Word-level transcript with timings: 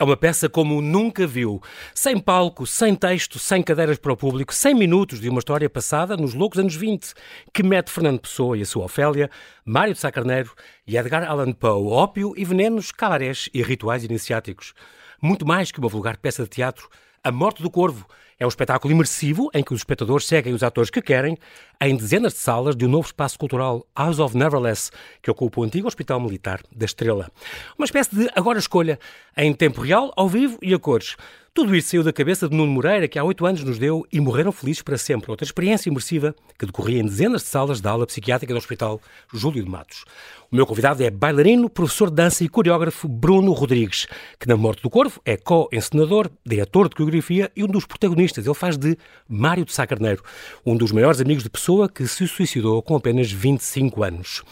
É 0.00 0.02
uma 0.02 0.16
peça 0.16 0.48
como 0.48 0.80
nunca 0.80 1.26
viu. 1.26 1.60
Sem 1.94 2.18
palco, 2.18 2.66
sem 2.66 2.94
texto, 2.94 3.38
sem 3.38 3.62
cadeiras 3.62 3.98
para 3.98 4.14
o 4.14 4.16
público, 4.16 4.54
100 4.54 4.74
minutos 4.74 5.20
de 5.20 5.28
uma 5.28 5.40
história 5.40 5.68
passada 5.68 6.16
nos 6.16 6.32
loucos 6.32 6.58
anos 6.58 6.74
20, 6.74 7.12
que 7.52 7.62
mete 7.62 7.90
Fernando 7.90 8.18
Pessoa 8.18 8.56
e 8.56 8.62
a 8.62 8.64
sua 8.64 8.86
Ofélia, 8.86 9.30
Mário 9.62 9.92
de 9.92 10.00
Sá 10.00 10.10
Carneiro 10.10 10.54
e 10.86 10.96
Edgar 10.96 11.28
Allan 11.28 11.52
Poe, 11.52 11.86
ópio 11.92 12.32
e 12.34 12.46
venenos, 12.46 12.90
cabarés 12.90 13.50
e 13.52 13.62
rituais 13.62 14.02
iniciáticos. 14.02 14.72
Muito 15.20 15.46
mais 15.46 15.70
que 15.70 15.78
uma 15.78 15.88
vulgar 15.90 16.16
peça 16.16 16.44
de 16.44 16.48
teatro, 16.48 16.88
A 17.22 17.30
Morte 17.30 17.62
do 17.62 17.70
Corvo 17.70 18.06
é 18.40 18.46
um 18.46 18.48
espetáculo 18.48 18.92
imersivo 18.92 19.50
em 19.52 19.62
que 19.62 19.74
os 19.74 19.80
espectadores 19.80 20.26
seguem 20.26 20.54
os 20.54 20.62
atores 20.62 20.88
que 20.88 21.02
querem 21.02 21.36
em 21.78 21.94
dezenas 21.94 22.32
de 22.32 22.38
salas 22.38 22.74
de 22.74 22.86
um 22.86 22.88
novo 22.88 23.06
espaço 23.06 23.38
cultural, 23.38 23.86
House 23.96 24.18
of 24.18 24.34
Neverless, 24.34 24.90
que 25.22 25.30
ocupa 25.30 25.60
o 25.60 25.64
antigo 25.64 25.86
Hospital 25.86 26.18
Militar 26.18 26.62
da 26.74 26.86
Estrela. 26.86 27.30
Uma 27.76 27.84
espécie 27.84 28.16
de 28.16 28.30
agora 28.34 28.58
escolha 28.58 28.98
em 29.36 29.52
tempo 29.52 29.82
real, 29.82 30.10
ao 30.16 30.26
vivo 30.26 30.58
e 30.62 30.72
a 30.72 30.78
cores. 30.78 31.16
Tudo 31.52 31.74
isso 31.74 31.88
saiu 31.88 32.04
da 32.04 32.12
cabeça 32.12 32.48
de 32.48 32.56
Nuno 32.56 32.70
Moreira, 32.70 33.08
que 33.08 33.18
há 33.18 33.24
oito 33.24 33.44
anos 33.44 33.64
nos 33.64 33.76
deu 33.76 34.06
e 34.12 34.20
morreram 34.20 34.52
felizes 34.52 34.82
para 34.82 34.96
sempre. 34.96 35.32
Outra 35.32 35.44
experiência 35.44 35.90
imersiva 35.90 36.32
que 36.56 36.64
decorria 36.64 37.00
em 37.00 37.04
dezenas 37.04 37.42
de 37.42 37.48
salas 37.48 37.80
da 37.80 37.90
aula 37.90 38.06
psiquiátrica 38.06 38.54
do 38.54 38.56
Hospital 38.56 39.00
Júlio 39.34 39.64
de 39.64 39.68
Matos. 39.68 40.04
O 40.48 40.54
meu 40.54 40.64
convidado 40.64 41.02
é 41.02 41.10
bailarino, 41.10 41.68
professor 41.68 42.08
de 42.08 42.14
dança 42.14 42.44
e 42.44 42.48
coreógrafo 42.48 43.08
Bruno 43.08 43.50
Rodrigues, 43.50 44.06
que 44.38 44.46
na 44.46 44.56
Morte 44.56 44.80
do 44.80 44.88
Corvo 44.88 45.20
é 45.24 45.36
co-encenador, 45.36 46.30
diretor 46.46 46.88
de 46.88 46.94
coreografia 46.94 47.50
e 47.56 47.64
um 47.64 47.66
dos 47.66 47.84
protagonistas. 47.84 48.46
Ele 48.46 48.54
faz 48.54 48.78
de 48.78 48.96
Mário 49.28 49.64
de 49.64 49.72
Sá 49.72 49.84
Carneiro, 49.88 50.22
um 50.64 50.76
dos 50.76 50.92
maiores 50.92 51.20
amigos 51.20 51.42
de 51.42 51.50
pessoa 51.50 51.88
que 51.88 52.06
se 52.06 52.28
suicidou 52.28 52.80
com 52.80 52.94
apenas 52.94 53.30
25 53.30 54.04
anos. 54.04 54.44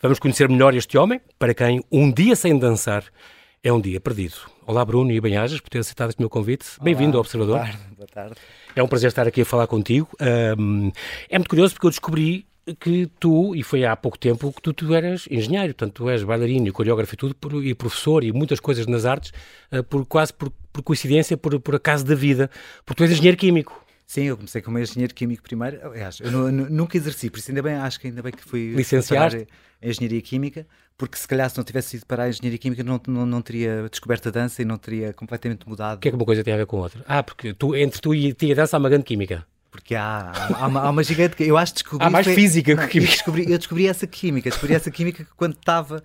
Vamos 0.00 0.18
conhecer 0.18 0.48
melhor 0.48 0.74
este 0.74 0.96
homem, 0.96 1.20
para 1.38 1.52
quem 1.52 1.84
um 1.92 2.10
dia 2.10 2.34
sem 2.34 2.58
dançar 2.58 3.04
é 3.62 3.70
um 3.70 3.80
dia 3.80 4.00
perdido. 4.00 4.55
Olá, 4.68 4.84
Bruno 4.84 5.12
e 5.12 5.20
Benhajas, 5.20 5.60
por 5.60 5.70
ter 5.70 5.78
aceitado 5.78 6.08
este 6.08 6.18
meu 6.18 6.28
convite. 6.28 6.66
Bem-vindo 6.82 7.16
ao 7.16 7.20
Observador. 7.20 7.58
Boa 7.58 7.68
tarde, 7.68 7.94
boa 7.96 8.08
tarde. 8.08 8.34
É 8.74 8.82
um 8.82 8.88
prazer 8.88 9.06
estar 9.06 9.24
aqui 9.24 9.42
a 9.42 9.44
falar 9.44 9.68
contigo. 9.68 10.08
Um, 10.58 10.90
é 11.30 11.38
muito 11.38 11.48
curioso 11.48 11.74
porque 11.74 11.86
eu 11.86 11.90
descobri 11.90 12.44
que 12.80 13.08
tu, 13.20 13.54
e 13.54 13.62
foi 13.62 13.84
há 13.84 13.94
pouco 13.94 14.18
tempo, 14.18 14.52
que 14.52 14.60
tu, 14.60 14.72
tu 14.72 14.92
eras 14.92 15.28
engenheiro, 15.30 15.72
portanto, 15.72 15.92
tu 15.92 16.10
és 16.10 16.24
bailarino 16.24 16.66
e 16.66 16.72
coreógrafo 16.72 17.14
e 17.14 17.16
tudo, 17.16 17.36
por, 17.36 17.64
e 17.64 17.76
professor 17.76 18.24
e 18.24 18.32
muitas 18.32 18.58
coisas 18.58 18.88
nas 18.88 19.04
artes, 19.04 19.32
uh, 19.70 19.84
por 19.84 20.04
quase 20.04 20.34
por, 20.34 20.50
por 20.72 20.82
coincidência, 20.82 21.36
por, 21.36 21.60
por 21.60 21.76
acaso 21.76 22.04
da 22.04 22.16
vida, 22.16 22.50
porque 22.84 22.98
tu 22.98 23.04
és 23.04 23.12
engenheiro 23.12 23.36
químico. 23.36 23.86
Sim, 24.04 24.24
eu 24.24 24.36
comecei 24.36 24.60
como 24.62 24.80
engenheiro 24.80 25.14
químico 25.14 25.44
primeiro. 25.44 25.78
Aliás, 25.86 26.18
eu 26.18 26.30
nunca 26.50 26.96
exerci, 26.96 27.30
por 27.30 27.38
isso 27.38 27.52
ainda 27.52 27.62
bem, 27.62 27.74
acho 27.74 28.00
que 28.00 28.08
ainda 28.08 28.20
bem 28.20 28.32
que 28.32 28.42
fui 28.42 28.72
licenciar 28.74 29.32
em 29.32 29.46
engenharia 29.80 30.20
química, 30.22 30.66
porque 30.98 31.16
se 31.16 31.28
calhar 31.28 31.48
se 31.50 31.56
não 31.56 31.64
tivesse 31.64 31.96
ido 31.96 32.06
para 32.06 32.24
a 32.24 32.28
engenharia 32.28 32.58
química 32.58 32.82
não, 32.82 33.00
não, 33.06 33.26
não 33.26 33.42
teria 33.42 33.88
descoberto 33.90 34.28
a 34.28 34.30
dança 34.30 34.62
e 34.62 34.64
não 34.64 34.76
teria 34.76 35.12
completamente 35.12 35.68
mudado. 35.68 35.98
O 35.98 36.00
que 36.00 36.08
é 36.08 36.10
que 36.10 36.16
uma 36.16 36.24
coisa 36.24 36.42
tem 36.42 36.54
a 36.54 36.56
ver 36.56 36.66
com 36.66 36.78
outra? 36.78 37.04
Ah, 37.06 37.22
porque 37.22 37.52
tu, 37.52 37.74
entre 37.76 38.00
tu 38.00 38.14
e, 38.14 38.34
e 38.40 38.52
a 38.52 38.54
dança 38.54 38.76
há 38.76 38.78
uma 38.78 38.88
grande 38.88 39.04
química. 39.04 39.46
Porque 39.70 39.94
há, 39.94 40.32
há, 40.58 40.66
uma, 40.66 40.80
há 40.80 40.90
uma 40.90 41.02
gigante. 41.02 41.42
Eu 41.42 41.58
acho 41.58 41.74
que 41.74 41.82
descobri. 41.82 42.06
Há 42.06 42.08
mais 42.08 42.24
foi, 42.24 42.34
física 42.34 42.74
que 42.74 42.88
química. 42.88 43.12
Eu 43.12 43.16
descobri, 43.16 43.52
eu 43.52 43.58
descobri 43.58 43.86
essa 43.86 44.06
química. 44.06 44.48
Descobri 44.48 44.74
essa 44.74 44.90
química 44.90 45.26
quando 45.36 45.54
estava 45.54 46.02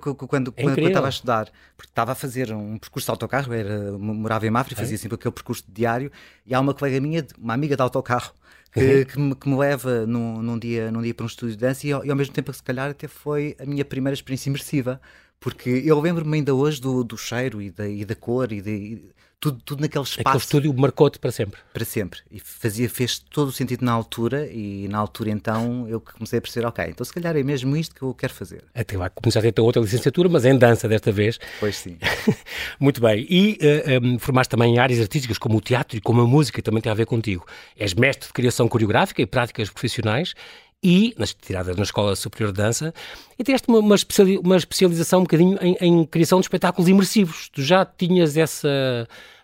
quando, 0.00 0.16
quando, 0.26 0.54
é 0.56 0.62
quando, 0.62 0.78
estava 0.80 1.06
a 1.06 1.10
estudar, 1.10 1.48
porque 1.76 1.90
estava 1.90 2.12
a 2.12 2.14
fazer 2.14 2.52
um 2.52 2.78
percurso 2.78 3.06
de 3.06 3.10
autocarro, 3.10 3.52
era, 3.52 3.92
morava 3.98 4.46
em 4.46 4.50
Mafra 4.50 4.72
e 4.74 4.76
fazia 4.76 4.96
sempre 4.98 5.14
aquele 5.16 5.32
percurso 5.32 5.62
diário, 5.68 6.10
e 6.44 6.54
há 6.54 6.60
uma 6.60 6.74
colega 6.74 7.00
minha, 7.00 7.24
uma 7.38 7.54
amiga 7.54 7.76
de 7.76 7.82
autocarro, 7.82 8.32
que, 8.76 8.84
uhum. 8.84 9.04
que, 9.04 9.18
me, 9.18 9.34
que 9.34 9.48
me, 9.48 9.56
leva 9.56 10.06
num, 10.06 10.42
num, 10.42 10.58
dia, 10.58 10.90
num 10.90 11.00
dia 11.00 11.14
para 11.14 11.24
um 11.24 11.26
estúdio 11.26 11.56
de 11.56 11.60
dança 11.60 11.86
e, 11.86 11.90
e, 11.90 11.92
ao 11.92 12.16
mesmo 12.16 12.34
tempo, 12.34 12.52
se 12.52 12.62
calhar, 12.62 12.90
até 12.90 13.08
foi 13.08 13.56
a 13.58 13.64
minha 13.64 13.84
primeira 13.84 14.14
experiência 14.14 14.50
imersiva, 14.50 15.00
porque 15.40 15.70
eu 15.84 16.00
lembro-me 16.00 16.38
ainda 16.38 16.54
hoje 16.54 16.80
do, 16.80 17.04
do 17.04 17.16
cheiro 17.16 17.60
e 17.60 17.70
da, 17.70 17.88
e 17.88 18.04
da 18.04 18.14
cor 18.14 18.52
e, 18.52 18.60
de, 18.60 19.10
tudo, 19.38 19.60
tudo 19.64 19.80
naquele 19.80 20.04
espaço. 20.04 20.28
Aquele 20.28 20.42
estúdio 20.42 20.74
marcou-te 20.74 21.18
para 21.18 21.30
sempre. 21.30 21.60
Para 21.72 21.84
sempre. 21.84 22.20
E 22.30 22.40
fazia, 22.40 22.88
fez 22.88 23.18
todo 23.18 23.48
o 23.48 23.52
sentido 23.52 23.84
na 23.84 23.92
altura, 23.92 24.50
e 24.50 24.88
na 24.88 24.98
altura 24.98 25.30
então 25.30 25.86
eu 25.88 26.00
comecei 26.00 26.38
a 26.38 26.42
perceber, 26.42 26.66
ok, 26.66 26.84
então 26.88 27.04
se 27.04 27.12
calhar 27.12 27.36
é 27.36 27.42
mesmo 27.42 27.76
isto 27.76 27.94
que 27.94 28.02
eu 28.02 28.14
quero 28.14 28.32
fazer. 28.32 28.64
Até 28.74 28.96
lá 28.96 29.10
começaste 29.10 29.48
a 29.48 29.52
ter 29.52 29.60
outra 29.60 29.82
licenciatura, 29.82 30.28
mas 30.28 30.44
em 30.44 30.56
dança 30.56 30.88
desta 30.88 31.12
vez. 31.12 31.38
Pois 31.60 31.76
sim. 31.76 31.98
Muito 32.80 33.00
bem. 33.00 33.26
E 33.28 33.52
uh, 33.52 33.56
eh, 33.62 34.00
um, 34.02 34.16
eh, 34.16 34.18
formaste 34.18 34.50
também 34.50 34.74
em 34.74 34.78
áreas 34.78 35.00
artísticas, 35.00 35.38
como 35.38 35.58
o 35.58 35.60
teatro 35.60 35.96
e 35.98 36.00
como 36.00 36.22
a 36.22 36.26
música, 36.26 36.62
também 36.62 36.82
tem 36.82 36.90
a 36.90 36.94
ver 36.94 37.06
contigo. 37.06 37.46
És 37.76 37.94
mestre 37.94 38.28
de 38.28 38.32
criação 38.32 38.68
coreográfica 38.68 39.20
e 39.20 39.26
práticas 39.26 39.68
profissionais 39.68 40.34
e, 40.82 41.14
nas 41.18 41.34
tiradas 41.34 41.76
na 41.76 41.82
Escola 41.82 42.14
Superior 42.14 42.52
de 42.52 42.58
Dança, 42.58 42.94
e 43.38 43.44
tiveste 43.44 43.68
uma, 43.68 43.78
uma, 43.78 43.96
uma 44.42 44.56
especialização 44.56 45.20
um 45.20 45.22
bocadinho 45.22 45.58
em, 45.60 45.76
em, 45.80 46.04
criação 46.04 46.38
de 46.38 46.44
espetáculos 46.44 46.88
imersivos. 46.88 47.48
Tu 47.48 47.62
já 47.62 47.84
tinhas 47.84 48.36
essa 48.36 48.68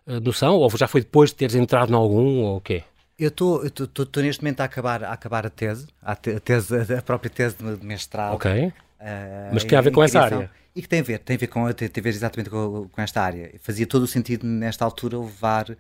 uh, 0.07 0.21
noção, 0.21 0.55
ou 0.55 0.71
já 0.77 0.87
foi 0.87 1.01
depois 1.01 1.31
de 1.31 1.37
teres 1.37 1.55
entrado 1.55 1.93
em 1.93 1.97
algum, 1.97 2.43
ou 2.43 2.57
o 2.57 2.61
quê? 2.61 2.85
Eu 3.19 3.29
estou 3.29 4.23
neste 4.23 4.43
momento 4.43 4.61
a 4.61 4.65
acabar, 4.65 5.05
a 5.05 5.13
acabar 5.13 5.47
a 5.47 5.51
tese, 5.51 5.87
a, 6.03 6.15
tese, 6.17 6.75
a 6.95 7.03
própria 7.03 7.31
tese 7.31 7.57
de 7.57 7.85
mestrado. 7.85 8.35
Ok. 8.35 8.51
Uh, 8.51 8.73
Mas 9.53 9.63
que 9.63 9.69
tem 9.69 9.79
a 9.79 9.83
ver 9.83 9.91
com 9.91 10.03
essa 10.03 10.21
área? 10.21 10.51
E 10.75 10.81
que 10.81 10.89
tem 10.89 11.01
a 11.01 11.03
ver, 11.03 11.19
tem 11.19 11.37
a 11.37 11.39
ver, 11.39 11.47
com, 11.49 11.71
tem 11.73 11.89
a 11.89 12.01
ver 12.01 12.09
exatamente 12.09 12.49
com, 12.49 12.89
com 12.89 13.03
esta 13.03 13.21
área. 13.21 13.53
Fazia 13.61 13.87
todo 13.87 14.05
o 14.05 14.07
sentido, 14.07 14.47
nesta 14.47 14.85
altura, 14.85 15.19
levar 15.19 15.71
uh, 15.71 15.77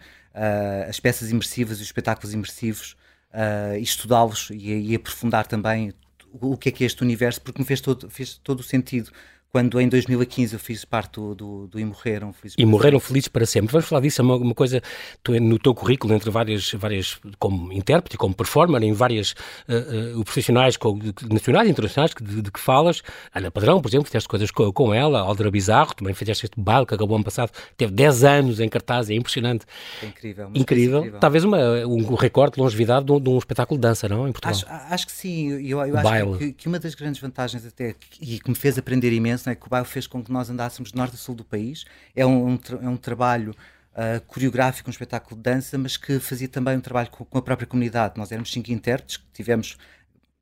as 0.89 1.01
peças 1.01 1.31
imersivas 1.31 1.79
e 1.79 1.83
os 1.83 1.87
espetáculos 1.87 2.35
imersivos 2.35 2.97
uh, 3.32 3.76
estudá-los 3.78 4.50
e, 4.50 4.91
e, 4.91 4.94
aprofundar 4.94 5.47
também 5.47 5.93
o, 6.32 6.53
o, 6.53 6.56
que 6.56 6.69
é 6.69 6.72
que 6.72 6.84
é 6.84 6.87
este 6.87 7.03
universo, 7.03 7.41
porque 7.41 7.60
me 7.60 7.66
fez 7.66 7.81
todo, 7.81 8.09
fez 8.10 8.38
todo 8.38 8.60
o 8.60 8.62
sentido 8.62 9.10
quando 9.53 9.79
em 9.79 9.87
2015 9.87 10.55
eu 10.55 10.59
fiz 10.59 10.83
parte 10.83 11.21
do, 11.21 11.35
do, 11.35 11.67
do 11.67 11.79
E 11.79 11.85
Morreram 11.85 12.33
Felizes 12.33 12.57
E 12.59 12.65
Morreram 12.65 12.99
Felizes 12.99 13.29
para 13.29 13.45
Sempre. 13.45 13.71
Vamos 13.71 13.87
falar 13.87 14.01
disso, 14.01 14.23
é 14.23 14.25
uma, 14.25 14.37
uma 14.37 14.55
coisa, 14.55 14.81
no 15.29 15.59
teu 15.59 15.75
currículo, 15.75 16.15
entre 16.15 16.31
várias, 16.31 16.73
várias 16.73 17.19
como 17.39 17.71
intérprete, 17.71 18.17
como 18.17 18.35
performer, 18.35 18.83
em 18.83 18.95
várias 18.95 19.33
uh, 19.69 20.19
uh, 20.19 20.25
profissionais 20.25 20.79
com, 20.79 20.99
nacionais 21.31 21.69
e 21.69 21.71
internacionais 21.71 22.12
de, 22.19 22.41
de, 22.41 22.51
que 22.51 22.59
falas, 22.59 23.03
Ana 23.35 23.51
Padrão, 23.51 23.83
por 23.83 23.89
exemplo, 23.89 24.07
fizeste 24.07 24.27
coisas 24.27 24.51
com, 24.51 24.73
com 24.73 24.95
ela, 24.95 25.21
Aldra 25.21 25.51
Bizarro, 25.51 25.95
também 25.95 26.15
fizeste 26.15 26.47
este 26.47 26.59
baile 26.59 26.87
que 26.87 26.95
acabou 26.95 27.17
ano 27.17 27.25
passado, 27.25 27.51
teve 27.77 27.93
10 27.93 28.25
anos 28.25 28.59
em 28.59 28.71
cartaz, 28.71 29.11
é 29.11 29.15
impressionante. 29.15 29.67
É 30.03 30.07
incrível. 30.07 30.51
Incrível. 30.55 30.99
incrível. 31.01 31.21
Talvez 31.21 31.45
uma, 31.45 31.59
um 31.87 32.15
recorde 32.15 32.55
de 32.55 32.61
longevidade 32.62 33.05
de 33.05 33.12
um, 33.12 33.21
de 33.21 33.29
um, 33.29 33.37
espetáculo 33.37 33.79
de 33.79 33.83
dança, 33.83 34.09
não? 34.09 34.27
Em 34.27 34.33
Portugal. 34.33 34.55
Acho, 34.55 34.95
acho 34.95 35.07
que 35.07 35.12
sim. 35.12 35.51
Eu, 35.51 35.79
eu 35.85 35.99
acho 35.99 36.39
que, 36.39 36.53
que, 36.53 36.69
uma 36.69 36.79
das 36.79 36.95
grandes 36.95 37.21
vantagens 37.21 37.67
até, 37.67 37.95
e 38.19 38.41
que 38.41 38.49
me 38.49 38.57
fez 38.57 38.79
aprender 38.79 39.12
imenso, 39.12 39.42
é 39.51 39.55
que 39.55 39.67
o 39.67 39.71
bairro 39.71 39.87
fez 39.87 40.07
com 40.07 40.23
que 40.23 40.31
nós 40.31 40.49
andássemos 40.51 40.91
de 40.91 40.97
norte 40.97 41.15
a 41.15 41.19
sul 41.19 41.35
do 41.35 41.45
país. 41.45 41.85
É 42.15 42.25
um, 42.25 42.53
um, 42.53 42.59
é 42.83 42.89
um 42.89 42.97
trabalho 42.97 43.55
uh, 43.93 44.21
coreográfico, 44.27 44.89
um 44.89 44.93
espetáculo 44.93 45.37
de 45.37 45.43
dança, 45.43 45.77
mas 45.79 45.97
que 45.97 46.19
fazia 46.19 46.49
também 46.49 46.77
um 46.77 46.81
trabalho 46.81 47.11
com, 47.11 47.25
com 47.25 47.39
a 47.39 47.43
própria 47.43 47.67
comunidade. 47.67 48.15
Nós 48.17 48.31
éramos 48.33 48.53
cinco 48.53 48.71
intérpretes, 48.71 49.17
que 49.17 49.25
tivemos 49.33 49.77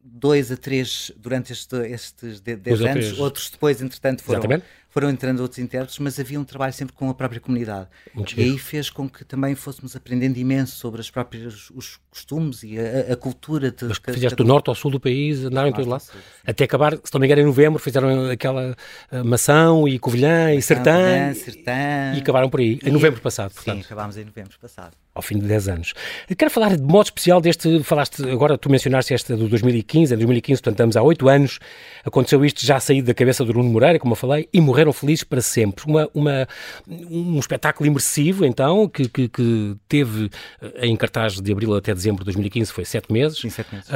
dois 0.03 0.51
a 0.51 0.57
três 0.57 1.13
durante 1.17 1.53
este, 1.53 1.77
estes 1.87 2.41
10 2.41 2.81
anos, 2.83 3.19
outros 3.19 3.51
depois, 3.51 3.83
entretanto, 3.83 4.23
foram, 4.23 4.63
foram 4.89 5.11
entrando 5.11 5.41
outros 5.41 5.59
intérpretes, 5.59 5.99
mas 5.99 6.19
havia 6.19 6.41
um 6.41 6.45
trabalho 6.45 6.73
sempre 6.73 6.95
com 6.95 7.11
a 7.11 7.15
própria 7.15 7.41
comunidade. 7.41 7.89
Muito 8.15 8.39
e 8.39 8.43
aí 8.43 8.59
fez 8.59 8.89
com 8.89 9.09
que 9.09 9.25
também 9.25 9.55
fôssemos 9.55 9.95
aprendendo 9.95 10.39
imenso 10.39 10.77
sobre 10.77 11.01
as 11.01 11.11
próprias, 11.11 11.71
os 11.71 12.01
costumes 12.11 12.63
e 12.63 12.79
a, 12.79 13.13
a 13.13 13.17
cultura. 13.17 13.71
De, 13.71 13.85
mas 13.85 13.99
que 13.99 14.13
fizeste 14.13 14.37
do 14.37 14.45
norte 14.45 14.69
ao 14.69 14.75
sul 14.75 14.91
do 14.91 15.01
país, 15.01 15.45
andaram 15.45 15.73
todos 15.73 15.87
lá? 15.87 15.99
Sul, 15.99 16.21
Até 16.45 16.65
acabar, 16.65 16.95
se 16.95 17.13
não 17.13 17.21
me 17.21 17.27
engano, 17.27 17.43
em 17.43 17.47
novembro, 17.47 17.79
fizeram 17.79 18.31
aquela 18.31 18.77
uh, 19.13 19.25
Mação 19.25 19.87
e 19.87 19.99
Covilhã 19.99 20.53
e 20.53 20.61
Sertã. 20.61 21.33
Sertã. 21.35 22.13
E 22.15 22.19
acabaram 22.19 22.51
por 22.51 22.61
aí, 22.61 22.79
em 22.85 22.91
novembro 22.91 23.21
passado. 23.21 23.53
Portanto. 23.53 23.77
Sim, 23.79 23.85
acabámos 23.85 24.17
em 24.17 24.25
novembro 24.25 24.59
passado. 24.61 24.93
Ao 25.13 25.23
fim 25.23 25.39
de 25.39 25.47
10 25.47 25.69
anos. 25.69 25.93
quero 26.39 26.51
falar 26.51 26.77
de 26.77 26.83
modo 26.83 27.07
especial 27.07 27.41
deste, 27.41 27.83
falaste, 27.83 28.23
agora 28.31 28.57
tu 28.57 28.71
mencionaste 28.71 29.13
esta 29.13 29.37
do 29.37 29.49
2015, 29.49 30.15
em 30.15 30.17
2015, 30.17 30.63
portanto 30.63 30.75
estamos 30.75 30.97
há 30.97 31.03
8 31.03 31.29
anos, 31.29 31.59
aconteceu 32.05 32.45
isto 32.45 32.65
já 32.65 32.79
saído 32.79 33.09
da 33.09 33.15
cabeça 33.15 33.45
do 33.45 33.53
Bruno 33.53 33.69
Moreira, 33.69 33.99
como 33.99 34.13
eu 34.13 34.17
falei, 34.17 34.49
e 34.53 34.61
morreram 34.61 34.93
felizes 34.93 35.25
para 35.25 35.41
sempre. 35.41 35.85
Uma, 35.85 36.09
uma, 36.15 36.49
um 36.89 37.39
espetáculo 37.41 37.89
imersivo, 37.89 38.45
então, 38.45 38.89
que, 38.89 39.09
que, 39.09 39.29
que, 39.29 39.77
teve 39.89 40.31
eh, 40.63 40.87
em 40.87 40.97
cartaz 40.97 41.41
de 41.41 41.53
abril 41.53 41.75
até 41.75 41.93
dezembro 42.01 42.25
de 42.25 42.27
2015, 42.27 42.73
foi 42.73 42.85
sete 42.85 43.13
meses, 43.13 43.39
sete 43.53 43.75
meses. 43.75 43.89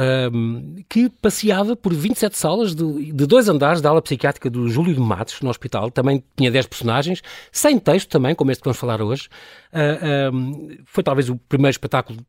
que 0.87 1.09
passeava 1.21 1.75
por 1.75 1.93
27 1.93 2.37
salas 2.37 2.75
de, 2.75 3.11
de 3.11 3.25
dois 3.25 3.49
andares 3.49 3.81
da 3.81 3.89
ala 3.89 4.01
psiquiátrica 4.01 4.49
do 4.49 4.69
Júlio 4.69 4.93
de 4.93 4.99
Matos, 4.99 5.41
no 5.41 5.49
hospital. 5.49 5.91
Também 5.91 6.23
tinha 6.35 6.51
10 6.51 6.67
personagens, 6.67 7.21
sem 7.51 7.77
texto 7.79 8.09
também, 8.09 8.35
como 8.35 8.51
este 8.51 8.61
que 8.61 8.65
vamos 8.65 8.77
falar 8.77 9.01
hoje. 9.01 9.27
Uh, 9.73 10.83
foi 10.85 11.03
talvez 11.03 11.29
o 11.29 11.35
primeiro 11.35 11.71
espetáculo 11.71 12.19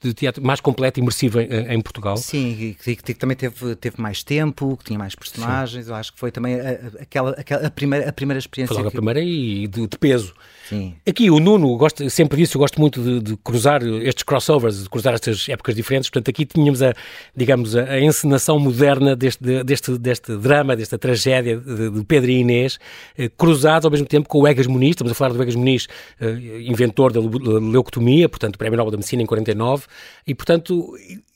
de 0.00 0.12
teatro 0.12 0.44
mais 0.44 0.60
completo 0.60 1.00
e 1.00 1.02
imersivo 1.02 1.40
em, 1.40 1.74
em 1.74 1.80
Portugal. 1.80 2.16
Sim, 2.16 2.76
que, 2.82 2.96
que, 2.96 3.14
também 3.14 3.36
teve, 3.36 3.74
teve 3.76 4.00
mais 4.00 4.22
tempo, 4.22 4.76
que 4.76 4.84
tinha 4.84 4.98
mais 4.98 5.14
personagens. 5.14 5.86
Sim. 5.86 5.90
Eu 5.90 5.96
acho 5.96 6.12
que 6.12 6.18
foi 6.18 6.30
também 6.30 6.60
a, 6.60 6.70
aquela, 7.00 7.30
aquela 7.30 7.66
a, 7.66 7.70
primeira, 7.70 8.08
a 8.08 8.12
primeira 8.12 8.38
experiência. 8.38 8.74
Foi 8.74 8.82
logo 8.82 8.90
que... 8.90 8.96
a 8.96 9.00
primeira 9.00 9.20
e 9.20 9.66
de, 9.66 9.86
de 9.86 9.98
peso. 9.98 10.34
Sim. 10.68 10.94
Aqui 11.06 11.30
o 11.30 11.38
Nuno, 11.38 11.76
gosto, 11.76 12.08
sempre 12.08 12.38
disse, 12.38 12.56
eu 12.56 12.58
gosto 12.58 12.80
muito 12.80 13.02
de, 13.02 13.20
de, 13.20 13.36
cruzar 13.36 13.82
estes 13.82 14.22
crossovers, 14.22 14.84
de 14.84 14.88
cruzar 14.88 15.14
estas 15.14 15.46
épocas 15.48 15.74
diferentes. 15.74 16.08
Portanto, 16.08 16.30
aqui 16.30 16.46
tínhamos 16.46 16.82
a, 16.82 16.94
digamos, 17.36 17.76
a, 17.76 17.84
a 17.84 18.00
encenação 18.00 18.58
moderna 18.58 19.14
deste, 19.14 19.62
deste, 19.62 19.98
deste 19.98 20.36
drama, 20.36 20.74
desta 20.74 20.96
tragédia 20.96 21.58
de, 21.58 21.90
de 21.90 22.04
Pedro 22.04 22.30
e 22.30 22.40
Inês, 22.40 22.78
eh, 23.16 23.28
cruzados 23.28 23.84
ao 23.84 23.90
mesmo 23.90 24.06
tempo 24.06 24.28
com 24.28 24.40
o 24.40 24.48
Egas 24.48 24.66
Muniz. 24.66 24.90
Estamos 24.90 25.12
a 25.12 25.14
falar 25.14 25.34
do 25.34 25.42
Egas 25.42 25.54
Muniz, 25.54 25.86
eh, 26.20 26.62
inventor 26.62 27.12
da 27.12 27.20
leucotomia, 27.20 28.28
portanto, 28.28 28.56
Prémio 28.56 28.78
Nobel 28.78 28.92
da 28.92 28.96
Medicina 28.96 29.22
em 29.22 29.26
49. 29.26 29.84
E, 30.26 30.34
portanto, 30.34 30.94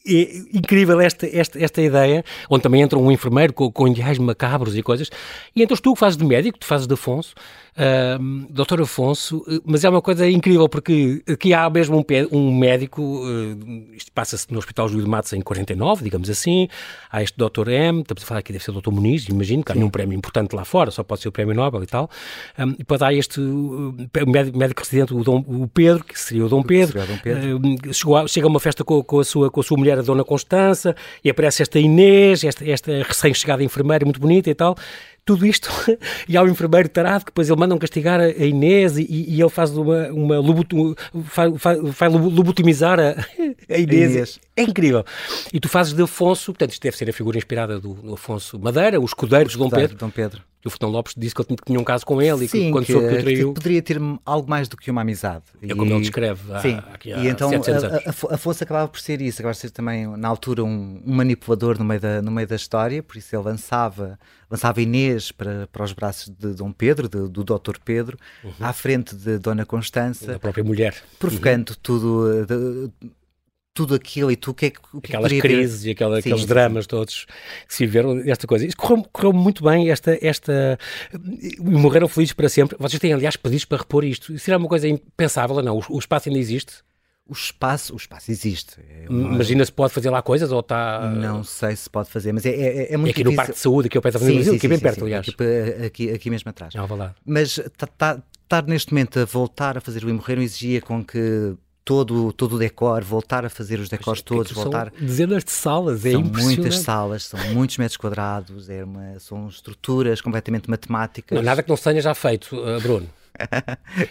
é 0.09 0.57
incrível 0.57 1.01
esta, 1.01 1.27
esta, 1.27 1.63
esta 1.63 1.83
ideia, 1.83 2.25
onde 2.49 2.63
também 2.63 2.83
entra 2.83 2.99
um 2.99 3.11
enfermeiro 3.11 3.53
com, 3.53 3.71
com 3.71 3.89
ideais 3.89 4.19
macabros 4.19 4.77
e 4.77 4.83
coisas, 4.83 5.11
e 5.55 5.63
entras 5.63 5.81
tu 5.81 5.95
que 5.95 6.01
fazes 6.01 6.17
de 6.17 6.25
médico, 6.25 6.59
tu 6.59 6.67
fazes 6.67 6.87
de 6.87 6.95
Afonso, 6.95 7.35
uh, 7.77 8.47
doutor 8.51 8.81
Afonso, 8.81 9.39
uh, 9.39 9.63
mas 9.65 9.85
é 9.85 9.89
uma 9.89 10.03
coisa 10.03 10.29
incrível 10.29 10.69
porque 10.69 11.23
aqui 11.29 11.55
há 11.55 11.69
mesmo 11.71 11.97
um, 11.99 12.05
um 12.37 12.59
médico, 12.59 13.03
uh, 13.03 13.95
isto 13.95 14.11
passa-se 14.13 14.51
no 14.51 14.59
Hospital 14.59 14.89
Júlio 14.89 15.05
de 15.05 15.11
Matos 15.11 15.33
em 15.33 15.41
49, 15.41 16.05
digamos 16.05 16.29
assim, 16.29 16.69
há 17.11 17.23
este 17.23 17.37
doutor 17.37 17.69
M, 17.69 18.01
estamos 18.01 18.23
a 18.23 18.27
falar 18.27 18.41
aqui 18.41 18.53
deve 18.53 18.65
ser 18.65 18.71
o 18.71 18.75
doutor 18.75 18.93
Muniz, 18.93 19.29
imagino, 19.29 19.63
que 19.63 19.73
ganha 19.73 19.85
um 19.85 19.91
prémio 19.91 20.17
importante 20.17 20.55
lá 20.55 20.65
fora, 20.65 20.91
só 20.91 21.03
pode 21.03 21.23
ser 21.23 21.29
o 21.29 21.33
prémio 21.33 21.55
Nobel 21.55 21.83
e 21.83 21.87
tal, 21.87 22.11
um, 22.59 22.71
e 22.71 22.79
depois 22.79 23.03
há 23.03 23.13
este 23.13 23.41
uh, 23.41 23.95
médico, 24.27 24.59
médico 24.59 24.83
residente, 24.83 25.15
o, 25.15 25.23
Dom, 25.23 25.45
o 25.47 25.69
Pedro, 25.69 26.05
que 26.05 26.19
seria 26.19 26.45
o 26.45 26.49
Dom 26.49 26.63
Pedro, 26.63 27.07
Dom 27.07 27.19
Pedro. 27.19 27.59
Uh, 27.59 27.93
chegou 27.93 28.17
a, 28.17 28.27
chega 28.27 28.47
a 28.47 28.51
uma 28.51 28.61
festa 28.61 28.85
com, 28.85 29.03
com, 29.03 29.21
a 29.21 29.25
sua, 29.25 29.51
com 29.51 29.61
a 29.61 29.63
sua 29.63 29.77
mulher, 29.77 29.98
a 29.99 30.03
Dona 30.03 30.25
Constança, 30.25 30.95
e 31.25 31.31
aparece 31.31 31.63
esta 31.63 31.79
Inês, 31.79 32.45
esta, 32.45 32.69
esta 32.69 33.03
recém-chegada 33.03 33.63
enfermeira 33.63 34.05
muito 34.05 34.21
bonita 34.21 34.51
e 34.51 34.55
tal, 34.55 34.77
tudo 35.29 35.45
isto, 35.45 35.69
e 36.27 36.37
há 36.37 36.43
o 36.43 36.49
enfermeiro 36.49 36.89
tarado 36.89 37.27
que 37.27 37.31
depois 37.31 37.51
ele 37.51 37.61
mandam 37.61 37.77
castigar 37.77 38.19
a 38.19 38.31
Inês 38.31 38.97
e, 38.97 39.07
e 39.09 39.41
ele 39.41 39.51
faz 39.51 39.71
uma, 39.77 40.09
uma 40.09 40.39
lobotom, 40.39 40.95
vai, 41.13 41.51
vai, 41.51 42.09
lobotomizar 42.09 42.99
a, 42.99 43.11
a 43.69 43.79
Inês. 43.79 44.13
Inês. 44.13 44.41
É 44.57 44.63
incrível. 44.63 45.05
E 45.53 45.61
tu 45.61 45.69
fazes 45.69 45.93
de 45.93 46.03
Afonso, 46.03 46.53
portanto, 46.53 46.73
isto 46.73 46.83
deve 46.83 46.97
ser 46.97 47.11
a 47.11 47.13
figura 47.13 47.37
inspirada 47.37 47.79
do, 47.79 47.93
do 47.93 48.15
Afonso 48.15 48.59
Madeira, 48.59 48.99
o 48.99 49.05
escudeiro 49.05 49.51
de 49.51 49.59
Dom 49.59 49.69
Pedro. 49.69 49.97
Dom 49.99 50.11
Pedro. 50.11 50.43
E 50.69 50.71
o 50.71 50.71
Fernão 50.71 50.91
Lopes 50.91 51.15
disse 51.17 51.35
que 51.35 51.41
ele 51.41 51.57
tinha 51.65 51.81
um 51.81 51.85
caso 51.85 52.05
com 52.05 52.21
ele 52.21 52.47
Sim, 52.47 52.59
e 52.59 52.65
que 52.67 52.71
quando 52.71 52.85
que, 52.85 52.93
soube 52.93 53.09
que 53.09 53.15
o 53.15 53.23
traiu... 53.23 53.55
Poderia 53.55 53.83
ter 53.83 54.01
algo 54.25 54.49
mais 54.49 54.69
do 54.69 54.77
que 54.77 54.91
uma 54.91 55.01
amizade. 55.01 55.45
É 55.63 55.75
como 55.75 55.91
ele 55.91 56.01
descreve 56.01 56.53
há, 56.53 56.61
Sim. 56.61 56.75
Há 56.77 57.23
e 57.23 57.29
então 57.29 57.51
a, 57.51 58.31
a, 58.31 58.35
Afonso 58.35 58.63
acabava 58.63 58.89
por 58.89 59.01
ser 59.01 59.21
isso, 59.21 59.41
acabava 59.41 59.55
por 59.55 59.61
ser 59.61 59.71
também 59.71 60.07
na 60.07 60.29
altura 60.29 60.63
um, 60.63 61.03
um, 61.05 61.15
manipulador 61.15 61.79
no 61.79 61.85
meio, 61.85 62.01
da, 62.01 62.21
no 62.21 62.31
meio 62.31 62.47
da 62.47 62.57
história, 62.57 63.03
por 63.03 63.17
isso 63.17 63.35
ele 63.35 63.43
lançava, 63.43 64.19
lançava 64.51 64.83
Inês 64.83 65.33
para, 65.33 65.67
para 65.69 65.85
os 65.85 65.93
braços 65.93 66.29
de 66.29 66.55
Dom 66.55 66.73
Pedro, 66.73 67.09
de, 67.09 67.29
do 67.29 67.43
Dr. 67.43 67.79
Pedro, 67.85 68.19
uhum. 68.45 68.53
à 68.61 68.73
frente 68.73 69.17
de 69.17 69.39
Dona 69.39 69.65
Constança. 69.65 70.33
Da 70.33 70.39
própria 70.39 70.63
mulher. 70.63 70.95
Provocando 71.19 71.71
uhum. 71.71 71.77
tudo... 71.83 72.47
De, 72.47 72.91
tudo 73.79 73.95
aquilo 73.95 74.33
e 74.33 74.35
tu 74.35 74.51
o 74.51 74.55
que 74.55 74.67
é 74.67 74.71
que. 74.71 74.81
O 74.93 75.01
que 75.01 75.15
Aquelas 75.15 75.33
crises 75.41 75.85
e 75.85 75.91
aquela, 75.91 76.17
sim, 76.17 76.29
aqueles 76.31 76.41
sim, 76.41 76.49
dramas 76.49 76.85
sim. 76.85 76.89
todos 76.89 77.27
que 77.69 77.75
se 77.75 77.87
viveram, 77.87 78.19
esta 78.27 78.45
coisa. 78.45 78.67
Isto 78.67 78.77
correu, 78.77 79.05
correu, 79.13 79.33
muito 79.33 79.63
bem, 79.63 79.89
esta, 79.89 80.19
esta. 80.21 80.77
Morreram 81.61 82.09
felizes 82.09 82.33
para 82.33 82.49
sempre. 82.49 82.77
Vocês 82.81 82.99
têm, 82.99 83.13
aliás, 83.13 83.37
pedidos 83.37 83.65
para 83.65 83.79
repor 83.79 84.05
isto. 84.05 84.35
Isso 84.35 84.51
era 84.51 84.59
uma 84.59 84.69
coisa 84.69 84.89
impensável 84.89 85.55
ou 85.55 85.63
não? 85.63 85.79
O, 85.79 85.83
o 85.91 85.99
espaço 85.99 86.29
ainda 86.29 86.41
existe? 86.41 86.73
O 87.29 87.33
espaço, 87.33 87.93
o 87.93 87.97
espaço 87.97 88.33
existe. 88.33 88.81
É 88.81 89.09
uma... 89.09 89.35
Imagina 89.35 89.65
se 89.65 89.71
pode 89.71 89.93
fazer 89.93 90.11
lá 90.11 90.23
coisas 90.23 90.51
ou 90.51 90.59
está. 90.59 91.09
Não 91.09 91.45
sei 91.45 91.77
se 91.77 91.89
pode 91.89 92.11
fazer, 92.11 92.33
mas 92.33 92.45
é, 92.45 92.51
é, 92.51 92.95
é 92.95 92.97
muito. 92.97 93.11
É 93.11 93.13
aqui 93.13 93.23
difícil. 93.23 93.31
no 93.31 93.37
Parque 93.37 93.53
de 93.53 93.59
Saúde, 93.59 93.87
aqui 93.87 93.97
ao 93.97 94.03
pé 94.03 94.11
da 94.11 94.19
Avenida 94.19 94.57
aqui 94.57 94.67
bem 94.67 94.79
perto, 94.81 95.05
aliás. 95.05 95.29
Aqui, 95.29 95.85
aqui, 95.87 96.11
aqui 96.11 96.31
mesmo 96.31 96.51
atrás. 96.51 96.75
Não, 96.75 96.97
lá. 96.97 97.15
Mas 97.25 97.59
estar 97.59 97.87
tá, 97.87 98.21
tá, 98.49 98.63
neste 98.63 98.93
momento 98.93 99.21
a 99.21 99.25
voltar 99.25 99.79
a 99.79 99.81
fazer 99.81 100.03
o 100.05 100.11
Imorreram 100.11 100.43
exigia 100.43 100.81
com 100.81 101.05
que 101.05 101.55
todo, 101.89 102.35
todo 102.35 102.57
o 102.57 102.59
decor, 102.59 103.03
voltar 103.03 103.47
a 103.47 103.49
fazer 103.49 103.81
os 103.81 103.89
decors 103.89 104.21
todos, 104.21 104.53
voltar. 104.53 104.93
Dezenas 105.01 105.43
de 105.43 105.51
salas, 105.51 106.05
é 106.05 106.11
São 106.11 106.23
muitas 106.23 106.81
salas, 106.81 107.25
são 107.25 107.41
muitos 107.55 107.79
metros 107.79 107.97
quadrados, 107.97 108.69
é 108.69 108.85
uma, 108.85 109.19
são 109.19 109.49
estruturas 109.49 110.21
completamente 110.21 110.69
matemáticas. 110.69 111.35
Não, 111.35 111.43
nada 111.43 111.63
que 111.63 111.69
não 111.71 111.79
se 111.79 111.85
tenha 111.85 112.03
já 112.03 112.15
feito, 112.15 112.55
uh, 112.55 112.79
Bruno. 112.83 113.09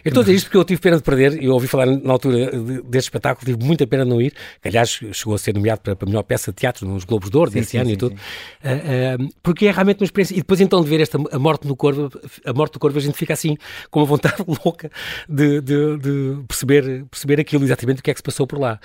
Eu 0.04 0.10
estou 0.10 0.22
a 0.22 0.24
dizer 0.24 0.36
isto 0.36 0.46
porque 0.46 0.58
eu 0.58 0.64
tive 0.64 0.82
pena 0.82 0.98
de 0.98 1.04
perder, 1.04 1.42
eu 1.44 1.54
ouvi 1.54 1.68
falar 1.68 1.86
na 1.86 2.12
altura 2.12 2.52
deste 2.84 3.08
espetáculo, 3.08 3.46
tive 3.46 3.66
muita 3.66 3.86
pena 3.86 4.04
de 4.04 4.10
não 4.10 4.22
ir, 4.22 4.34
que 4.62 4.68
aliás 4.68 5.00
chegou 5.12 5.36
a 5.36 5.38
ser 5.38 5.54
nomeado 5.54 5.82
para, 5.82 5.96
para 5.96 6.08
a 6.08 6.10
melhor 6.10 6.24
peça 6.24 6.52
de 6.52 6.58
teatro 6.58 6.88
nos 6.88 7.04
Globos 7.04 7.30
de 7.30 7.38
Ouro 7.38 7.52
desse 7.52 7.72
sim, 7.72 7.78
ano 7.78 7.88
sim, 7.88 7.94
e 7.94 7.98
tudo, 7.98 8.14
uh, 8.14 9.24
uh, 9.24 9.30
porque 9.44 9.68
é 9.68 9.72
realmente 9.72 10.02
uma 10.02 10.06
experiência, 10.06 10.34
e 10.34 10.38
depois 10.38 10.62
então 10.62 10.82
de 10.82 10.90
ver 10.90 11.02
esta, 11.02 11.18
a 11.32 11.40
morte 11.40 11.68
no 11.68 11.76
corvo, 11.76 12.10
a 12.46 12.54
morte 12.54 12.74
do 12.74 12.80
corvo, 12.80 12.98
a 12.98 13.02
gente 13.02 13.18
fica 13.18 13.34
assim, 13.34 13.58
com 13.90 14.00
uma 14.00 14.06
vontade 14.06 14.44
louca 14.66 14.90
de, 15.28 15.62
de, 15.62 15.98
de 15.98 16.44
perceber, 16.48 17.06
perceber 17.10 17.40
aquilo, 17.40 17.64
exatamente 17.64 18.00
o 18.00 18.04
que 18.04 18.12
é 18.12 18.14
que 18.14 18.20
se 18.20 18.24
passou 18.24 18.48
por 18.48 18.60
lá. 18.60 18.80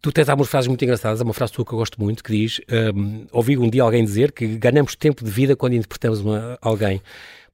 Tu 0.00 0.12
tens 0.12 0.28
algumas 0.28 0.48
frases 0.48 0.68
muito 0.68 0.82
engraçadas, 0.84 1.20
há 1.20 1.24
uma 1.24 1.34
frase 1.34 1.52
tua 1.52 1.64
que 1.64 1.72
eu 1.72 1.78
gosto 1.78 2.00
muito, 2.00 2.22
que 2.22 2.30
diz, 2.30 2.60
um, 2.94 3.26
ouvi 3.32 3.58
um 3.58 3.68
dia 3.68 3.82
alguém 3.82 4.04
dizer 4.04 4.30
que 4.30 4.46
ganhamos 4.46 4.94
tempo 4.94 5.24
de 5.24 5.30
vida 5.30 5.56
quando 5.56 5.74
interpretamos 5.74 6.20
uma, 6.20 6.56
alguém 6.62 7.02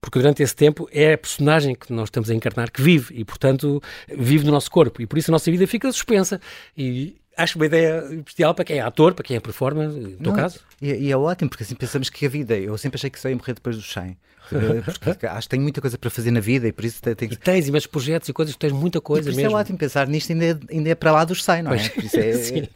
porque 0.05 0.19
durante 0.19 0.43
esse 0.43 0.55
tempo 0.55 0.87
é 0.93 1.15
a 1.15 1.19
personagem 1.19 1.75
que 1.75 1.91
nós 1.91 2.09
estamos 2.09 2.29
a 2.29 2.35
encarnar 2.35 2.71
que 2.71 2.83
vive 2.83 3.15
e, 3.19 3.25
portanto, 3.25 3.83
vive 4.07 4.45
no 4.45 4.53
nosso 4.53 4.71
corpo 4.71 5.01
e 5.01 5.07
por 5.07 5.17
isso 5.17 5.31
a 5.31 5.33
nossa 5.33 5.51
vida 5.51 5.67
fica 5.67 5.91
suspensa 5.91 6.39
e 6.77 7.17
acho 7.35 7.59
uma 7.59 7.65
ideia 7.65 8.05
especial 8.13 8.55
para 8.55 8.67
quem 8.67 8.77
é 8.77 8.83
ator, 8.83 9.15
para 9.15 9.25
quem 9.25 9.35
é 9.35 9.41
performer, 9.41 9.89
no 9.89 10.19
teu 10.19 10.33
caso. 10.35 10.61
E, 10.81 10.93
e, 10.93 11.11
é 11.11 11.17
ótimo, 11.17 11.49
porque 11.49 11.65
assim 11.65 11.75
pensamos 11.75 12.11
que 12.11 12.27
a 12.27 12.29
vida, 12.29 12.55
eu 12.55 12.77
sempre 12.77 12.99
achei 12.99 13.09
que 13.09 13.19
só 13.19 13.31
ia 13.31 13.35
morrer 13.35 13.55
depois 13.55 13.77
do 13.77 13.83
100. 13.83 14.15
Porque 15.01 15.27
acho 15.27 15.49
que 15.49 15.49
tenho 15.49 15.63
muita 15.63 15.81
coisa 15.81 15.97
para 15.97 16.11
fazer 16.11 16.31
na 16.31 16.41
vida 16.41 16.69
e 16.69 16.73
por 16.73 16.85
isso 16.85 17.01
tenho 17.01 17.33
E 17.33 17.37
tens 17.37 17.67
imensos 17.67 17.87
projetos 17.87 18.29
e 18.29 18.33
coisas, 18.35 18.55
tens 18.57 18.75
muita 18.75 19.01
coisa 19.01 19.31
e 19.31 19.33
por 19.33 19.37
mesmo. 19.37 19.49
Isso 19.49 19.57
é 19.57 19.59
ótimo 19.59 19.79
pensar 19.79 20.07
nisto, 20.07 20.31
ainda 20.33 20.45
é, 20.45 20.59
ainda 20.71 20.91
é 20.91 20.95
para 20.95 21.13
lá 21.13 21.25
dos 21.25 21.43
100, 21.43 21.63
não 21.63 21.73
é? 21.73 21.89
Por 21.89 22.05
isso 22.05 22.19
é, 22.19 22.33
Sim. 22.37 22.69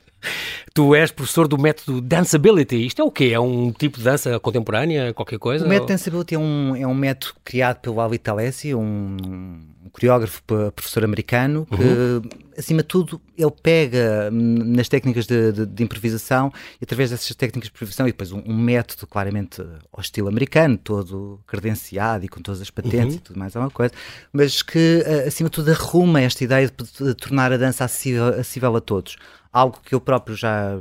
Tu 0.75 0.94
és 0.94 1.11
professor 1.11 1.49
do 1.49 1.59
método 1.59 2.00
Danceability. 2.00 2.87
Isto 2.87 3.03
é 3.03 3.05
o 3.05 3.11
quê? 3.11 3.31
É 3.32 3.41
um 3.41 3.73
tipo 3.73 3.99
de 3.99 4.05
dança 4.05 4.38
contemporânea, 4.38 5.12
qualquer 5.15 5.38
coisa? 5.38 5.65
O 5.65 5.69
método 5.69 5.88
Danceability 5.88 6.35
é 6.35 6.38
um, 6.38 6.76
é 6.76 6.87
um 6.87 6.94
método 6.94 7.35
criado 7.44 7.81
pelo 7.81 8.00
Ali 8.00 8.19
Talesi, 8.19 8.75
um, 8.75 9.17
um 9.85 9.88
coreógrafo, 9.91 10.43
professor 10.75 11.05
americano, 11.05 11.67
que, 11.67 11.82
uhum. 11.82 12.23
acima 12.56 12.82
de 12.82 12.88
tudo, 12.88 13.20
ele 13.37 13.50
pega 13.62 14.31
nas 14.31 14.88
técnicas 14.88 15.26
de, 15.26 15.53
de, 15.53 15.67
de, 15.67 15.82
improvisação 15.82 16.53
e, 16.81 16.85
através 16.85 17.11
dessas 17.11 17.35
técnicas 17.35 17.69
de 17.69 17.75
improvisação, 17.75 18.06
e 18.06 18.12
depois 18.12 18.31
um, 18.31 18.43
um, 18.47 18.56
método 18.56 19.06
claramente 19.06 19.61
ao 19.93 20.00
estilo 20.00 20.29
americano, 20.29 20.76
todo 20.79 21.41
credenciado 21.47 22.25
e 22.25 22.29
com 22.29 22.41
todas 22.41 22.61
as 22.61 22.70
patentes 22.70 23.15
uhum. 23.15 23.20
e 23.20 23.20
tudo 23.20 23.38
mais, 23.38 23.56
é 23.56 23.59
uma 23.59 23.70
coisa, 23.70 23.93
mas 24.32 24.62
que, 24.62 25.03
acima 25.26 25.49
de 25.49 25.55
tudo, 25.55 25.70
arruma 25.70 26.20
esta 26.20 26.44
ideia 26.44 26.69
de, 26.69 27.05
de 27.05 27.15
tornar 27.15 27.53
a 27.53 27.56
dança 27.56 27.85
acessível, 27.85 28.29
acessível 28.29 28.76
a 28.76 28.81
todos 28.81 29.17
algo 29.53 29.81
que 29.83 29.95
eu 29.95 30.00
próprio 30.00 30.37
já 30.37 30.79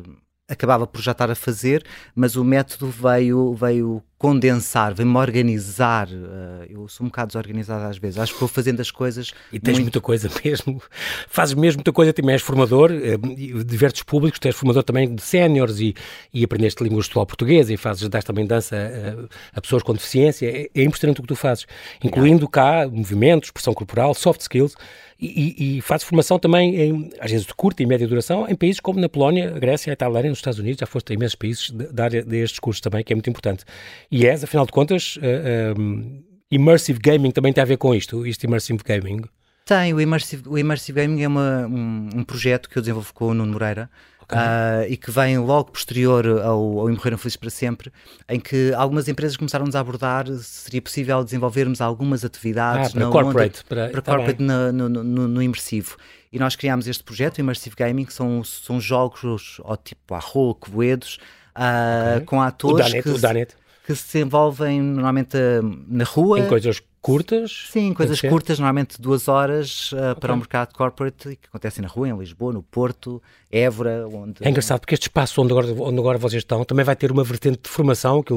acabava 0.48 0.88
por 0.88 1.02
já 1.02 1.12
estar 1.12 1.30
a 1.30 1.36
fazer, 1.36 1.86
mas 2.16 2.36
o 2.36 2.44
método 2.44 2.90
veio, 2.90 3.54
veio 3.54 4.02
condensar, 4.18 4.94
veio-me 4.94 5.18
organizar. 5.18 6.08
Uh, 6.08 6.66
eu 6.70 6.88
sou 6.88 7.06
um 7.06 7.10
bocado 7.10 7.28
desorganizado 7.28 7.86
às 7.86 7.98
vezes. 7.98 8.18
Acho 8.18 8.34
que 8.34 8.40
vou 8.40 8.50
fazendo 8.50 8.80
as 8.80 8.90
coisas. 8.90 9.32
E 9.52 9.60
tens 9.60 9.74
muito... 9.74 9.84
muita 9.84 10.02
coisa 10.02 10.30
mesmo. 10.44 10.82
Fazes 11.28 11.54
mesmo 11.54 11.80
muita 11.80 11.94
coisa. 11.94 12.12
Também 12.12 12.34
és 12.34 12.42
formador 12.42 12.92
de 12.92 13.64
diversos 13.64 14.04
públicos. 14.04 14.40
Tu 14.40 14.48
és 14.48 14.56
formador 14.56 14.84
também 14.84 15.14
de 15.14 15.22
séniores 15.22 15.80
e, 15.80 15.94
e 16.34 16.44
aprendeste 16.44 16.84
língua 16.84 17.02
gestual 17.02 17.26
portuguesa 17.26 17.72
e 17.74 17.78
fazes, 17.78 18.08
das 18.10 18.24
também 18.24 18.46
dança 18.46 18.76
uh, 18.76 19.30
a 19.54 19.62
pessoas 19.62 19.84
com 19.84 19.94
deficiência. 19.94 20.48
É, 20.48 20.70
é 20.74 20.84
impressionante 20.84 21.20
o 21.20 21.22
que 21.22 21.28
tu 21.28 21.36
fazes, 21.36 21.68
incluindo 22.04 22.48
cá 22.48 22.88
movimentos, 22.88 23.48
expressão 23.48 23.74
corporal, 23.74 24.14
soft 24.16 24.42
skills 24.42 24.76
e, 25.20 25.78
e, 25.78 25.82
faz 25.82 26.04
formação 26.04 26.38
também, 26.38 26.76
em, 26.76 27.10
às 27.20 27.32
vezes 27.32 27.48
de 27.48 27.54
curta 27.54 27.82
e 27.82 27.88
média 27.88 28.08
duração, 28.08 28.48
em 28.48 28.56
países 28.56 28.80
como 28.80 29.00
na 29.00 29.10
Polónia, 29.10 29.50
a 29.56 29.60
Grécia, 29.60 29.92
a 29.92 29.94
Itália, 29.94 30.30
nos 30.30 30.38
Estados 30.38 30.60
Unidos, 30.60 30.80
já 30.80 30.86
foste 30.86 31.12
a 31.12 31.16
imensos 31.16 31.34
países 31.34 31.72
da 31.72 32.04
área 32.04 32.24
destes 32.24 32.60
cursos 32.60 32.82
também, 32.82 33.04
que 33.04 33.12
é 33.12 33.16
muito 33.16 33.28
importante. 33.28 33.66
E 34.12 34.26
és, 34.26 34.44
afinal 34.44 34.66
de 34.66 34.72
contas, 34.72 35.18
uh, 35.18 35.20
eh, 35.22 35.74
um, 35.78 35.82
ehm, 35.82 36.24
Immersive 36.50 37.00
Gaming 37.00 37.32
também 37.32 37.52
tem 37.52 37.62
a 37.62 37.66
ver 37.66 37.78
com 37.78 37.94
isto, 37.94 38.26
isto 38.26 38.46
Immersive 38.46 38.80
Gaming? 38.84 39.22
Tem, 39.66 39.94
o 39.94 40.00
Immersive, 40.00 40.44
o 40.48 40.58
Immersive 40.58 41.02
Gaming 41.02 41.24
é 41.24 41.28
uma, 41.28 41.68
um, 41.68 42.10
um 42.16 42.24
projeto 42.24 42.70
que 42.70 42.78
eu 42.78 42.82
desenvolvo 42.82 43.14
com 43.14 43.28
o 43.28 43.34
Nuno 43.34 43.52
Moreira. 43.54 43.90
Uh, 44.30 44.84
e 44.90 44.98
que 44.98 45.10
vem 45.10 45.38
logo 45.38 45.72
posterior 45.72 46.28
ao, 46.42 46.80
ao 46.80 46.90
Morreram 46.90 47.18
Felizes 47.18 47.38
para 47.38 47.50
Sempre, 47.50 47.94
em 48.28 48.38
que 48.38 48.74
algumas 48.74 49.08
empresas 49.08 49.38
começaram-nos 49.38 49.74
a 49.74 49.80
abordar 49.80 50.28
se 50.28 50.44
seria 50.44 50.82
possível 50.82 51.24
desenvolvermos 51.24 51.80
algumas 51.80 52.26
atividades 52.26 52.90
ah, 52.90 53.00
para 53.00 53.10
corporate, 53.10 53.60
onda, 53.60 53.70
para, 53.70 53.90
para 53.90 54.02
tá 54.02 54.12
corporate 54.12 54.44
no, 54.44 54.74
no, 54.74 54.90
no, 54.90 55.28
no, 55.30 55.42
imersivo. 55.42 55.96
E 56.30 56.38
nós 56.38 56.58
criámos 56.58 56.90
este 56.90 57.06
projeto, 57.06 57.38
o 57.38 57.42
Immersive 57.42 57.74
Gaming, 57.74 58.04
que 58.04 58.14
são, 58.14 58.44
são 58.44 58.82
jogos 58.82 59.62
ao 59.64 59.78
tipo 59.78 60.14
Arro, 60.14 60.56
Coedos, 60.56 61.20
uh, 61.56 62.16
okay. 62.16 62.26
com 62.26 62.42
atores 62.42 62.86
o 62.86 62.90
Danet, 62.90 63.04
que, 63.04 63.10
o 63.10 63.18
Danet. 63.18 63.56
Que 63.88 63.96
se 63.96 64.04
desenvolvem 64.04 64.82
normalmente 64.82 65.38
uh, 65.38 65.86
na 65.88 66.04
rua. 66.04 66.42
Em 66.42 66.46
coisas 66.46 66.84
curtas? 67.02 67.70
Sim, 67.72 67.94
coisas 67.94 68.20
curtas, 68.20 68.60
normalmente 68.60 69.02
duas 69.02 69.30
horas 69.30 69.94
uh, 69.94 70.12
okay. 70.12 70.16
para 70.16 70.34
o 70.34 70.36
mercado 70.36 70.74
corporate, 70.74 71.38
que 71.38 71.48
acontecem 71.48 71.82
na 71.82 71.88
rua, 71.88 72.10
em 72.10 72.18
Lisboa, 72.18 72.52
no 72.52 72.62
Porto, 72.62 73.24
Évora, 73.50 74.06
onde... 74.06 74.46
É 74.46 74.50
engraçado, 74.50 74.82
porque 74.82 74.94
este 74.94 75.04
espaço 75.04 75.42
onde 75.42 75.54
agora, 75.54 75.68
onde 75.68 76.00
agora 76.00 76.18
vocês 76.18 76.44
estão 76.44 76.66
também 76.66 76.84
vai 76.84 76.98
ter 76.98 77.14
uma 77.14 77.24
vertente 77.24 77.62
de 77.64 77.70
formação, 77.70 78.22
que 78.22 78.34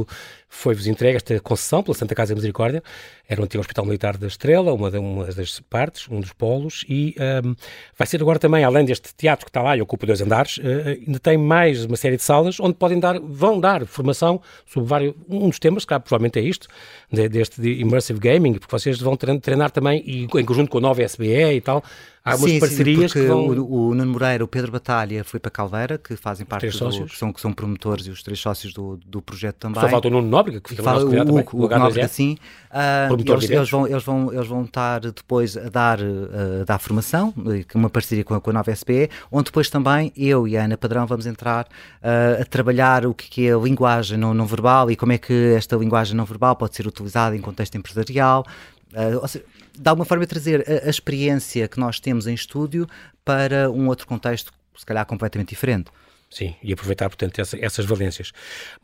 foi-vos 0.53 0.89
entregue, 0.89 1.17
esta 1.17 1.39
concessão 1.41 1.81
pela 1.81 1.97
Santa 1.97 2.13
Casa 2.13 2.31
da 2.31 2.35
Misericórdia, 2.35 2.83
era 3.29 3.41
o 3.41 3.45
antigo 3.45 3.61
Hospital 3.61 3.85
Militar 3.85 4.19
da 4.19 4.27
Estrela, 4.27 4.75
uma, 4.75 4.91
uma 4.99 5.25
das 5.27 5.61
partes, 5.61 6.09
um 6.11 6.21
dos 6.21 6.33
polos, 6.33 6.85
e 6.89 7.15
um, 7.45 7.55
vai 7.97 8.07
ser 8.07 8.21
agora 8.21 8.39
também, 8.39 8.65
além 8.65 8.85
deste 8.85 9.15
teatro 9.15 9.47
que 9.47 9.51
está 9.51 9.63
lá 9.63 9.77
e 9.77 9.81
ocupa 9.81 10.05
dois 10.07 10.21
andares, 10.21 10.59
uh, 10.59 11.07
ainda 11.07 11.21
tem 11.21 11.39
mais 11.39 11.85
uma 11.85 11.97
série 11.97 12.17
de 12.17 12.25
salas 12.25 12.59
onde 12.59 12.75
podem 12.75 12.99
dar, 12.99 13.21
vão 13.21 13.61
dar 13.61 13.87
formação 13.87 14.43
sobre 14.67 14.89
vários, 14.89 15.15
um 15.29 15.49
dos 15.49 15.61
temas, 15.61 15.85
que 15.85 15.99
provavelmente 16.01 16.41
é 16.41 16.43
isto, 16.43 16.67
de, 17.11 17.29
deste 17.29 17.61
de 17.61 17.81
immersive 17.81 18.19
gaming, 18.19 18.55
porque 18.55 18.77
vocês 18.77 19.01
vão 19.01 19.17
treinar 19.17 19.71
também, 19.71 20.03
e 20.05 20.25
em 20.25 20.45
conjunto 20.45 20.69
com 20.69 20.79
a 20.79 20.81
nova 20.81 21.01
SBE 21.05 21.55
e 21.55 21.61
tal, 21.61 21.85
Há 22.25 22.37
umas 22.37 22.51
sim, 22.51 22.61
parcerias 22.61 23.13
sim, 23.13 23.21
que 23.21 23.27
vão... 23.27 23.47
O, 23.47 23.89
o 23.89 23.95
Nuno 23.95 24.13
Moreira, 24.13 24.45
o 24.45 24.49
Pedro 24.49 24.71
Batalha 24.71 25.25
foi 25.25 25.41
para 25.41 25.51
Caldeira, 25.51 25.99
que 25.99 26.17
fazem 26.17 26.45
parte 26.45 26.67
do... 26.67 26.73
Sócios. 26.73 27.19
São, 27.19 27.33
que 27.33 27.41
são 27.41 27.53
promotores 27.53 28.07
e 28.07 28.11
os 28.11 28.23
três 28.23 28.39
sócios 28.39 28.75
do, 28.75 28.99
do 29.07 29.23
projeto 29.23 29.57
também. 29.57 29.81
Só 29.81 29.89
falta 29.89 30.09
o 30.09 30.11
Nuno 30.11 30.29
Nóbrega, 30.29 30.61
que 30.61 30.71
fica 30.71 30.83
fala, 30.83 31.05
o, 31.05 31.11
também, 31.11 31.45
o, 31.53 31.57
o, 31.57 31.67
o 31.67 31.69
Nóbrega, 31.69 32.09
sim. 32.09 32.37
Uh, 32.71 33.15
eles, 33.19 33.51
eles, 33.51 33.71
vão, 33.71 33.87
eles, 33.87 34.03
vão, 34.03 34.33
eles 34.33 34.47
vão 34.47 34.63
estar 34.65 35.01
depois 35.01 35.57
a 35.57 35.69
dar, 35.69 35.99
uh, 36.01 36.65
dar 36.67 36.79
formação, 36.79 37.33
uma 37.75 37.91
parceria 37.91 38.23
com 38.23 38.35
a, 38.35 38.41
com 38.41 38.51
a 38.51 38.53
nova 38.53 38.75
SPE, 38.75 39.09
onde 39.33 39.45
depois 39.45 39.71
também 39.71 40.13
eu 40.17 40.47
e 40.47 40.57
a 40.57 40.65
Ana 40.65 40.77
Padrão 40.77 41.07
vamos 41.07 41.27
entrar 41.27 41.65
uh, 41.65 42.43
a 42.43 42.45
trabalhar 42.45 43.07
o 43.07 43.15
que 43.15 43.49
é 43.49 43.55
a 43.55 43.59
linguagem 43.59 44.19
não, 44.19 44.35
não 44.35 44.47
verbal 44.47 44.91
e 44.91 44.97
como 44.97 45.13
é 45.13 45.19
que 45.19 45.55
esta 45.57 45.77
linguagem 45.77 46.17
não 46.17 46.25
verbal 46.25 46.55
pode 46.55 46.77
ser 46.77 46.87
utilizada 46.87 47.35
em 47.35 47.41
contexto 47.41 47.77
empresarial, 47.77 48.45
Uh, 48.93 49.27
seja, 49.29 49.45
de 49.79 49.89
alguma 49.89 50.05
forma, 50.05 50.27
trazer 50.27 50.65
a, 50.69 50.87
a, 50.87 50.91
experiência 50.91 51.69
que 51.69 51.79
nós 51.79 52.01
temos 52.01 52.27
em 52.27 52.35
estúdio 52.35 52.87
para 53.25 53.71
um 53.71 53.87
outro 53.89 54.07
contexto, 54.07 54.53
se 54.77 54.85
calhar 54.85 55.07
completamente 55.07 55.51
diferente. 55.51 55.91
Sim, 56.31 56.55
e 56.63 56.73
aproveitar, 56.73 57.09
portanto, 57.09 57.41
essa, 57.41 57.59
essas 57.61 57.85
valências. 57.85 58.33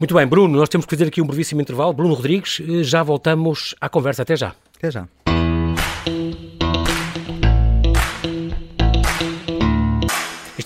Muito 0.00 0.14
bem, 0.14 0.26
Bruno, 0.26 0.58
nós 0.58 0.68
temos 0.68 0.84
que 0.84 0.94
fazer 0.94 1.08
aqui 1.08 1.22
um 1.22 1.26
brevíssimo 1.26 1.60
intervalo. 1.60 1.92
Bruno 1.92 2.14
Rodrigues, 2.14 2.60
eh, 2.60 2.82
já 2.82 3.04
voltamos 3.04 3.75
à 3.80 3.88
conversa. 3.88 4.22
Até 4.22 4.36
já. 4.36 4.54
Até 4.76 4.90
já. 4.90 5.08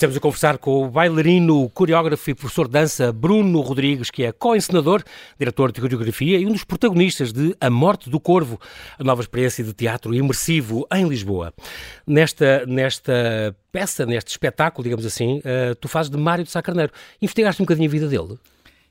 Estamos 0.00 0.16
a 0.16 0.20
conversar 0.20 0.56
com 0.56 0.82
o 0.82 0.88
bailarino, 0.88 1.68
coreógrafo 1.68 2.30
e 2.30 2.34
professor 2.34 2.66
de 2.66 2.72
dança 2.72 3.12
Bruno 3.12 3.60
Rodrigues, 3.60 4.10
que 4.10 4.24
é 4.24 4.32
co-encenador, 4.32 5.02
diretor 5.38 5.70
de 5.70 5.78
coreografia 5.78 6.38
e 6.38 6.46
um 6.46 6.52
dos 6.52 6.64
protagonistas 6.64 7.34
de 7.34 7.54
A 7.60 7.68
Morte 7.68 8.08
do 8.08 8.18
Corvo, 8.18 8.58
a 8.98 9.04
nova 9.04 9.20
experiência 9.20 9.62
de 9.62 9.74
teatro 9.74 10.14
imersivo 10.14 10.86
em 10.90 11.06
Lisboa. 11.06 11.52
Nesta, 12.06 12.64
nesta 12.64 13.54
peça, 13.70 14.06
neste 14.06 14.30
espetáculo, 14.30 14.84
digamos 14.84 15.04
assim, 15.04 15.40
uh, 15.40 15.74
tu 15.78 15.86
fazes 15.86 16.10
de 16.10 16.16
Mário 16.16 16.44
de 16.44 16.50
Sá 16.50 16.62
Carneiro. 16.62 16.94
Investigaste 17.20 17.60
um 17.60 17.66
bocadinho 17.66 17.86
a 17.86 17.92
vida 17.92 18.08
dele? 18.08 18.38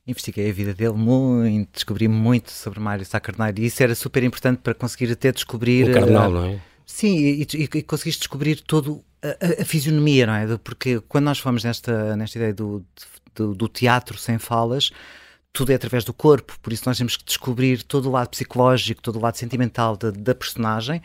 investiguei 0.06 0.48
a 0.48 0.54
vida 0.54 0.76
dele 0.76 0.94
muito, 0.94 1.70
descobri 1.74 2.08
muito 2.08 2.52
sobre 2.52 2.80
Mário 2.80 3.04
Sá 3.04 3.20
Carneiro 3.20 3.60
e 3.60 3.66
isso 3.66 3.82
era 3.82 3.96
super 3.96 4.24
importante 4.24 4.60
para 4.60 4.76
conseguir 4.76 5.12
até 5.12 5.32
descobrir... 5.32 5.90
O 5.90 5.92
carnal, 5.92 6.30
uh, 6.30 6.34
não 6.34 6.46
é? 6.46 6.60
Sim, 6.86 7.18
e, 7.18 7.48
e, 7.54 7.64
e 7.64 7.82
conseguiste 7.84 8.22
descobrir 8.22 8.62
todo 8.62 9.04
a, 9.24 9.62
a, 9.62 9.66
fisionomia, 9.66 10.26
não 10.26 10.34
é? 10.34 10.58
Porque 10.58 11.02
quando 11.08 11.26
nós 11.26 11.40
fomos 11.40 11.64
nesta, 11.64 12.16
nesta 12.16 12.38
ideia 12.38 12.54
do, 12.54 12.86
do, 13.36 13.54
do, 13.54 13.68
teatro 13.68 14.18
sem 14.18 14.38
falas, 14.38 14.92
tudo 15.52 15.72
é 15.72 15.76
através 15.76 16.04
do 16.04 16.14
corpo, 16.14 16.58
por 16.62 16.72
isso 16.72 16.84
nós 16.86 16.98
temos 16.98 17.18
que 17.18 17.24
descobrir 17.24 17.84
todo 17.84 18.08
o 18.08 18.12
lado 18.12 18.30
psicológico, 18.30 19.02
todo 19.02 19.18
o 19.18 19.22
lado 19.22 19.36
sentimental 19.36 19.98
da, 19.98 20.12
da 20.12 20.36
personagem, 20.36 21.02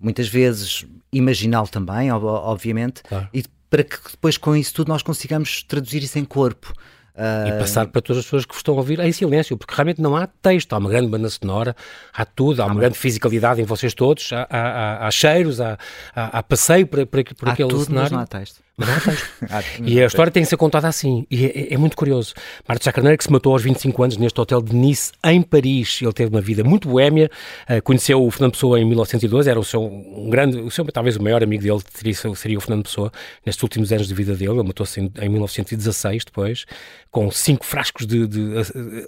muitas 0.00 0.28
vezes 0.28 0.86
imaginal 1.12 1.66
também, 1.66 2.10
obviamente, 2.10 3.02
claro. 3.02 3.28
e 3.32 3.44
para 3.68 3.84
que 3.84 3.96
depois 4.10 4.38
com 4.38 4.56
isso 4.56 4.72
tudo 4.72 4.88
nós 4.88 5.02
consigamos 5.02 5.62
traduzir 5.62 6.02
isso 6.02 6.18
em 6.18 6.24
corpo. 6.24 6.72
Uh... 7.18 7.48
E 7.48 7.58
passar 7.58 7.88
para 7.88 8.00
todas 8.00 8.20
as 8.20 8.24
pessoas 8.24 8.46
que 8.46 8.54
estão 8.54 8.74
a 8.74 8.76
ouvir 8.76 9.00
em 9.00 9.10
silêncio, 9.10 9.56
porque 9.58 9.74
realmente 9.74 10.00
não 10.00 10.14
há 10.14 10.28
texto, 10.28 10.72
há 10.72 10.78
uma 10.78 10.88
grande 10.88 11.08
banda 11.08 11.28
sonora, 11.28 11.74
há 12.14 12.24
tudo, 12.24 12.62
há, 12.62 12.66
uma 12.66 12.76
grande 12.76 12.96
fisicalidade 12.96 13.60
em 13.60 13.64
vocês 13.64 13.92
todos, 13.92 14.32
há, 14.32 14.46
há, 14.48 15.06
há 15.06 15.10
cheiros, 15.10 15.60
há, 15.60 15.76
há, 16.14 16.40
passeio 16.44 16.86
por, 16.86 17.04
por, 17.06 17.24
por 17.34 17.48
há 17.48 17.52
aquele 17.52 17.68
tudo, 17.68 17.84
cenário. 17.86 18.02
Mas 18.04 18.12
não 18.12 18.20
há 18.20 18.26
texto. 18.26 18.67
e 19.82 20.00
a 20.00 20.06
história 20.06 20.30
tem 20.30 20.42
que 20.42 20.48
ser 20.48 20.56
contada 20.56 20.86
assim. 20.86 21.26
E 21.30 21.46
é, 21.46 21.74
é, 21.74 21.76
muito 21.76 21.96
curioso. 21.96 22.32
Marta 22.66 22.84
Chacarneiro, 22.84 23.18
que 23.18 23.24
se 23.24 23.32
matou 23.32 23.52
aos 23.52 23.62
25 23.62 24.02
anos 24.02 24.16
neste 24.16 24.40
hotel 24.40 24.62
de 24.62 24.74
Nice, 24.74 25.12
em 25.24 25.42
Paris. 25.42 25.98
Ele 26.00 26.12
teve 26.12 26.30
uma 26.30 26.40
vida 26.40 26.62
muito 26.62 26.88
boémia. 26.88 27.28
Uh, 27.68 27.82
conheceu 27.82 28.24
o 28.24 28.30
Fernando 28.30 28.52
Pessoa 28.52 28.78
em 28.80 28.84
1912. 28.84 29.50
Era 29.50 29.58
o 29.58 29.64
seu, 29.64 29.82
um 29.82 30.30
grande, 30.30 30.58
o 30.58 30.70
seu, 30.70 30.84
talvez 30.86 31.16
o 31.16 31.22
maior 31.22 31.42
amigo 31.42 31.62
dele 31.62 31.80
seria, 31.92 32.34
seria 32.36 32.58
o 32.58 32.60
Fernando 32.60 32.84
Pessoa, 32.84 33.10
nestes 33.44 33.62
últimos 33.62 33.92
anos 33.92 34.06
de 34.06 34.14
vida 34.14 34.34
dele. 34.34 34.52
Ele 34.52 34.62
matou-se 34.62 35.00
em, 35.00 35.10
em, 35.20 35.28
1916, 35.28 36.24
depois, 36.26 36.64
com 37.10 37.30
cinco 37.32 37.64
frascos 37.64 38.06
de, 38.06 38.28
de 38.28 38.52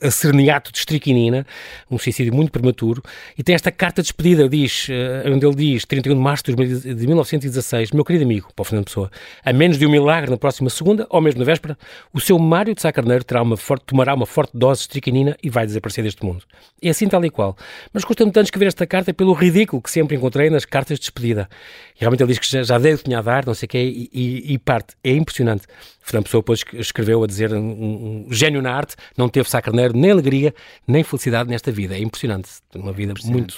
acerniato 0.03 0.73
de 0.73 0.79
estriquinina. 0.79 1.47
Um 1.89 1.99
suicídio 1.99 2.35
muito 2.35 2.50
prematuro. 2.50 3.03
E 3.39 3.43
tem 3.45 3.55
esta 3.55 3.71
carta 3.71 4.03
de 4.03 4.07
despedida, 4.07 4.49
diz, 4.49 4.89
uh, 4.89 5.31
onde 5.33 5.47
ele 5.47 5.55
diz, 5.55 5.85
31 5.85 6.15
de 6.15 6.21
março 6.21 6.43
de 6.45 7.07
1916, 7.07 7.93
meu 7.93 8.05
querido 8.05 8.25
amigo, 8.25 8.49
para 8.55 8.62
o 8.62 8.65
Fernando 8.65 8.87
Pessoa, 8.87 9.11
a 9.45 9.60
menos 9.61 9.76
de 9.76 9.87
um 9.87 9.90
milagre 9.90 10.31
na 10.31 10.38
próxima 10.38 10.71
segunda, 10.71 11.07
ou 11.11 11.21
mesmo 11.21 11.38
na 11.38 11.45
véspera, 11.45 11.76
o 12.14 12.19
seu 12.19 12.38
Mário 12.38 12.75
de 12.75 12.81
Sá 12.81 12.90
Carneiro 12.90 13.23
terá 13.23 13.43
uma 13.43 13.59
forte, 13.59 13.85
tomará 13.85 14.14
uma 14.14 14.25
forte 14.25 14.52
dose 14.55 14.79
de 14.79 14.83
estriquinina 14.85 15.37
e 15.43 15.50
vai 15.50 15.67
desaparecer 15.67 16.02
deste 16.02 16.25
mundo. 16.25 16.45
É 16.81 16.88
assim 16.88 17.07
tal 17.07 17.23
e 17.26 17.29
qual. 17.29 17.55
Mas 17.93 18.02
custa-me 18.02 18.33
tanto 18.33 18.47
escrever 18.47 18.69
esta 18.69 18.87
carta 18.87 19.12
pelo 19.12 19.35
ridículo 19.35 19.83
que 19.83 19.90
sempre 19.90 20.17
encontrei 20.17 20.49
nas 20.49 20.64
cartas 20.64 20.99
de 20.99 21.02
despedida. 21.02 21.47
E 21.95 22.00
realmente 22.00 22.23
ele 22.23 22.33
diz 22.33 22.38
que 22.38 22.50
já, 22.50 22.62
já 22.62 22.79
deu 22.79 22.95
o 22.95 22.99
que 22.99 23.05
tinha 23.05 23.19
a 23.19 23.23
dar, 23.23 23.45
não 23.45 23.52
sei 23.52 23.67
o 23.67 23.69
quê, 23.69 23.79
e, 23.79 24.11
e, 24.14 24.55
e, 24.55 24.59
parte. 24.59 24.95
É 25.05 25.11
impressionante. 25.11 25.67
Fernando 26.00 26.25
Pessoa 26.25 26.40
depois 26.40 26.64
escreveu 26.73 27.23
a 27.23 27.26
dizer 27.26 27.52
um, 27.52 27.59
um, 27.59 28.33
gênio 28.33 28.62
na 28.62 28.73
arte, 28.73 28.97
não 29.14 29.29
teve 29.29 29.50
Sá 29.50 29.61
Carneiro 29.61 29.95
nem 29.95 30.11
alegria, 30.11 30.55
nem 30.88 31.05
felicidade 31.05 31.50
nesta 31.50 31.71
vida. 31.71 31.95
É 31.95 32.00
impressionante. 32.00 32.49
Uma 32.75 32.95
vida 32.95 33.12
muito 33.26 33.55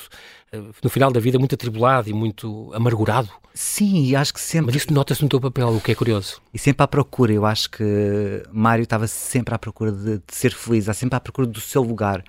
no 0.83 0.91
final 0.91 1.11
da 1.11 1.21
vida 1.21 1.39
muito 1.39 1.55
atribulado 1.55 2.11
e 2.11 2.13
muito 2.13 2.71
amargurado. 2.75 3.31
Sim, 3.55 4.05
e 4.05 4.17
acho 4.17 4.33
que 4.35 4.41
sempre. 4.41 4.67
Mas 4.67 4.77
isso 4.77 4.93
nota-se 4.93 5.23
no 5.23 5.29
teu 5.29 5.41
papel, 5.41 5.69
o 5.69 5.81
que 5.81 5.93
é 5.93 5.95
curioso. 5.95 6.41
E 6.53 6.59
sempre 6.59 6.83
à 6.83 6.89
procura, 6.89 7.33
eu 7.33 7.45
acho 7.45 7.71
que 7.71 8.43
Mário 8.53 8.83
estava 8.83 9.07
sempre 9.07 9.55
à 9.55 9.59
procura 9.59 9.93
de, 9.93 10.19
de 10.19 10.35
ser 10.35 10.53
feliz, 10.53 10.85
sempre 10.95 11.17
à 11.17 11.21
procura 11.21 11.47
do 11.47 11.61
seu 11.61 11.83
lugar. 11.83 12.23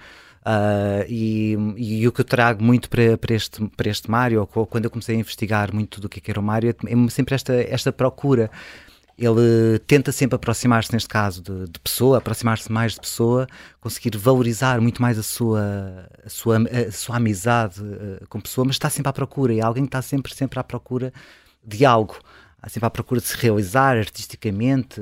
Uh, 0.45 1.05
e, 1.07 1.53
e, 1.77 2.07
o 2.07 2.11
que 2.11 2.19
eu 2.19 2.25
trago 2.25 2.61
muito 2.61 2.89
para, 2.89 3.17
para, 3.17 3.33
este, 3.33 3.65
para 3.77 3.89
este 3.89 4.11
Mário, 4.11 4.45
quando 4.69 4.83
eu 4.83 4.91
comecei 4.91 5.15
a 5.15 5.19
investigar 5.19 5.73
muito 5.73 6.01
do 6.01 6.09
que 6.09 6.19
é 6.19 6.31
era 6.31 6.39
o 6.39 6.43
Mário, 6.43 6.69
é 6.69 7.09
sempre 7.09 7.33
esta, 7.33 7.53
esta 7.53 7.93
procura 7.93 8.51
ele 9.17 9.79
tenta 9.85 10.11
sempre 10.11 10.35
aproximar-se, 10.35 10.91
neste 10.91 11.07
caso, 11.07 11.41
de, 11.41 11.65
de 11.69 11.79
pessoa, 11.79 12.17
aproximar-se 12.17 12.71
mais 12.71 12.93
de 12.93 13.01
pessoa, 13.01 13.47
conseguir 13.79 14.17
valorizar 14.17 14.81
muito 14.81 15.01
mais 15.01 15.19
a 15.19 15.23
sua, 15.23 16.09
a 16.25 16.29
sua, 16.29 16.57
a 16.57 16.91
sua 16.91 17.17
amizade 17.17 17.81
uh, 17.81 18.27
com 18.27 18.41
pessoa, 18.41 18.65
mas 18.65 18.75
está 18.75 18.89
sempre 18.89 19.09
à 19.09 19.13
procura, 19.13 19.53
e 19.53 19.61
alguém 19.61 19.83
que 19.83 19.89
está 19.89 20.01
sempre, 20.01 20.33
sempre 20.33 20.59
à 20.59 20.63
procura 20.63 21.13
de 21.63 21.85
algo, 21.85 22.17
está 22.57 22.69
sempre 22.69 22.87
à 22.87 22.89
procura 22.89 23.21
de 23.21 23.27
se 23.27 23.37
realizar 23.37 23.97
artisticamente, 23.97 24.99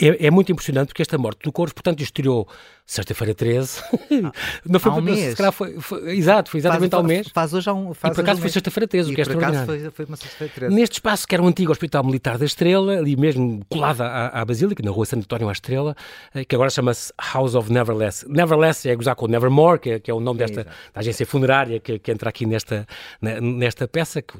é, 0.00 0.26
é, 0.26 0.30
muito 0.30 0.50
impressionante 0.50 0.88
porque 0.88 1.02
esta 1.02 1.16
morte 1.16 1.44
do 1.44 1.52
Corvo, 1.52 1.72
portanto, 1.72 2.02
estreou 2.02 2.48
sexta-feira 2.84 3.32
13. 3.32 3.80
Ah, 4.24 4.32
não 4.66 4.78
foi, 4.78 4.92
há 4.92 4.94
um 4.94 5.00
mês. 5.00 5.36
Foi, 5.52 5.80
foi, 5.80 6.16
exato, 6.16 6.50
foi 6.50 6.58
exatamente 6.58 6.90
faz, 6.90 7.02
ao 7.02 7.06
mês. 7.06 7.28
Faz 7.28 7.54
hoje 7.54 7.70
há 7.70 7.74
um 7.74 7.94
faz 7.94 8.12
E 8.12 8.14
por 8.14 8.22
acaso 8.22 8.38
um 8.38 8.42
foi 8.42 8.50
sexta-feira 8.50 8.88
13, 8.88 9.10
o 9.10 9.14
que 9.14 9.20
é 9.20 9.22
extraordinário. 9.22 9.66
Foi, 9.66 9.90
foi 9.90 10.04
uma 10.04 10.16
sexta-feira 10.16 10.52
13. 10.52 10.74
Neste 10.74 10.94
espaço 10.94 11.26
que 11.26 11.34
era 11.34 11.42
o 11.42 11.46
antigo 11.46 11.72
Hospital 11.72 12.04
Militar 12.04 12.38
da 12.38 12.44
Estrela, 12.44 12.98
ali 12.98 13.16
mesmo 13.16 13.64
colada 13.68 14.04
à, 14.04 14.40
à 14.40 14.44
Basílica, 14.44 14.82
na 14.82 14.90
rua 14.90 15.06
Santo 15.06 15.22
António 15.22 15.48
à 15.48 15.52
Estrela, 15.52 15.96
eh, 16.34 16.44
que 16.44 16.54
agora 16.54 16.70
chama-se 16.70 17.12
House 17.32 17.54
of 17.54 17.72
Neverless. 17.72 18.28
Neverless 18.28 18.88
é 18.88 18.94
gozar 18.96 19.14
com 19.14 19.26
Nevermore, 19.26 19.78
que 19.78 19.90
é, 19.90 20.00
que 20.00 20.10
é 20.10 20.14
o 20.14 20.20
nome 20.20 20.38
desta 20.38 20.64
da 20.64 21.00
agência 21.00 21.24
funerária 21.24 21.78
que, 21.78 21.98
que 21.98 22.10
entra 22.10 22.28
aqui 22.28 22.46
nesta, 22.46 22.86
nesta 23.20 23.86
peça, 23.86 24.20
que 24.20 24.34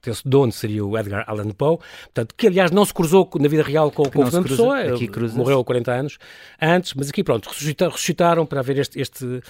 pertence 0.00 0.22
dono 0.24 0.52
seria 0.52 0.84
o 0.84 0.96
Edgar 0.98 1.24
Allan 1.26 1.50
Poe, 1.50 1.78
portanto, 2.04 2.34
que 2.36 2.46
aliás 2.46 2.70
não 2.70 2.84
se 2.84 2.92
cruzou 2.92 3.28
na 3.38 3.48
vida 3.48 3.62
real 3.62 3.90
com, 3.90 4.04
com 4.04 4.22
o 4.22 4.24
Fernando 4.24 4.48
Pessoa, 4.48 4.76
morreu 5.34 5.60
há 5.60 5.64
40 5.64 5.92
anos 5.92 6.18
antes, 6.60 6.94
mas 6.94 7.08
aqui 7.08 7.22
pronto, 7.22 7.48
ressuscitaram 7.48 8.46
para 8.46 8.60
haver 8.60 8.78
este, 8.78 9.00
este, 9.00 9.40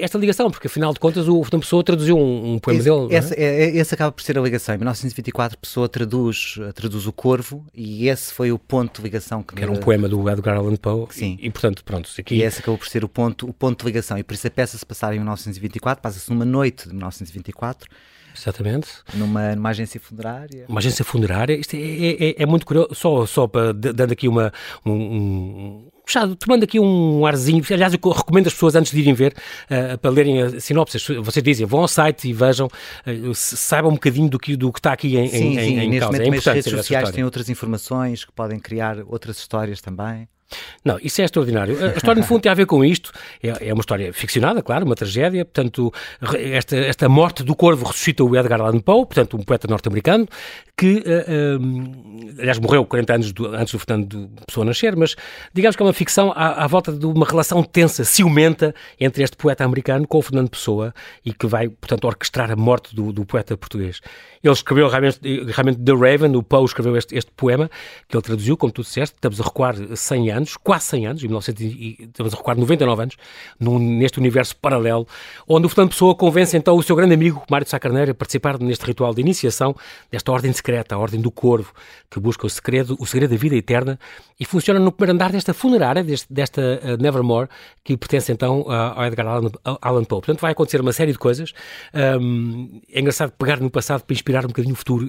esta 0.00 0.18
ligação, 0.18 0.50
porque 0.50 0.66
afinal 0.66 0.92
de 0.92 1.00
contas 1.00 1.28
o 1.28 1.42
Fernando 1.42 1.62
Pessoa 1.62 1.84
traduziu 1.84 2.18
um, 2.18 2.54
um 2.54 2.58
poema 2.58 2.80
esse, 2.80 2.90
dele. 2.90 3.14
Esse, 3.14 3.34
é? 3.34 3.64
É, 3.64 3.76
esse 3.76 3.94
acaba 3.94 4.12
por 4.12 4.22
ser 4.22 4.38
a 4.38 4.42
ligação. 4.42 4.74
Em 4.74 4.78
1924 4.78 5.58
Pessoa 5.58 5.88
traduz, 5.88 6.58
traduz 6.74 7.06
o 7.06 7.12
Corvo 7.12 7.64
e 7.74 8.08
esse 8.08 8.32
foi 8.32 8.52
o 8.52 8.58
ponto 8.58 8.98
de 8.98 9.02
ligação 9.02 9.42
que, 9.42 9.54
que 9.54 9.62
era 9.62 9.70
um 9.70 9.76
poema 9.76 10.08
do 10.08 10.28
Edgar 10.28 10.56
Allan 10.56 10.76
Poe. 10.76 11.06
Sim. 11.10 11.38
E, 11.40 11.46
e 11.46 11.50
portanto, 11.50 11.84
pronto, 11.84 12.10
aqui... 12.18 12.36
E 12.36 12.42
esse 12.42 12.60
acabou 12.60 12.78
por 12.78 12.88
ser 12.88 13.04
o 13.04 13.08
ponto, 13.08 13.48
o 13.48 13.52
ponto 13.52 13.80
de 13.80 13.86
ligação 13.86 14.18
e 14.18 14.22
por 14.22 14.34
isso 14.34 14.46
a 14.46 14.50
peça 14.50 14.76
se 14.76 14.86
passar 14.86 15.12
em 15.14 15.18
1924, 15.18 16.02
passa-se 16.02 16.30
numa 16.30 16.44
noite 16.44 16.88
de 16.88 16.94
1924 16.94 17.88
Exatamente. 18.38 18.88
Numa, 19.14 19.56
numa 19.56 19.70
agência 19.70 19.87
funerária. 19.98 20.66
Uma 20.68 20.80
agência 20.80 21.04
funerária. 21.04 21.54
Isto 21.54 21.76
é, 21.76 21.78
é, 21.78 22.30
é, 22.30 22.34
é 22.42 22.46
muito 22.46 22.66
curioso. 22.66 22.94
Só, 22.94 23.24
só 23.24 23.46
para, 23.46 23.72
dando 23.72 24.12
aqui 24.12 24.28
uma, 24.28 24.52
um, 24.84 25.88
Puxado, 26.08 26.34
tomando 26.36 26.64
aqui 26.64 26.80
um 26.80 27.26
arzinho, 27.26 27.62
aliás, 27.70 27.92
eu 27.92 28.10
recomendo 28.10 28.46
as 28.46 28.54
pessoas 28.54 28.74
antes 28.74 28.92
de 28.92 28.98
irem 28.98 29.12
ver, 29.12 29.34
uh, 29.70 29.98
para 29.98 30.10
lerem 30.10 30.40
a 30.40 30.58
sinopse, 30.58 30.98
vocês 31.20 31.42
dizem, 31.42 31.66
vão 31.66 31.80
ao 31.80 31.88
site 31.88 32.30
e 32.30 32.32
vejam, 32.32 32.66
uh, 32.66 33.34
saibam 33.34 33.90
um 33.90 33.94
bocadinho 33.94 34.26
do 34.26 34.38
que, 34.38 34.56
do 34.56 34.72
que 34.72 34.78
está 34.78 34.94
aqui 34.94 35.18
em, 35.18 35.28
sim, 35.28 35.36
em, 35.36 35.54
sim, 35.54 35.78
em, 35.78 35.96
em 35.96 36.00
causa. 36.00 36.22
É 36.22 36.26
importante 36.26 36.48
as 36.48 36.64
redes 36.64 36.72
sociais 36.72 37.10
têm 37.10 37.24
outras 37.24 37.50
informações 37.50 38.24
que 38.24 38.32
podem 38.32 38.58
criar 38.58 39.00
outras 39.06 39.38
histórias 39.38 39.82
também. 39.82 40.26
Não, 40.84 40.98
isso 41.02 41.20
é 41.20 41.24
extraordinário. 41.24 41.76
A 41.84 41.96
história, 41.96 42.20
no 42.20 42.26
fundo, 42.26 42.40
tem 42.40 42.50
a 42.50 42.54
ver 42.54 42.66
com 42.66 42.84
isto. 42.84 43.12
É, 43.42 43.68
é 43.68 43.72
uma 43.74 43.80
história 43.80 44.12
ficcionada, 44.12 44.62
claro, 44.62 44.86
uma 44.86 44.94
tragédia. 44.94 45.44
Portanto, 45.44 45.92
esta, 46.36 46.76
esta 46.76 47.08
morte 47.08 47.42
do 47.42 47.54
corvo 47.54 47.86
ressuscita 47.86 48.24
o 48.24 48.36
Edgar 48.36 48.60
Allan 48.60 48.80
Poe, 48.80 49.04
portanto, 49.04 49.36
um 49.36 49.42
poeta 49.42 49.68
norte-americano, 49.68 50.26
que, 50.78 50.98
uh, 50.98 51.60
uh, 51.60 52.40
aliás, 52.40 52.58
morreu 52.60 52.84
40 52.86 53.14
anos 53.14 53.32
do, 53.32 53.48
antes 53.48 53.72
do 53.72 53.80
Fernando 53.80 54.30
Pessoa 54.46 54.64
nascer, 54.64 54.94
mas 54.94 55.16
digamos 55.52 55.74
que 55.74 55.82
é 55.82 55.86
uma 55.86 55.92
ficção 55.92 56.32
à, 56.36 56.64
à, 56.64 56.66
volta 56.68 56.92
de 56.92 57.04
uma 57.04 57.26
relação 57.26 57.64
tensa, 57.64 58.04
ciumenta, 58.04 58.72
entre 59.00 59.24
este 59.24 59.36
poeta 59.36 59.64
americano 59.64 60.06
com 60.06 60.18
o 60.18 60.22
Fernando 60.22 60.48
Pessoa 60.48 60.94
e 61.24 61.32
que 61.32 61.48
vai, 61.48 61.68
portanto, 61.68 62.04
orquestrar 62.04 62.52
a 62.52 62.56
morte 62.56 62.94
do, 62.94 63.12
do 63.12 63.26
poeta 63.26 63.56
português. 63.56 64.00
Ele 64.40 64.52
escreveu 64.52 64.88
realmente, 64.88 65.18
realmente 65.46 65.80
The 65.80 65.92
Raven, 65.92 66.36
o 66.36 66.44
Poe 66.44 66.64
escreveu 66.64 66.96
este, 66.96 67.16
este, 67.16 67.32
poema, 67.32 67.68
que 68.08 68.16
ele 68.16 68.22
traduziu, 68.22 68.56
como 68.56 68.72
tu 68.72 68.82
disseste, 68.82 69.16
estamos 69.16 69.40
a 69.40 69.44
recuar 69.44 69.74
100 69.74 70.30
anos, 70.30 70.37
quase 70.62 70.86
100 70.86 71.06
anos, 71.06 71.24
em 71.24 71.26
1900, 71.26 71.62
estamos 72.00 72.34
a 72.34 72.36
recuar 72.36 72.56
99 72.56 73.02
anos, 73.02 73.16
num, 73.58 73.78
neste 73.78 74.18
universo 74.18 74.56
paralelo, 74.56 75.06
onde 75.46 75.66
o 75.66 75.68
Fernando 75.68 75.90
Pessoa 75.90 76.14
convence 76.14 76.56
então 76.56 76.76
o 76.76 76.82
seu 76.82 76.94
grande 76.96 77.14
amigo, 77.14 77.42
Mário 77.50 77.64
de 77.64 77.70
Sá 77.70 77.78
Carneiro, 77.78 78.12
a 78.12 78.14
participar 78.14 78.58
neste 78.58 78.84
ritual 78.84 79.14
de 79.14 79.20
iniciação, 79.20 79.74
desta 80.10 80.30
ordem 80.32 80.52
secreta, 80.52 80.94
a 80.94 80.98
ordem 80.98 81.20
do 81.20 81.30
corvo, 81.30 81.72
que 82.10 82.20
busca 82.20 82.46
o 82.46 82.50
segredo, 82.50 82.96
o 82.98 83.06
segredo 83.06 83.30
da 83.30 83.36
vida 83.36 83.56
eterna, 83.56 83.98
e 84.38 84.44
funciona 84.44 84.78
no 84.78 84.92
primeiro 84.92 85.14
andar 85.14 85.32
desta 85.32 85.52
funerária, 85.52 86.04
deste, 86.04 86.32
desta 86.32 86.60
uh, 86.60 87.02
Nevermore, 87.02 87.48
que 87.84 87.96
pertence 87.96 88.30
então 88.30 88.62
uh, 88.62 88.70
ao 88.70 89.06
Edgar 89.06 89.26
Allan, 89.26 89.50
Allan, 89.80 90.04
Poe. 90.04 90.20
Portanto, 90.20 90.40
vai 90.40 90.52
acontecer 90.52 90.80
uma 90.80 90.92
série 90.92 91.12
de 91.12 91.18
coisas. 91.18 91.52
Um, 92.20 92.80
é 92.92 93.00
engraçado 93.00 93.32
pegar 93.32 93.60
no 93.60 93.70
passado 93.70 94.02
para 94.02 94.14
inspirar 94.14 94.44
um 94.44 94.48
bocadinho 94.48 94.74
o 94.74 94.76
futuro, 94.76 95.08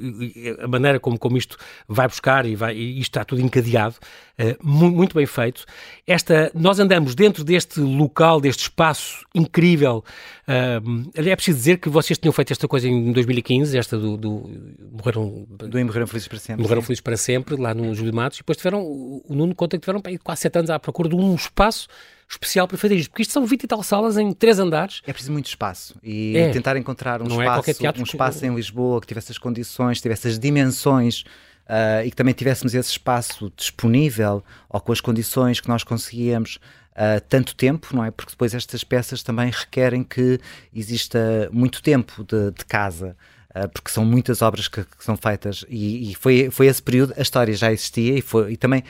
a 0.62 0.68
maneira 0.68 1.00
como, 1.00 1.18
como 1.20 1.38
isto 1.38 1.58
vai 1.88 2.08
buscar 2.08 2.46
e, 2.46 2.56
vai, 2.56 2.76
e 2.76 3.00
isto 3.00 3.12
está 3.12 3.24
tudo 3.24 3.42
encadeado, 3.42 3.96
uh, 4.40 4.68
muito 4.68 5.16
bem 5.20 5.26
feito. 5.26 5.66
Esta, 6.08 6.52
nós 6.54 6.80
andamos 6.80 7.14
dentro 7.14 7.44
deste 7.44 7.80
local, 7.80 8.42
deste 8.42 8.64
espaço 8.64 9.26
incrível. 9.36 10.04
Uh, 10.48 11.10
é 11.16 11.36
preciso 11.36 11.58
dizer 11.58 11.78
que 11.78 11.90
vocês 11.90 12.18
tinham 12.18 12.34
feito 12.34 12.52
esta 12.52 12.68
coisa 12.68 12.88
em 12.88 13.12
2015, 13.12 13.78
esta 13.78 13.98
do, 13.98 14.18
do 14.18 14.50
morreram 14.92 15.46
do 15.50 15.86
Morreram 15.86 16.08
Felizes 16.08 16.28
para 16.28 16.40
Sempre. 16.40 16.62
Morreram 16.64 16.82
Felizes 16.82 17.02
para 17.02 17.18
Sempre, 17.18 17.56
lá 17.56 17.74
no 17.74 17.94
Júlio 17.94 18.14
Matos, 18.14 18.38
e 18.38 18.42
depois 18.42 18.58
tiveram, 18.58 18.82
o 18.82 19.26
Nuno 19.30 19.54
conta 19.54 19.78
que 19.78 19.86
tiveram 19.86 20.02
quase 20.24 20.42
sete 20.42 20.58
anos 20.58 20.70
à 20.70 20.80
procura 20.80 21.10
de 21.10 21.16
um 21.16 21.36
espaço 21.36 21.88
especial 22.30 22.68
para 22.68 22.78
fazer 22.78 22.96
isto, 22.96 23.10
porque 23.10 23.24
isto 23.24 23.32
são 23.32 23.46
20 23.46 23.64
e 23.64 23.68
tal 23.68 23.82
salas 23.82 24.18
em 24.18 24.32
três 24.32 24.60
andares. 24.60 25.02
É 25.06 25.12
preciso 25.12 25.32
muito 25.32 25.48
espaço 25.48 25.96
e 26.04 26.38
é. 26.38 26.52
tentar 26.52 26.78
encontrar 26.78 27.22
um 27.22 27.26
Não 27.26 27.42
é 27.42 27.46
espaço, 27.46 27.86
é 27.86 27.90
um 28.00 28.04
espaço 28.04 28.46
em 28.46 28.54
Lisboa 28.54 29.02
que 29.02 29.08
tivesse 29.08 29.32
as 29.32 29.38
condições, 29.38 30.00
tivesse 30.00 30.28
as 30.28 30.38
dimensões 30.38 31.24
uh, 31.70 32.06
e 32.06 32.10
que 32.10 32.16
também 32.16 32.34
tivéssemos 32.34 32.74
esse 32.74 32.90
espaço 32.90 33.52
disponível 33.56 34.44
ou 34.68 34.82
com 34.82 34.92
as 34.92 35.00
condições 35.00 35.62
que 35.62 35.70
nós 35.70 35.84
conseguíamos 35.84 36.60
uh, 36.96 37.22
tanto 37.30 37.56
tempo, 37.56 37.96
não 37.96 38.04
é? 38.04 38.12
Porque 38.12 38.32
depois 38.32 38.54
estas 38.54 38.84
peças 38.84 39.22
também 39.22 39.52
requerem 39.52 40.04
que 40.04 40.40
exista 40.74 41.50
muito 41.52 41.82
tempo 41.84 42.24
de, 42.24 42.52
de 42.52 42.66
casa. 42.66 43.16
Uh, 43.50 43.68
porque 43.70 43.90
são 43.90 44.06
muitas 44.06 44.42
obras 44.44 44.68
que, 44.68 44.84
que 44.84 45.04
são 45.04 45.18
feitas 45.18 45.66
e, 45.68 46.12
e, 46.12 46.16
foi, 46.16 46.52
foi 46.52 46.68
esse 46.68 46.84
período, 46.84 47.16
a 47.18 47.22
história 47.22 47.52
já 47.56 47.72
existia 47.72 48.16
e, 48.16 48.22
foi, 48.22 48.52
e 48.52 48.58
também 48.58 48.84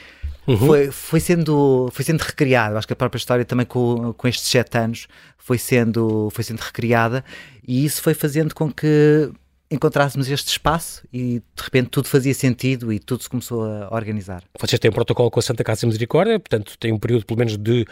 uhum. 0.46 0.58
foi, 0.58 0.90
foi, 0.90 1.18
sendo, 1.18 1.88
foi 1.94 2.04
sendo 2.04 2.20
recriada. 2.20 2.76
Acho 2.76 2.86
que 2.86 2.92
a 2.92 2.96
própria 2.96 3.18
história 3.18 3.44
também 3.44 3.64
com, 3.64 4.12
com 4.12 4.28
estes 4.28 4.46
sete 4.46 4.76
anos 4.76 5.08
foi 5.38 5.56
sendo, 5.56 6.28
foi 6.30 6.44
sendo 6.44 6.60
recriada 6.60 7.24
e 7.66 7.86
isso 7.86 8.02
foi 8.02 8.12
fazendo 8.12 8.54
com 8.54 8.70
que 8.70 9.32
encontrássemos 9.70 10.28
este 10.28 10.48
espaço 10.48 11.06
e 11.12 11.40
de 11.54 11.62
repente 11.62 11.90
tudo 11.90 12.08
fazia 12.08 12.34
sentido 12.34 12.92
e 12.92 12.98
tudo 12.98 13.22
se 13.22 13.28
começou 13.28 13.64
a 13.64 13.94
organizar. 13.94 14.42
Vocês 14.58 14.80
têm 14.80 14.90
um 14.90 14.94
protocolo 14.94 15.30
com 15.30 15.38
a 15.38 15.42
Santa 15.42 15.62
Casa 15.62 15.80
de 15.80 15.86
Misericórdia, 15.86 16.40
portanto 16.40 16.76
tem 16.78 16.92
um 16.92 16.98
período 16.98 17.24
pelo 17.24 17.38
menos 17.38 17.56
de 17.56 17.86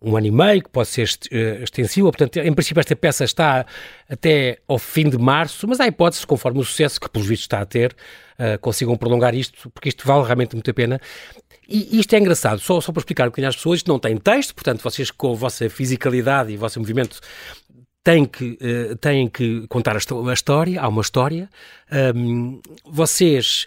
um 0.00 0.16
ano 0.16 0.26
e 0.26 0.30
meio, 0.30 0.62
que 0.62 0.68
pode 0.68 0.88
ser 0.88 1.08
uh, 1.08 1.62
extensivo, 1.64 2.10
portanto 2.12 2.36
em 2.36 2.52
princípio 2.52 2.78
esta 2.78 2.94
peça 2.94 3.24
está 3.24 3.66
até 4.08 4.58
ao 4.68 4.78
fim 4.78 5.08
de 5.08 5.18
março, 5.18 5.66
mas 5.66 5.80
há 5.80 5.86
hipótese, 5.86 6.26
conforme 6.26 6.60
o 6.60 6.64
sucesso 6.64 7.00
que 7.00 7.08
pelos 7.08 7.26
vistos 7.26 7.44
está 7.44 7.60
a 7.60 7.66
ter, 7.66 7.96
uh, 8.38 8.58
consigam 8.60 8.96
prolongar 8.96 9.34
isto, 9.34 9.70
porque 9.70 9.88
isto 9.88 10.06
vale 10.06 10.24
realmente 10.24 10.54
muito 10.54 10.70
a 10.70 10.74
pena. 10.74 11.00
E 11.66 11.98
isto 11.98 12.14
é 12.14 12.18
engraçado, 12.18 12.60
só, 12.60 12.78
só 12.80 12.92
para 12.92 13.00
explicar 13.00 13.24
um 13.24 13.28
bocadinho 13.28 13.48
às 13.48 13.56
pessoas, 13.56 13.78
isto 13.78 13.88
não 13.88 13.98
tem 13.98 14.18
texto, 14.18 14.54
portanto 14.54 14.82
vocês 14.82 15.10
com 15.10 15.32
a 15.32 15.34
vossa 15.34 15.68
fisicalidade 15.70 16.52
e 16.52 16.56
o 16.56 16.58
vosso 16.58 16.78
movimento 16.78 17.18
têm 18.04 18.26
que, 18.26 18.58
uh, 18.60 18.96
têm 18.96 19.28
que 19.28 19.66
contar 19.68 19.96
a, 19.96 19.98
a, 19.98 20.32
história, 20.32 20.80
há 20.80 20.86
uma 20.86 21.00
história. 21.00 21.48
Um, 22.14 22.60
vocês. 22.84 23.66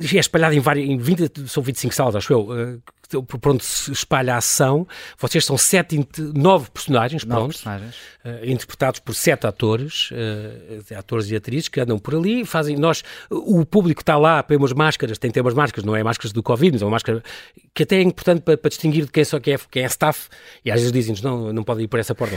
É 0.00 0.16
espalhado 0.16 0.54
em, 0.54 0.60
várias, 0.60 0.88
em 0.88 0.96
20, 0.96 1.48
são 1.48 1.62
25 1.62 1.94
salas, 1.94 2.16
acho 2.16 2.32
eu, 2.32 2.48
uh, 2.48 2.82
por 3.20 3.50
onde 3.50 3.64
se 3.64 3.92
espalha 3.92 4.34
a 4.34 4.38
ação. 4.38 4.86
Vocês 5.18 5.44
são 5.44 5.58
sete, 5.58 6.06
nove 6.34 6.70
personagens, 6.70 7.24
nove 7.24 7.48
personagens. 7.48 7.94
Uh, 8.24 8.46
interpretados 8.46 9.00
por 9.00 9.14
sete 9.14 9.46
atores, 9.46 10.10
uh, 10.12 10.96
atores 10.96 11.30
e 11.30 11.36
atrizes 11.36 11.68
que 11.68 11.80
andam 11.80 11.98
por 11.98 12.14
ali, 12.14 12.44
fazem 12.44 12.76
nós, 12.76 13.02
o 13.30 13.64
público 13.64 14.00
está 14.00 14.16
lá 14.16 14.42
para 14.42 14.56
umas 14.56 14.72
máscaras, 14.72 15.18
tem 15.18 15.30
que 15.30 15.34
ter 15.34 15.40
umas 15.40 15.54
máscaras, 15.54 15.84
não 15.84 15.96
é 15.96 16.02
máscaras 16.02 16.32
do 16.32 16.42
Covid, 16.42 16.72
mas 16.72 16.82
é 16.82 16.84
uma 16.84 16.92
máscara 16.92 17.22
que 17.74 17.82
até 17.82 17.96
é 17.96 18.02
importante 18.02 18.42
para, 18.42 18.56
para 18.56 18.68
distinguir 18.68 19.06
de 19.06 19.10
quem 19.10 19.24
só 19.24 19.40
quem 19.40 19.54
é, 19.54 19.58
quem 19.70 19.82
é 19.82 19.86
staff, 19.86 20.28
e 20.64 20.70
às 20.70 20.76
vezes 20.76 20.92
dizem-nos, 20.92 21.22
não, 21.22 21.52
não 21.52 21.64
pode 21.64 21.82
ir 21.82 21.88
por 21.88 21.98
essa 21.98 22.14
porta, 22.14 22.36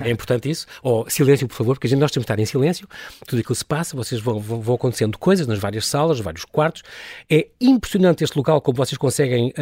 é 0.00 0.10
importante 0.10 0.48
isso, 0.48 0.66
ou 0.82 1.08
silêncio, 1.10 1.46
por 1.48 1.54
favor, 1.54 1.74
porque 1.74 1.86
a 1.86 1.90
gente, 1.90 2.00
nós 2.00 2.10
temos 2.10 2.24
que 2.24 2.32
estar 2.32 2.40
em 2.40 2.46
silêncio, 2.46 2.88
tudo 3.26 3.40
aquilo 3.40 3.54
se 3.54 3.64
passa, 3.64 3.96
vocês 3.96 4.20
vão, 4.20 4.38
vão, 4.40 4.60
vão 4.60 4.74
acontecendo 4.76 5.18
coisas 5.18 5.46
nas 5.46 5.58
várias 5.58 5.86
salas, 5.86 6.20
vários 6.20 6.44
quartos, 6.44 6.82
é 7.28 7.48
impressionante 7.60 8.22
este 8.22 8.36
local, 8.36 8.60
como 8.60 8.76
vocês 8.76 8.96
conseguem 8.96 9.48
uh, 9.48 9.52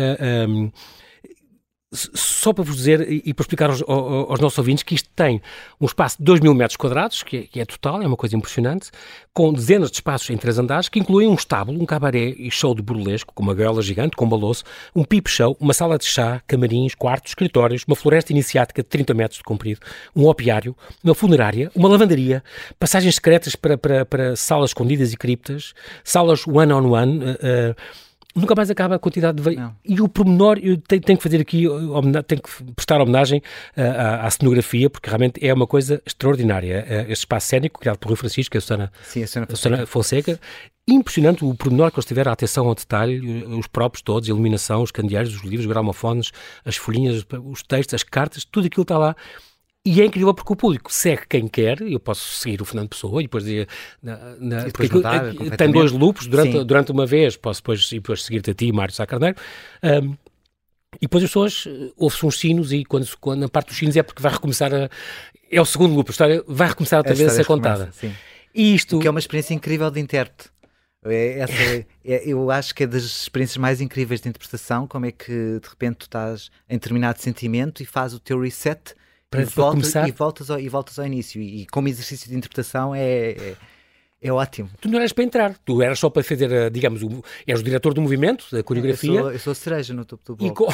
só 1.95 2.53
para 2.53 2.65
vos 2.65 2.77
dizer 2.77 3.09
e 3.09 3.33
para 3.33 3.43
explicar 3.43 3.71
aos, 3.71 3.83
aos, 3.83 4.41
nossos 4.41 4.59
ouvintes 4.59 4.83
que 4.83 4.95
isto 4.95 5.09
tem 5.15 5.41
um 5.81 5.87
espaço 5.87 6.19
de 6.19 6.25
2 6.25 6.41
mil 6.41 6.55
metros 6.55 6.77
quadrados, 6.77 7.23
que 7.23 7.37
é, 7.37 7.43
que 7.43 7.61
é, 7.61 7.65
total, 7.65 8.03
é 8.03 8.07
uma 8.07 8.17
coisa 8.17 8.37
impressionante, 8.37 8.91
com 9.33 9.53
dezenas 9.53 9.91
de 9.91 9.97
espaços 9.97 10.29
em 10.31 10.37
três 10.37 10.59
andares, 10.59 10.89
que 10.89 10.99
incluem 10.99 11.29
um 11.29 11.35
estábulo, 11.35 11.81
um 11.81 11.87
cabaré 11.87 12.35
e 12.37 12.51
show 12.51 12.75
de 12.75 12.83
burlesco, 12.83 13.33
com 13.33 13.43
uma 13.43 13.55
gaiola 13.55 13.83
gigante, 13.83 14.17
com 14.17 14.25
um 14.25 14.29
baloço, 14.29 14.65
um 14.95 15.05
pipe 15.05 15.31
show, 15.31 15.57
uma 15.61 15.73
sala 15.73 15.97
de 15.97 16.05
chá, 16.05 16.43
camarins, 16.47 16.95
quartos, 16.95 17.31
escritórios, 17.31 17.85
uma 17.87 17.97
floresta 17.97 18.33
iniciática 18.33 18.83
de 18.83 18.89
30 18.89 19.15
metros 19.15 19.39
de 19.39 19.45
comprido, 19.45 19.81
um 20.15 20.27
opiário, 20.27 20.77
uma 21.03 21.15
funerária, 21.15 21.71
uma 21.75 21.89
lavandaria, 21.89 22.43
passagens 22.79 23.15
secretas 23.15 23.55
para, 23.55 23.79
para, 23.79 24.05
para 24.05 24.37
salas 24.37 24.71
escondidas 24.71 25.13
e 25.13 25.17
criptas, 25.17 25.75
salas 26.03 26.47
one-on-one, 26.47 27.19
-on 27.19 27.23
-one, 27.23 27.25
uh, 27.25 27.71
uh, 27.71 27.75
nunca 28.35 28.55
mais 28.55 28.71
acaba 28.71 28.97
a 28.97 28.99
quantidade 28.99 29.41
de. 29.41 29.57
Não. 29.57 29.75
E 29.85 30.01
o 30.01 30.09
pormenor, 30.09 30.59
eu 30.59 30.77
tenho, 30.77 31.01
tenho, 31.01 31.17
que 31.17 31.23
fazer 31.23 31.41
aqui, 31.41 31.67
tenho 32.27 32.43
que 32.43 32.73
prestar 32.75 33.01
homenagem 33.01 33.41
uh, 33.77 33.81
à, 33.81 34.27
à, 34.27 34.31
cenografia, 34.31 34.91
porque 34.91 35.09
realmente 35.09 35.45
é 35.47 35.53
uma 35.53 35.67
coisa 35.67 36.03
extraordinária. 36.05 36.85
Uh, 36.87 37.13
este 37.13 37.21
espaço 37.21 37.49
cénico, 37.49 37.81
criado 37.81 37.99
por 37.99 38.09
Rui 38.09 38.17
Francisco, 38.17 38.51
que 38.51 38.57
é 38.57 38.59
a 38.59 38.63
Susana, 38.63 38.93
Sim, 39.05 39.23
a 39.23 39.27
Susana, 39.27 39.47
Fonseca. 39.47 39.87
Fonseca. 39.87 40.41
Impressionante 40.87 41.43
o 41.45 41.55
pormenor 41.55 41.91
que 41.91 41.97
eles 41.97 42.05
tiveram, 42.05 42.31
a 42.31 42.35
atenção 42.35 42.69
ao 42.69 42.75
detalhe, 42.75 43.19
os 43.47 43.67
próprios 43.67 44.03
todos, 44.03 44.29
a 44.29 44.33
iluminação, 44.33 44.83
os 44.83 44.91
candeeiros, 44.91 45.35
os 45.35 45.43
livros, 45.43 45.61
os 45.61 45.73
gramofones, 45.73 46.31
as 46.63 46.77
folhinhas, 46.77 47.25
os 47.43 47.63
textos, 47.63 47.95
as 47.95 48.03
cartas, 48.03 48.45
tudo 48.45 48.67
aquilo 48.67 48.83
está 48.83 48.99
lá 48.99 49.17
e 49.87 50.01
é 50.01 50.05
incrível 50.07 50.33
porque 50.33 50.53
o 50.53 50.57
público 50.57 50.91
segue 50.91 51.27
quem 51.29 51.47
quer, 51.47 51.83
eu 51.83 52.01
posso 52.01 52.39
seguir 52.39 52.63
o 52.63 52.65
Fernando 52.65 52.89
Pessoa 52.89 53.21
e 53.21 53.25
depois. 53.25 53.45
Na, 54.03 54.17
na, 54.39 54.63
e 54.63 54.65
depois 54.67 54.91
mudar, 54.91 55.35
tem 55.59 55.71
dois 55.71 55.93
loops 55.93 56.27
durante, 56.27 56.65
durante 56.65 56.91
uma 56.91 57.05
vez, 57.05 57.37
posso 57.37 57.61
depois, 57.61 57.91
depois 57.91 58.23
seguir-te 58.23 58.51
a 58.51 58.55
ti, 58.55 58.73
Mário 58.73 58.95
Sá 58.95 59.07
Carneiro. 59.07 59.37
Um, 59.83 60.17
e 60.97 61.01
depois 61.03 61.25
as 61.25 61.31
pessoas 61.31 61.65
eh, 61.67 61.93
ouvem 61.97 62.21
uns 62.23 62.39
sinos 62.39 62.73
e 62.73 62.85
quando, 62.85 63.07
quando 63.19 63.41
na 63.41 63.49
parte 63.49 63.69
dos 63.69 63.77
sinos 63.77 63.97
é 63.97 64.03
porque 64.03 64.23
vai 64.23 64.33
recomeçar 64.33 64.73
a. 64.73 64.89
É 65.51 65.61
o 65.61 65.65
segundo 65.67 65.95
loop, 65.95 66.09
a 66.09 66.13
história 66.13 66.43
vai 66.47 66.69
recomeçar 66.69 66.99
outra 66.99 67.13
a 67.13 67.17
vez 67.17 67.33
a 67.33 67.35
ser 67.35 67.45
contada. 67.45 67.93
Começa, 68.01 68.17
e 68.55 68.75
isto. 68.75 68.97
O 68.97 69.01
que 69.01 69.07
é 69.07 69.11
uma 69.11 69.21
experiência 69.21 69.53
incrível 69.53 69.91
de 69.91 70.01
intérprete. 70.01 70.51
É, 71.05 71.41
essa, 71.41 71.87
é, 72.05 72.23
eu 72.25 72.51
acho 72.51 72.75
que 72.75 72.85
é 72.85 72.87
das 72.87 73.03
experiências 73.03 73.59
mais 73.59 73.83
incríveis 73.83 74.23
de 74.23 74.29
interpretação, 74.31 74.87
como 74.87 75.05
é 75.05 75.13
que 75.13 75.61
de 75.61 75.69
repente 75.69 75.97
tu 75.97 76.03
estás 76.03 76.51
em 76.71 76.77
determinado 76.77 77.21
sentimento 77.21 77.83
e 77.83 77.87
faz 77.87 78.15
o 78.15 78.19
teu 78.19 78.41
reset 78.41 78.95
para, 79.35 79.43
e, 79.43 79.45
volta, 79.45 79.71
começar... 79.73 80.09
e, 80.09 80.13
voltas 80.13 80.51
ao, 80.51 80.61
e 80.61 80.69
voltas 80.69 80.99
ao 80.99 81.07
início. 81.07 81.41
E, 81.41 81.63
e 81.63 81.67
como 81.67 81.89
exercício 81.89 82.29
de 82.29 82.37
interpretação 82.37 82.95
é, 82.95 83.31
é, 83.31 83.57
é, 84.23 84.33
ótimo. 84.33 84.71
Tu 84.81 84.89
não 84.89 84.99
eras 84.99 85.13
para 85.13 85.25
entrar, 85.25 85.59
tu 85.65 85.83
eras 85.83 85.99
só 85.99 86.09
para 86.09 86.23
fazer, 86.23 86.51
eh, 86.51 86.71
digamos, 86.71 87.03
o, 87.03 87.23
eras 87.47 87.61
o 87.61 87.65
diretor 87.65 87.95
do 87.95 88.01
movimento, 88.01 88.47
da 88.51 88.63
coreografia. 88.63 89.11
Eu 89.11 89.21
sou, 89.23 89.33
eu 89.33 89.39
sou 89.39 89.51
a 89.51 89.55
cereja 89.55 89.95
no 89.95 90.05
topo 90.05 90.35
do 90.35 90.37
bolo. 90.37 90.69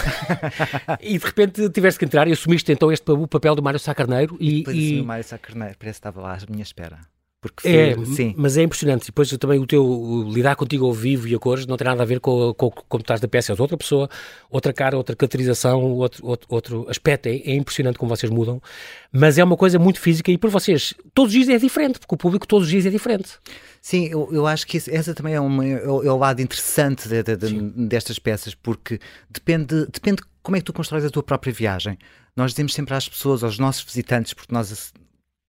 E, 1.00 1.14
e, 1.14 1.18
de 1.18 1.24
repente 1.24 1.68
tiveste 1.70 1.98
que 1.98 2.04
entrar 2.04 2.28
e 2.28 2.32
assumiste 2.32 2.70
então 2.70 2.92
este 2.92 3.10
o 3.10 3.26
papel 3.26 3.54
do 3.54 3.62
Mário 3.62 3.80
Sá 3.80 3.94
Carneiro. 3.94 4.36
E, 4.38 4.64
e 4.68 4.96
e... 4.96 5.00
o 5.00 5.04
Mário 5.04 5.24
Sá 5.24 5.38
Carneiro, 5.38 5.76
parece 5.78 6.00
que 6.00 6.08
estava 6.08 6.20
lá 6.20 6.34
à 6.34 6.50
minha 6.50 6.62
espera. 6.62 6.98
Porque 7.40 7.66
é, 7.66 7.96
sim. 8.04 8.34
mas 8.36 8.58
é 8.58 8.62
impressionante. 8.62 9.06
Depois 9.06 9.30
também 9.38 9.58
o 9.58 9.66
teu 9.66 9.82
o 9.82 10.30
lidar 10.30 10.56
contigo 10.56 10.84
ao 10.84 10.92
vivo 10.92 11.26
e 11.26 11.34
a 11.34 11.38
cores 11.38 11.66
não 11.66 11.78
tem 11.78 11.86
nada 11.86 12.02
a 12.02 12.06
ver 12.06 12.20
com, 12.20 12.52
com 12.52 12.70
como 12.70 13.00
estás 13.00 13.18
da 13.18 13.26
peça. 13.26 13.52
És 13.52 13.60
outra 13.60 13.78
pessoa, 13.78 14.10
outra 14.50 14.74
cara, 14.74 14.94
outra 14.94 15.16
caracterização, 15.16 15.82
outro, 15.82 16.26
outro, 16.26 16.46
outro 16.50 16.86
aspecto. 16.90 17.28
É, 17.28 17.36
é, 17.36 17.54
impressionante 17.54 17.98
como 17.98 18.14
vocês 18.14 18.30
mudam. 18.30 18.60
Mas 19.10 19.38
é 19.38 19.44
uma 19.44 19.56
coisa 19.56 19.78
muito 19.78 19.98
física 20.00 20.30
e 20.30 20.36
para 20.36 20.50
vocês 20.50 20.92
todos 21.14 21.30
os 21.30 21.34
dias 21.34 21.48
é 21.48 21.58
diferente, 21.58 21.98
porque 21.98 22.14
o 22.14 22.18
público 22.18 22.46
todos 22.46 22.66
os 22.66 22.70
dias 22.70 22.84
é 22.84 22.90
diferente. 22.90 23.30
Sim, 23.80 24.08
eu, 24.08 24.28
eu 24.30 24.46
acho 24.46 24.66
que 24.66 24.76
essa 24.76 25.14
também 25.14 25.32
é, 25.32 25.40
uma, 25.40 25.66
é, 25.66 25.88
o, 25.88 26.02
é 26.02 26.12
o 26.12 26.18
lado 26.18 26.42
interessante 26.42 27.08
de, 27.08 27.22
de, 27.22 27.36
de, 27.36 27.60
destas 27.88 28.18
peças, 28.18 28.54
porque 28.54 29.00
depende, 29.30 29.86
depende 29.86 30.22
como 30.42 30.56
é 30.56 30.60
que 30.60 30.66
tu 30.66 30.74
constróis 30.74 31.06
a 31.06 31.10
tua 31.10 31.22
própria 31.22 31.52
viagem. 31.54 31.98
Nós 32.36 32.52
dizemos 32.52 32.74
sempre 32.74 32.94
às 32.94 33.08
pessoas, 33.08 33.42
aos 33.42 33.58
nossos 33.58 33.82
visitantes, 33.82 34.34
porque 34.34 34.52
nós 34.54 34.92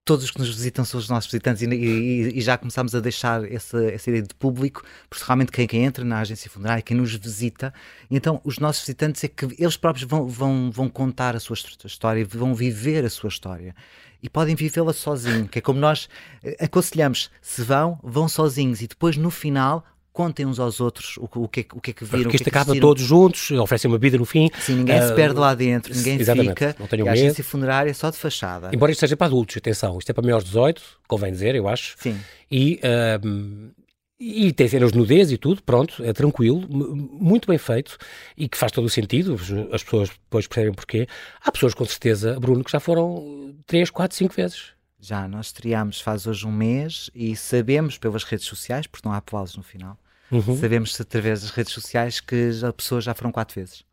todos 0.03 0.25
os 0.25 0.31
que 0.31 0.39
nos 0.39 0.49
visitam 0.49 0.83
são 0.83 0.99
os 0.99 1.07
nossos 1.07 1.29
visitantes 1.29 1.61
e, 1.61 1.67
e, 1.67 2.37
e 2.37 2.41
já 2.41 2.57
começamos 2.57 2.95
a 2.95 2.99
deixar 2.99 3.49
essa, 3.51 3.83
essa 3.85 4.09
ideia 4.09 4.23
de 4.23 4.33
público, 4.33 4.83
porque 5.09 5.23
realmente 5.25 5.51
quem, 5.51 5.67
quem 5.67 5.85
entra 5.85 6.03
na 6.03 6.19
agência 6.19 6.49
funerária, 6.49 6.81
quem 6.81 6.97
nos 6.97 7.13
visita, 7.13 7.73
então 8.09 8.41
os 8.43 8.57
nossos 8.57 8.81
visitantes 8.81 9.23
é 9.23 9.27
que 9.27 9.45
eles 9.57 9.77
próprios 9.77 10.07
vão, 10.07 10.27
vão, 10.27 10.71
vão 10.71 10.89
contar 10.89 11.35
a 11.35 11.39
sua 11.39 11.55
história, 11.85 12.25
vão 12.25 12.55
viver 12.55 13.05
a 13.05 13.09
sua 13.09 13.29
história. 13.29 13.75
E 14.23 14.29
podem 14.29 14.55
vivê-la 14.55 14.93
sozinhos, 14.93 15.49
que 15.49 15.57
é 15.57 15.61
como 15.61 15.79
nós 15.79 16.07
eh, 16.43 16.55
aconselhamos, 16.59 17.31
se 17.41 17.63
vão, 17.63 17.99
vão 18.03 18.29
sozinhos. 18.29 18.79
E 18.79 18.87
depois 18.87 19.17
no 19.17 19.31
final 19.31 19.83
contem 20.13 20.45
uns 20.45 20.59
aos 20.59 20.79
outros 20.79 21.17
o, 21.17 21.27
o, 21.35 21.47
que, 21.47 21.61
é, 21.61 21.65
o 21.73 21.81
que 21.81 21.91
é 21.91 21.93
que 21.93 22.03
viram. 22.05 22.23
Porque 22.23 22.37
isto 22.37 22.47
é 22.47 22.49
acaba 22.49 22.77
todos 22.79 23.03
juntos, 23.03 23.51
oferecem 23.51 23.89
uma 23.89 23.97
vida 23.97 24.17
no 24.17 24.25
fim. 24.25 24.49
Sim, 24.59 24.77
ninguém 24.77 24.99
uh, 24.99 25.07
se 25.07 25.13
perde 25.13 25.39
lá 25.39 25.53
dentro, 25.55 25.93
ninguém 25.93 26.19
fica. 26.19 26.75
Não 26.79 26.87
tenho 26.87 27.05
e 27.05 27.09
a 27.09 27.11
agência 27.13 27.43
funerária 27.43 27.89
é 27.89 27.93
só 27.93 28.09
de 28.09 28.17
fachada. 28.17 28.69
Embora 28.73 28.91
isto 28.91 28.99
seja 28.99 29.15
para 29.15 29.27
adultos, 29.27 29.57
atenção, 29.57 29.97
isto 29.97 30.09
é 30.09 30.13
para 30.13 30.23
maiores 30.23 30.45
de 30.45 30.51
18, 30.51 30.81
convém 31.07 31.31
dizer, 31.31 31.55
eu 31.55 31.67
acho. 31.67 31.95
Sim. 31.97 32.19
E, 32.49 32.79
uh, 32.83 33.71
e 34.19 34.51
tem 34.51 34.67
cenas 34.67 34.91
de 34.91 34.97
nudez 34.99 35.31
e 35.31 35.37
tudo, 35.37 35.63
pronto, 35.63 36.03
é 36.03 36.13
tranquilo, 36.13 36.67
muito 36.69 37.47
bem 37.47 37.57
feito 37.57 37.97
e 38.37 38.47
que 38.47 38.55
faz 38.55 38.71
todo 38.71 38.85
o 38.85 38.89
sentido, 38.89 39.35
as 39.71 39.83
pessoas 39.83 40.09
depois 40.09 40.45
percebem 40.45 40.73
porquê. 40.73 41.07
Há 41.43 41.51
pessoas 41.51 41.73
com 41.73 41.83
certeza, 41.85 42.39
Bruno, 42.39 42.63
que 42.63 42.71
já 42.71 42.79
foram 42.79 43.55
3, 43.65 43.89
4, 43.89 44.15
5 44.15 44.35
vezes. 44.35 44.73
Já, 45.01 45.27
nós 45.27 45.47
estreámos 45.47 45.99
faz 45.99 46.27
hoje 46.27 46.45
um 46.45 46.51
mês 46.51 47.09
e 47.15 47.35
sabemos 47.35 47.97
pelas 47.97 48.23
redes 48.23 48.45
sociais, 48.45 48.85
porque 48.85 49.07
não 49.07 49.13
há 49.13 49.17
aplausos 49.17 49.57
no 49.57 49.63
final, 49.63 49.97
uhum. 50.31 50.55
sabemos 50.55 50.99
através 51.01 51.41
das 51.41 51.49
redes 51.49 51.73
sociais 51.73 52.19
que 52.19 52.49
as 52.49 52.73
pessoas 52.75 53.03
já 53.03 53.15
foram 53.15 53.31
quatro 53.31 53.55
vezes. 53.55 53.83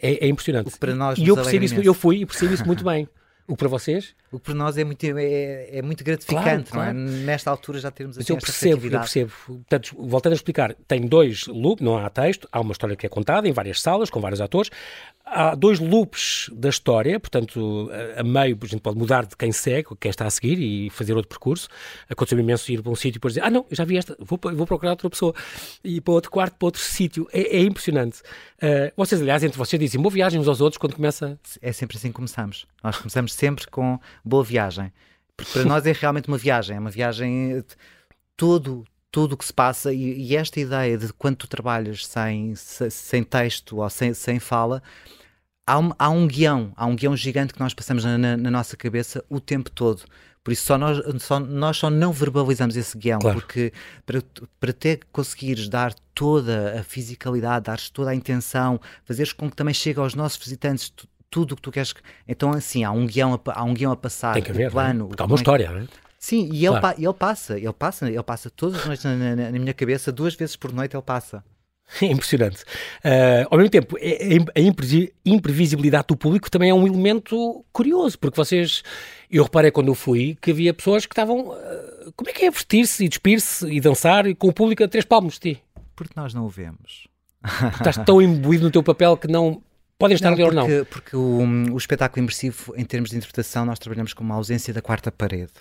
É, 0.00 0.24
é 0.24 0.28
impressionante. 0.28 0.76
para 0.78 0.94
nós 0.94 1.18
e 1.18 1.28
eu 1.28 1.36
percebo 1.36 1.64
isso, 1.64 1.74
eu 1.82 1.92
fui 1.92 2.22
e 2.22 2.26
percebo 2.26 2.54
isso 2.54 2.66
muito 2.66 2.82
bem. 2.82 3.08
O 3.46 3.52
que 3.52 3.58
para 3.58 3.68
vocês? 3.68 4.14
O 4.34 4.38
que 4.40 4.46
para 4.46 4.54
nós 4.54 4.76
é 4.76 4.82
muito, 4.82 5.04
é, 5.04 5.78
é 5.78 5.80
muito 5.80 6.02
gratificante, 6.02 6.72
claro, 6.72 6.92
claro. 6.92 6.98
não 6.98 7.06
é? 7.06 7.24
Nesta 7.24 7.50
altura 7.52 7.78
já 7.78 7.88
termos 7.92 8.18
assim, 8.18 8.32
Mas 8.32 8.42
eu 8.42 8.44
percebo, 8.44 8.86
eu 8.86 8.90
percebo. 8.90 9.32
Portanto, 9.46 9.96
voltando 9.96 10.32
a 10.32 10.34
explicar, 10.34 10.74
tem 10.88 11.06
dois 11.06 11.46
loops, 11.46 11.84
não 11.84 11.96
há 11.96 12.10
texto, 12.10 12.48
há 12.50 12.60
uma 12.60 12.72
história 12.72 12.96
que 12.96 13.06
é 13.06 13.08
contada 13.08 13.48
em 13.48 13.52
várias 13.52 13.80
salas, 13.80 14.10
com 14.10 14.20
vários 14.20 14.40
atores. 14.40 14.72
Há 15.24 15.54
dois 15.54 15.78
loops 15.78 16.50
da 16.52 16.68
história, 16.68 17.18
portanto, 17.20 17.88
a, 18.16 18.24
meio 18.24 18.58
a 18.60 18.66
gente 18.66 18.80
pode 18.80 18.98
mudar 18.98 19.24
de 19.24 19.36
quem 19.36 19.52
segue, 19.52 19.88
quem 20.00 20.10
está 20.10 20.26
a 20.26 20.30
seguir 20.30 20.58
e 20.58 20.90
fazer 20.90 21.14
outro 21.14 21.28
percurso. 21.28 21.68
Aconteceu 22.10 22.38
imenso 22.38 22.70
ir 22.72 22.82
para 22.82 22.90
um 22.90 22.96
sítio 22.96 23.10
e 23.10 23.12
depois 23.12 23.34
dizer, 23.34 23.46
ah 23.46 23.50
não, 23.50 23.64
já 23.70 23.84
vi 23.84 23.96
esta, 23.96 24.16
vou, 24.18 24.38
vou 24.52 24.66
procurar 24.66 24.90
outra 24.90 25.08
pessoa. 25.08 25.32
E 25.82 26.00
para 26.00 26.12
outro 26.12 26.30
quarto, 26.30 26.56
para 26.56 26.66
outro 26.66 26.82
sítio. 26.82 27.28
É, 27.32 27.58
é 27.58 27.60
impressionante. 27.62 28.20
Uh, 28.56 28.92
vocês, 28.96 29.20
aliás, 29.20 29.44
entre 29.44 29.56
vocês 29.56 29.78
dizem 29.78 30.00
boa 30.00 30.12
viagem 30.12 30.40
uns 30.40 30.48
aos 30.48 30.60
outros 30.60 30.78
quando 30.78 30.96
começa... 30.96 31.38
É 31.62 31.72
sempre 31.72 31.96
assim 31.96 32.08
que 32.08 32.14
começamos. 32.14 32.66
Nós 32.82 32.98
começamos 32.98 33.32
sempre 33.32 33.66
com 33.68 33.98
boa 34.24 34.44
viagem. 34.44 34.92
Porque 35.36 35.52
para 35.52 35.64
nós 35.64 35.86
é 35.86 35.92
realmente 35.98 36.28
uma 36.28 36.38
viagem, 36.38 36.76
é 36.76 36.80
uma 36.80 36.90
viagem 36.90 37.64
todo 38.36 38.84
tudo 39.10 39.34
o 39.34 39.36
que 39.36 39.44
se 39.44 39.52
passa 39.52 39.94
e, 39.94 40.26
e, 40.26 40.34
esta 40.34 40.58
ideia 40.58 40.98
de 40.98 41.12
quando 41.12 41.36
tu 41.36 41.46
trabalhas 41.46 42.04
sem, 42.04 42.52
sem 42.56 43.22
texto 43.22 43.76
ou 43.76 43.88
sem, 43.88 44.12
sem 44.12 44.40
fala, 44.40 44.82
há 45.64 45.78
um, 45.78 45.92
há 45.96 46.10
um 46.10 46.26
guião, 46.26 46.72
há 46.74 46.84
um 46.84 46.96
guião 46.96 47.16
gigante 47.16 47.54
que 47.54 47.60
nós 47.60 47.72
passamos 47.72 48.04
na, 48.04 48.18
na, 48.18 48.36
na 48.36 48.50
nossa 48.50 48.76
cabeça 48.76 49.24
o 49.28 49.38
tempo 49.38 49.70
todo. 49.70 50.02
Por 50.42 50.52
isso 50.52 50.66
só 50.66 50.76
nós, 50.76 51.00
só, 51.22 51.38
nós 51.38 51.76
só 51.76 51.88
não 51.88 52.12
verbalizamos 52.12 52.76
esse 52.76 52.98
guião, 52.98 53.20
claro. 53.20 53.40
porque 53.40 53.72
para, 54.04 54.20
para 54.58 54.72
ter 54.72 55.00
conseguires 55.12 55.68
dar 55.68 55.94
toda 56.12 56.80
a 56.80 56.82
fisicalidade, 56.82 57.66
dares 57.66 57.88
toda 57.88 58.10
a 58.10 58.14
intenção, 58.16 58.80
fazeres 59.04 59.32
com 59.32 59.48
que 59.48 59.56
também 59.56 59.72
chegue 59.72 60.00
aos 60.00 60.16
nossos 60.16 60.38
visitantes 60.38 60.92
tudo 61.34 61.52
o 61.52 61.56
que 61.56 61.62
tu 61.62 61.72
queres. 61.72 61.92
Então, 62.28 62.52
assim, 62.52 62.84
há 62.84 62.92
um 62.92 63.08
guião 63.08 63.34
a, 63.34 63.58
há 63.58 63.64
um 63.64 63.74
guião 63.74 63.90
a 63.90 63.96
passar. 63.96 64.34
Tem 64.34 64.42
que 64.42 64.52
haver. 64.52 64.68
O 64.68 64.70
plano, 64.70 65.08
Porque 65.08 65.20
há 65.20 65.26
uma 65.26 65.34
história, 65.34 65.68
não 65.68 65.80
é? 65.80 65.86
Sim, 66.16 66.48
e 66.52 66.64
ele, 66.64 66.78
claro. 66.78 66.96
ele 66.96 67.12
passa, 67.12 67.58
ele 67.58 67.72
passa, 67.72 68.08
ele 68.08 68.22
passa 68.22 68.48
todas 68.48 68.78
as 68.78 68.86
noites 68.86 69.04
na, 69.04 69.16
na, 69.16 69.50
na, 69.50 69.58
minha 69.58 69.74
cabeça, 69.74 70.12
duas 70.12 70.34
vezes 70.36 70.54
por 70.54 70.72
noite 70.72 70.94
ele 70.94 71.02
passa. 71.02 71.44
É 72.00 72.06
impressionante. 72.06 72.62
Uh, 73.04 73.46
ao 73.50 73.58
mesmo 73.58 73.70
tempo, 73.70 73.98
é, 73.98 74.36
é, 74.36 74.38
a 74.54 75.28
imprevisibilidade 75.28 76.06
do 76.06 76.16
público 76.16 76.48
também 76.48 76.70
é 76.70 76.74
um 76.74 76.86
elemento 76.86 77.64
curioso, 77.72 78.16
porque 78.16 78.36
vocês, 78.36 78.84
eu 79.28 79.42
reparei 79.42 79.72
quando 79.72 79.88
eu 79.88 79.94
fui 79.94 80.38
que 80.40 80.52
havia 80.52 80.72
pessoas 80.72 81.04
que 81.04 81.12
estavam. 81.12 81.48
Uh, 81.48 82.12
como 82.14 82.30
é 82.30 82.32
que 82.32 82.44
é 82.44 82.50
vestir-se 82.50 83.04
e 83.04 83.08
despir-se 83.08 83.66
e 83.66 83.80
dançar 83.80 84.24
com 84.36 84.48
o 84.48 84.52
público 84.52 84.84
a 84.84 84.88
três 84.88 85.04
palmos 85.04 85.34
de 85.34 85.40
ti? 85.40 85.62
Porque 85.96 86.14
nós 86.16 86.32
não 86.32 86.46
o 86.46 86.48
vemos. 86.48 87.08
Estás 87.74 87.98
tão 88.06 88.22
imbuído 88.22 88.64
no 88.64 88.70
teu 88.70 88.82
papel 88.82 89.16
que 89.16 89.28
não 89.28 89.60
Podem 89.98 90.14
estar 90.14 90.30
não, 90.30 90.34
ali 90.34 90.44
ou 90.44 90.52
não. 90.52 90.66
Porque 90.86 91.16
o, 91.16 91.72
o, 91.72 91.76
espetáculo 91.76 92.22
imersivo, 92.22 92.74
em 92.76 92.84
termos 92.84 93.10
de 93.10 93.16
interpretação, 93.16 93.64
nós 93.64 93.78
trabalhamos 93.78 94.12
com 94.12 94.24
uma 94.24 94.34
ausência 94.34 94.74
da 94.74 94.82
quarta 94.82 95.12
parede. 95.12 95.52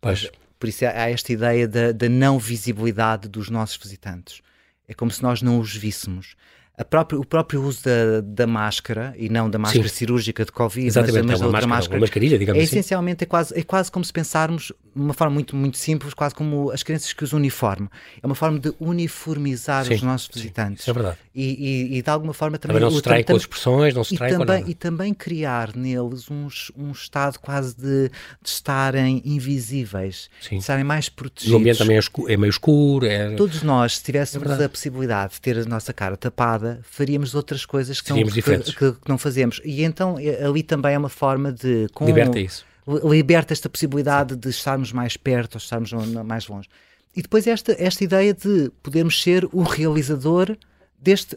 Pois. 0.00 0.30
Por 0.58 0.68
isso 0.68 0.84
há 0.84 1.10
esta 1.10 1.32
ideia 1.32 1.66
da, 1.66 1.92
da 1.92 2.08
não 2.08 2.38
visibilidade 2.38 3.28
dos 3.28 3.50
nossos 3.50 3.76
visitantes. 3.76 4.40
É 4.88 4.94
como 4.94 5.10
se 5.10 5.22
nós 5.22 5.42
não 5.42 5.58
os 5.58 5.74
víssemos 5.74 6.36
própria, 6.84 7.18
o 7.18 7.24
próprio 7.24 7.62
uso 7.62 7.84
da, 7.84 8.20
da, 8.22 8.46
máscara, 8.46 9.14
e 9.16 9.28
não 9.28 9.48
da 9.48 9.58
máscara 9.58 9.88
Sim. 9.88 9.94
cirúrgica 9.94 10.44
de 10.44 10.52
Covid, 10.52 10.86
Exatamente, 10.86 11.26
mas, 11.26 11.32
mas 11.32 11.42
é 11.42 11.46
outra 11.46 11.66
máscara, 11.66 12.00
máscara, 12.00 12.24
é 12.24 12.50
assim. 12.50 12.60
essencialmente 12.60 13.24
é 13.24 13.26
quase, 13.26 13.58
é 13.58 13.62
quase 13.62 13.90
como 13.90 14.04
se 14.04 14.12
pensarmos 14.12 14.72
uma 14.94 15.14
forma 15.14 15.34
muito, 15.34 15.56
muito 15.56 15.78
simples, 15.78 16.14
quase 16.14 16.34
como 16.34 16.70
as 16.70 16.82
crianças 16.82 17.12
que 17.12 17.24
usam 17.24 17.38
uniforme. 17.38 17.88
É 18.22 18.26
uma 18.26 18.34
forma 18.34 18.58
de 18.58 18.72
uniformizar 18.78 19.84
Sim, 19.84 19.94
os 19.94 20.02
nossos 20.02 20.28
visitantes. 20.32 20.82
Isso 20.82 20.90
é 20.90 20.92
verdade. 20.92 21.18
E, 21.34 21.92
e, 21.94 21.98
e 21.98 22.02
de 22.02 22.10
alguma 22.10 22.34
forma 22.34 22.58
também... 22.58 22.76
Também 22.76 22.90
não 22.90 22.96
se 22.96 23.02
trai 23.02 23.24
com 23.24 23.34
as 23.34 23.42
expressões, 23.42 23.94
não 23.94 24.04
se 24.04 24.16
trai 24.16 24.32
com 24.32 24.44
nada. 24.44 24.60
E 24.66 24.74
também 24.74 25.14
criar 25.14 25.74
neles 25.74 26.30
uns, 26.30 26.70
um 26.76 26.92
estado 26.92 27.38
quase 27.38 27.74
de, 27.76 28.08
de 28.08 28.48
estarem 28.48 29.22
invisíveis, 29.24 30.28
Sim. 30.40 30.56
de 30.56 30.60
estarem 30.60 30.84
mais 30.84 31.08
protegidos. 31.08 31.54
O 31.54 31.58
ambiente 31.58 31.78
também 31.78 31.96
é, 31.96 32.00
escuro, 32.00 32.32
é 32.32 32.36
meio 32.36 32.50
escuro. 32.50 33.06
É... 33.06 33.34
Todos 33.34 33.62
nós, 33.62 33.96
se 33.96 34.04
tivéssemos 34.04 34.50
é 34.50 34.64
a 34.64 34.68
possibilidade 34.68 35.34
de 35.34 35.40
ter 35.40 35.58
a 35.58 35.64
nossa 35.64 35.92
cara 35.92 36.16
tapada, 36.16 36.80
faríamos 36.82 37.34
outras 37.34 37.64
coisas 37.64 38.00
que, 38.00 38.08
são, 38.08 38.16
que, 38.16 38.42
que, 38.42 38.72
que, 38.72 39.08
não 39.08 39.18
fazemos. 39.18 39.60
E 39.64 39.82
então 39.82 40.18
eh, 40.18 40.44
ali 40.44 40.62
também 40.62 40.94
é 40.94 40.98
uma 40.98 41.08
forma 41.08 41.52
de. 41.52 41.88
Com, 41.92 42.04
liberta 42.04 42.38
isso. 42.38 42.64
Liberta 42.86 43.52
esta 43.52 43.68
possibilidade 43.68 44.34
de 44.36 44.48
estarmos 44.48 44.92
mais 44.92 45.16
perto 45.16 45.54
ou 45.54 45.58
estarmos 45.58 45.92
mais 46.24 46.48
longe. 46.48 46.68
E 47.14 47.22
depois 47.22 47.46
esta, 47.46 47.76
esta 47.78 48.02
ideia 48.02 48.34
de 48.34 48.70
podermos 48.82 49.22
ser 49.22 49.44
o 49.52 49.62
realizador 49.62 50.56
deste, 50.98 51.36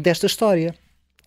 desta 0.00 0.26
história. 0.26 0.74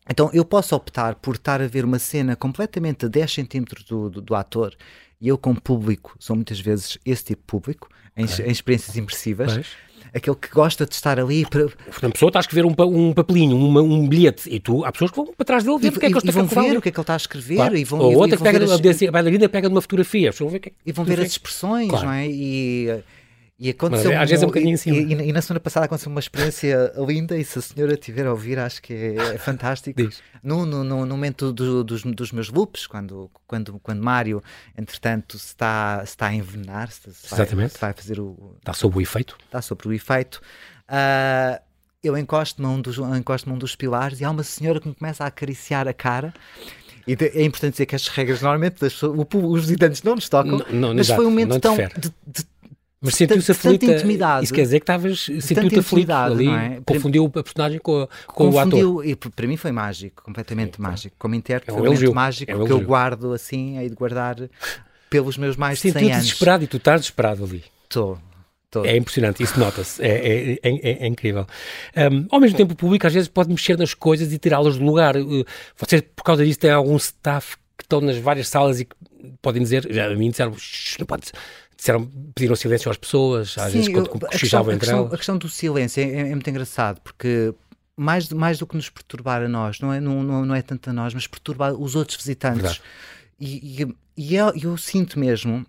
Então 0.10 0.30
eu 0.34 0.44
posso 0.44 0.76
optar 0.76 1.16
por 1.16 1.36
estar 1.36 1.62
a 1.62 1.68
ver 1.68 1.86
uma 1.86 2.00
cena 2.00 2.36
completamente 2.36 3.06
a 3.06 3.08
10 3.08 3.34
centímetros 3.34 3.84
do, 3.86 4.10
do, 4.10 4.22
do 4.22 4.36
ator 4.36 4.76
e 5.22 5.28
eu, 5.28 5.38
como 5.38 5.60
público, 5.60 6.16
sou 6.20 6.36
muitas 6.36 6.60
vezes 6.60 6.98
esse 7.06 7.24
tipo 7.24 7.42
de 7.42 7.48
público, 7.48 7.90
em, 8.16 8.26
em 8.26 8.52
experiências 8.52 8.96
imersivas. 8.96 9.54
Pois 9.54 9.85
aquele 10.16 10.36
que 10.36 10.50
gosta 10.50 10.86
de 10.86 10.96
estar 10.96 11.20
ali. 11.20 11.46
Para... 11.46 11.68
Fernando 11.92 12.14
Pessoa 12.14 12.30
está 12.30 12.40
a 12.40 12.42
escrever 12.42 12.66
um, 12.66 12.74
um 12.88 13.14
papelinho, 13.14 13.58
uma, 13.58 13.82
um 13.82 14.08
bilhete, 14.08 14.50
e 14.50 14.60
tu, 14.60 14.86
há 14.86 14.92
pessoas 14.92 15.12
que 15.12 15.18
vão 15.18 15.28
para 15.28 15.46
trás 15.46 15.64
dele 15.64 15.78
ver 15.78 15.88
e, 15.88 15.90
o 15.90 15.92
que 15.92 15.98
é 15.98 16.10
que 16.10 16.14
ele 16.14 16.30
está 16.30 16.40
a 16.40 16.64
ver 16.64 16.78
o 16.78 16.82
que 16.82 16.90
é 16.90 16.92
que 16.92 16.98
ele 16.98 17.04
está 17.04 17.14
a 17.14 17.18
escrever. 17.18 17.56
Claro. 17.56 17.78
E 17.78 17.84
vão, 17.84 18.00
Ou 18.00 18.12
e, 18.12 18.16
outra 18.16 18.36
e 18.36 18.38
que 18.38 18.44
pega, 18.44 18.64
as... 18.64 19.04
a 19.04 19.12
bailarina 19.12 19.50
pega 19.50 19.70
numa 19.70 19.82
fotografia. 19.82 20.32
Vão 20.32 20.50
ver 20.50 20.60
que, 20.60 20.70
é 20.70 20.72
e 20.86 20.92
vão 20.92 21.04
ver 21.04 21.20
as 21.20 21.28
expressões, 21.28 21.90
claro. 21.90 22.06
não 22.06 22.14
é? 22.14 22.28
E 22.28 23.04
e 23.58 23.70
aconteceu 23.70 24.12
Mas, 24.12 24.22
às 24.22 24.30
vezes 24.30 24.44
é 24.44 24.46
um 24.46 24.50
bocadinho 24.50 24.76
assim. 24.76 24.92
E, 24.92 25.14
e, 25.14 25.30
e, 25.30 25.32
na 25.32 25.42
semana 25.42 25.62
passada 25.62 25.86
aconteceu 25.86 26.12
uma 26.12 26.20
experiência 26.20 26.92
linda 26.98 27.38
e 27.38 27.46
se 27.46 27.58
a 27.58 27.62
senhora 27.62 27.96
tiver 27.96 28.26
a 28.26 28.32
ouvir, 28.32 28.60
acho 28.60 28.82
que 28.82 28.94
é, 28.94 29.16
é 29.16 29.38
fantástico. 29.38 30.02
no, 30.44 30.66
no, 30.66 30.84
no, 30.84 31.08
momento 31.08 31.54
do, 31.54 31.82
dos, 31.82 32.04
dos 32.04 32.32
meus 32.34 32.50
loops, 32.50 32.86
quando, 32.86 33.32
quando, 33.48 33.80
quando 33.80 34.04
Mário, 34.04 34.44
entretanto, 34.78 35.40
se 35.40 35.48
está, 35.48 36.00
se 36.06 36.12
está 36.12 36.28
a 36.28 36.34
envenenar, 36.34 36.92
se, 36.92 37.14
se 37.14 37.34
Exatamente. 37.34 37.56
Vai, 37.56 37.70
se 37.70 37.80
vai 37.80 37.94
fazer 37.94 38.20
o. 38.20 38.56
Está 38.60 38.74
sob 38.74 38.98
o 38.98 39.02
efeito. 39.02 39.38
Está 39.46 39.62
sob 39.62 39.88
o 39.88 39.94
efeito. 39.94 40.42
Uh, 40.90 41.64
eu 42.04 42.18
encosto-me 42.18 42.68
um, 42.68 42.82
dos, 42.82 42.98
encosto 42.98 43.50
um 43.50 43.58
dos 43.58 43.74
pilares 43.76 44.20
e 44.20 44.26
há 44.26 44.32
uma 44.32 44.44
senhora 44.44 44.82
que 44.82 44.88
me 44.88 44.94
começa 44.94 45.24
a 45.24 45.28
acariciar 45.28 45.88
a 45.88 45.94
cara. 45.94 46.34
E 47.08 47.14
é 47.14 47.44
importante 47.44 47.74
dizer 47.74 47.86
que 47.86 47.96
as 47.96 48.08
regras 48.08 48.42
normalmente 48.42 48.82
das, 48.82 49.02
o, 49.04 49.28
os 49.32 49.62
visitantes 49.62 50.02
não 50.02 50.16
nos 50.16 50.28
tocam, 50.28 50.58
não, 50.58 50.66
não, 50.72 50.96
mas 50.96 51.08
exato, 51.08 51.22
foi 51.22 51.28
um 51.28 51.30
momento 51.30 51.60
tão 51.60 51.76
de, 51.78 52.12
de, 52.26 52.44
mas 53.06 53.16
sentiu-se 53.16 53.52
aflita. 53.52 53.86
Intimidade, 53.86 54.46
isso 54.46 54.54
quer 54.54 54.64
dizer 54.64 54.80
que 54.80 54.84
estavas 54.84 55.30
sentiu-te 55.40 55.80
aflito 55.80 56.12
ali, 56.12 56.50
é? 56.50 56.82
confundiu 56.86 57.26
a 57.26 57.44
personagem 57.44 57.80
com, 57.80 58.08
com 58.28 58.50
o 58.50 58.60
ator. 58.60 59.06
E 59.06 59.16
para 59.16 59.48
mim 59.48 59.58
foi 59.58 59.72
mágico, 59.72 60.24
completamente 60.24 60.82
mágico. 60.82 61.16
Como 61.18 61.36
intérprete, 61.36 61.70
é 61.70 61.74
um 61.74 61.78
foi 61.78 61.90
um 61.90 61.94
momento 61.94 62.16
mágico 62.16 62.52
é 62.52 62.66
que 62.66 62.72
eu 62.72 62.82
guardo 62.82 63.34
assim, 63.34 63.78
hei 63.78 63.90
de 63.90 63.96
guardar 63.96 64.38
pelos 65.10 65.38
meus 65.38 65.56
mais 65.56 65.80
de 65.80 65.92
100 65.92 66.12
anos. 66.12 66.26
desesperado 66.26 66.64
e 66.64 66.68
tu 66.68 66.78
estás 66.78 67.02
desesperado 67.02 67.44
ali. 67.44 67.64
Estou. 67.84 68.20
É 68.84 68.98
impressionante, 68.98 69.42
isso 69.42 69.58
nota-se, 69.58 70.04
é, 70.04 70.10
é, 70.10 70.60
é, 70.62 71.06
é, 71.06 71.08
incrível. 71.08 71.48
Um, 71.96 72.28
ao 72.30 72.42
mesmo 72.42 72.58
tempo, 72.58 72.74
o 72.74 72.76
público 72.76 73.08
às 73.08 73.14
vezes 73.14 73.30
pode 73.30 73.50
mexer 73.50 73.78
nas 73.78 73.94
coisas 73.94 74.34
e 74.34 74.38
tirá-las 74.38 74.78
do 74.78 74.84
lugar. 74.84 75.16
Uh, 75.16 75.46
vocês, 75.78 76.04
por 76.14 76.24
causa 76.24 76.44
disso, 76.44 76.60
têm 76.60 76.72
algum 76.72 76.98
staff 76.98 77.56
que 77.78 77.84
estão 77.84 78.02
nas 78.02 78.18
várias 78.18 78.50
salas 78.50 78.82
e 78.82 78.86
que 78.86 78.96
podem 79.42 79.62
dizer, 79.62 79.88
já 79.90 80.08
a 80.08 80.16
mim 80.16 80.30
disseram, 80.30 80.54
não 81.00 81.06
pode 81.06 81.32
disseram, 81.86 82.06
pediram 82.34 82.56
silêncio 82.56 82.90
às 82.90 82.98
pessoas, 82.98 83.56
às 83.58 83.72
Sim, 83.72 83.78
vezes 83.78 83.94
quando 83.94 84.10
cochichavam 84.10 84.74
entre 84.74 84.90
elas. 84.90 85.14
A 85.14 85.18
questão 85.18 85.38
do 85.38 85.48
silêncio 85.48 86.02
é, 86.02 86.32
é, 86.32 86.32
muito 86.32 86.50
engraçado, 86.50 87.00
porque 87.02 87.54
mais, 87.96 88.28
mais 88.30 88.58
do 88.58 88.66
que 88.66 88.76
nos 88.76 88.90
perturbar 88.90 89.44
a 89.44 89.48
nós, 89.48 89.80
não 89.80 89.94
é, 89.94 90.00
não, 90.00 90.24
não, 90.24 90.46
não 90.46 90.56
é 90.56 90.62
tanto 90.62 90.90
a 90.90 90.94
nós, 90.94 91.14
mas 91.14 91.28
perturbar 91.28 91.74
os 91.74 91.96
outros 91.96 92.18
visitantes. 92.18 92.82
E, 93.40 93.84
e, 93.84 93.96
e 94.18 94.36
eu, 94.36 94.52
eu, 94.56 94.78
sinto 94.78 95.20
mesmo 95.20 95.66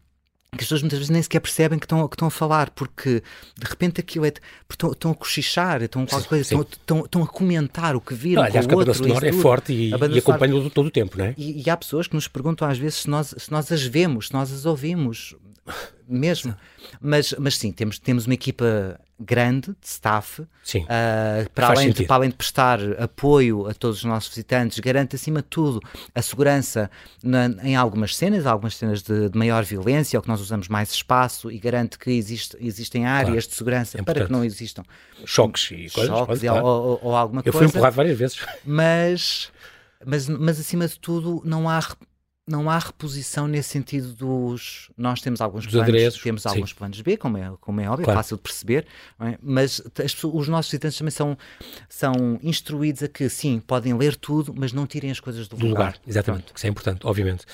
que 0.52 0.62
as 0.62 0.68
pessoas 0.68 0.80
muitas 0.80 0.98
vezes 1.00 1.10
nem 1.10 1.20
sequer 1.20 1.40
percebem 1.40 1.78
que 1.78 1.84
estão, 1.84 2.08
que 2.08 2.14
estão 2.14 2.28
a 2.28 2.30
falar, 2.30 2.70
porque 2.70 3.22
de 3.58 3.66
repente 3.68 4.00
aquilo 4.00 4.24
é. 4.24 4.32
Estão, 4.70 4.92
estão 4.92 5.10
a 5.10 5.14
cochichar, 5.14 5.82
estão, 5.82 6.06
qualquer 6.06 6.28
coisa, 6.28 6.42
estão, 6.42 6.60
estão, 6.62 7.04
estão, 7.04 7.22
a 7.22 7.26
comentar 7.26 7.94
o 7.94 8.00
que 8.00 8.14
viram. 8.14 8.42
Aliás, 8.42 8.64
o 8.64 8.70
outro, 8.70 8.90
a 8.90 8.94
banda 8.94 8.94
sonora 8.94 9.28
é 9.28 9.32
forte 9.32 9.72
e, 9.72 9.90
e 9.90 10.18
acompanha 10.18 10.70
todo 10.70 10.86
o 10.86 10.90
tempo, 10.90 11.18
não 11.18 11.26
é? 11.26 11.34
E, 11.36 11.62
e, 11.66 11.68
há 11.68 11.76
pessoas 11.76 12.06
que 12.06 12.14
nos 12.14 12.28
perguntam 12.28 12.66
às 12.66 12.78
vezes 12.78 13.00
se 13.00 13.10
nós, 13.10 13.34
se 13.36 13.50
nós 13.50 13.70
as 13.70 13.82
vemos, 13.82 14.28
se 14.28 14.32
nós 14.32 14.50
as 14.52 14.64
ouvimos 14.64 15.34
mesmo. 16.08 16.54
Mas, 17.00 17.34
mas 17.38 17.56
sim, 17.58 17.72
temos, 17.72 17.98
temos 17.98 18.26
uma 18.26 18.34
equipa 18.34 18.98
grande 19.18 19.68
de 19.80 19.86
staff, 19.86 20.42
uh, 20.42 20.46
para, 21.54 21.68
além 21.68 21.90
de, 21.90 22.04
para 22.04 22.16
além 22.16 22.28
de 22.28 22.36
prestar 22.36 22.78
apoio 23.00 23.66
a 23.66 23.72
todos 23.72 23.98
os 23.98 24.04
nossos 24.04 24.28
visitantes, 24.28 24.78
garante 24.78 25.16
acima 25.16 25.40
de 25.40 25.48
tudo 25.48 25.80
a 26.14 26.20
segurança 26.20 26.90
na, 27.22 27.46
em 27.62 27.74
algumas 27.74 28.14
cenas, 28.14 28.44
algumas 28.44 28.76
cenas 28.76 29.02
de, 29.02 29.30
de, 29.30 29.38
maior 29.38 29.64
violência, 29.64 30.18
ou 30.18 30.22
que 30.22 30.28
nós 30.28 30.40
usamos 30.40 30.68
mais 30.68 30.90
espaço 30.90 31.50
e 31.50 31.58
garante 31.58 31.98
que 31.98 32.10
existe, 32.10 32.56
existem 32.60 33.06
áreas 33.06 33.44
claro. 33.44 33.48
de 33.48 33.54
segurança 33.54 33.98
é 33.98 34.02
para 34.02 34.26
que 34.26 34.32
não 34.32 34.44
existam 34.44 34.82
choques 35.24 35.70
e 35.70 35.90
coisas, 35.90 36.14
choques 36.14 36.40
claro. 36.40 36.66
ou, 36.66 37.00
ou, 37.02 37.16
alguma 37.16 37.42
coisa. 37.42 37.56
Eu 37.56 37.58
fui 37.58 37.68
empurrado 37.68 37.96
várias 37.96 38.18
vezes. 38.18 38.38
Mas, 38.64 39.50
mas, 40.04 40.28
mas 40.28 40.60
acima 40.60 40.86
de 40.86 41.00
tudo 41.00 41.40
não 41.44 41.68
há 41.70 41.80
não 42.48 42.70
há 42.70 42.78
reposição 42.78 43.48
nesse 43.48 43.70
sentido 43.70 44.12
dos. 44.12 44.88
Nós 44.96 45.20
temos 45.20 45.40
alguns 45.40 45.64
dos 45.64 45.72
planos, 45.72 45.88
adereços, 45.88 46.22
temos 46.22 46.42
sim. 46.42 46.48
alguns 46.48 46.72
planos 46.72 47.00
B, 47.00 47.16
como 47.16 47.36
é, 47.36 47.52
como 47.60 47.80
é 47.80 47.88
óbvio, 47.88 48.02
é 48.02 48.04
claro. 48.04 48.18
fácil 48.18 48.36
de 48.36 48.42
perceber, 48.44 48.86
é? 49.20 49.36
mas 49.42 49.82
as, 50.02 50.24
os 50.24 50.48
nossos 50.48 50.70
visitantes 50.70 50.96
também 50.96 51.10
são, 51.10 51.36
são 51.88 52.38
instruídos 52.42 53.02
a 53.02 53.08
que, 53.08 53.28
sim, 53.28 53.60
podem 53.66 53.94
ler 53.94 54.14
tudo, 54.14 54.54
mas 54.56 54.72
não 54.72 54.86
tirem 54.86 55.10
as 55.10 55.18
coisas 55.18 55.48
do, 55.48 55.56
do 55.56 55.66
lugar. 55.66 55.86
lugar. 55.86 55.98
Exatamente, 56.06 56.44
Pronto. 56.44 56.56
isso 56.56 56.66
é 56.66 56.70
importante, 56.70 57.06
obviamente. 57.06 57.44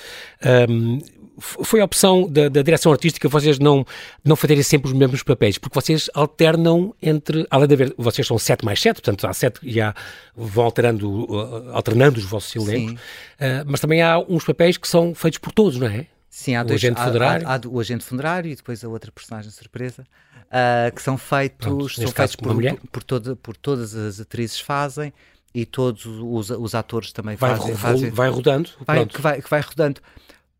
Um, 0.69 0.99
foi 1.39 1.81
a 1.81 1.85
opção 1.85 2.29
da, 2.29 2.47
da, 2.47 2.61
direção 2.61 2.91
artística 2.91 3.27
vocês 3.27 3.57
não, 3.57 3.85
não 4.23 4.35
fazerem 4.35 4.61
sempre 4.61 4.91
os 4.91 4.93
mesmos 4.93 5.23
papéis, 5.23 5.57
porque 5.57 5.73
vocês 5.73 6.09
alternam 6.13 6.93
entre, 7.01 7.47
além 7.49 7.67
de 7.67 7.73
haver, 7.73 7.95
vocês 7.97 8.27
são 8.27 8.37
7 8.37 8.63
mais 8.63 8.79
7, 8.79 9.01
portanto 9.01 9.25
há 9.25 9.33
7 9.33 9.59
e 9.63 9.81
há, 9.81 9.95
vão 10.35 10.65
alterando, 10.65 11.27
alternando 11.73 12.19
os 12.19 12.25
vossos 12.25 12.55
elencos, 12.55 12.93
uh, 12.93 13.65
mas 13.65 13.79
também 13.79 14.03
há 14.03 14.19
uns 14.19 14.43
papéis 14.43 14.77
que 14.83 14.89
são 14.89 15.15
feitos 15.15 15.39
por 15.39 15.53
todos, 15.53 15.79
não 15.79 15.87
é? 15.87 16.07
Sim, 16.29 16.55
há 16.55 16.63
dois, 16.63 16.83
o 16.83 16.85
agente 16.85 17.01
funerário. 17.01 17.47
Há, 17.47 17.51
há, 17.51 17.55
há, 17.55 17.67
o 17.67 17.79
agente 17.79 18.03
funerário 18.03 18.51
e 18.51 18.55
depois 18.55 18.83
a 18.83 18.89
outra 18.89 19.11
personagem 19.11 19.49
surpresa, 19.49 20.03
uh, 20.03 20.93
que 20.93 21.01
são 21.01 21.17
feitos, 21.17 21.65
Pronto, 21.65 21.89
são 21.89 22.07
feitos 22.11 22.35
por, 22.35 22.53
por, 22.55 22.87
por, 22.91 23.03
todo, 23.03 23.35
por 23.37 23.55
todas 23.55 23.95
as 23.95 24.19
atrizes 24.19 24.59
fazem 24.59 25.13
e 25.55 25.65
todos 25.65 26.05
os, 26.05 26.49
os 26.49 26.75
atores 26.75 27.13
também 27.13 27.37
vai, 27.37 27.55
fazem, 27.55 27.75
fazem. 27.75 28.09
Vai 28.09 28.29
rodando. 28.29 28.69
Vai, 28.85 29.05
que, 29.05 29.21
vai, 29.21 29.41
que 29.41 29.49
vai 29.49 29.61
rodando. 29.61 30.01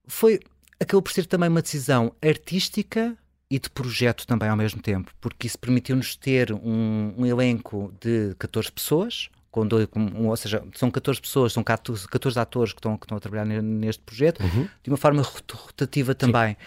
Foi, 0.08 0.40
acabou 0.80 1.02
por 1.02 1.12
ser 1.12 1.26
também 1.26 1.50
uma 1.50 1.62
decisão 1.62 2.14
artística 2.22 3.18
e 3.50 3.60
de 3.60 3.70
projeto 3.70 4.26
também 4.26 4.48
ao 4.48 4.56
mesmo 4.56 4.82
tempo, 4.82 5.12
porque 5.20 5.48
isso 5.48 5.60
permitiu-nos 5.60 6.16
ter 6.16 6.54
um, 6.54 7.14
um, 7.18 7.26
elenco 7.26 7.94
de 8.00 8.36
14 8.40 8.72
pessoas, 8.72 9.30
com 9.54 9.68
dois, 9.68 9.86
com, 9.86 10.00
um, 10.00 10.30
ou 10.30 10.36
seja, 10.36 10.64
são 10.74 10.90
14 10.90 11.22
pessoas, 11.22 11.54
são 11.54 11.64
14, 11.64 12.08
14 12.08 12.40
atores 12.40 12.74
que 12.74 12.80
estão, 12.80 12.98
que 12.98 13.06
estão 13.06 13.16
a 13.16 13.22
trabalhar 13.22 13.46
neste 13.46 14.02
projeto, 14.02 14.42
uhum. 14.42 14.68
de 14.82 14.90
uma 14.90 14.98
forma 14.98 15.22
rotativa 15.22 16.16
também. 16.16 16.58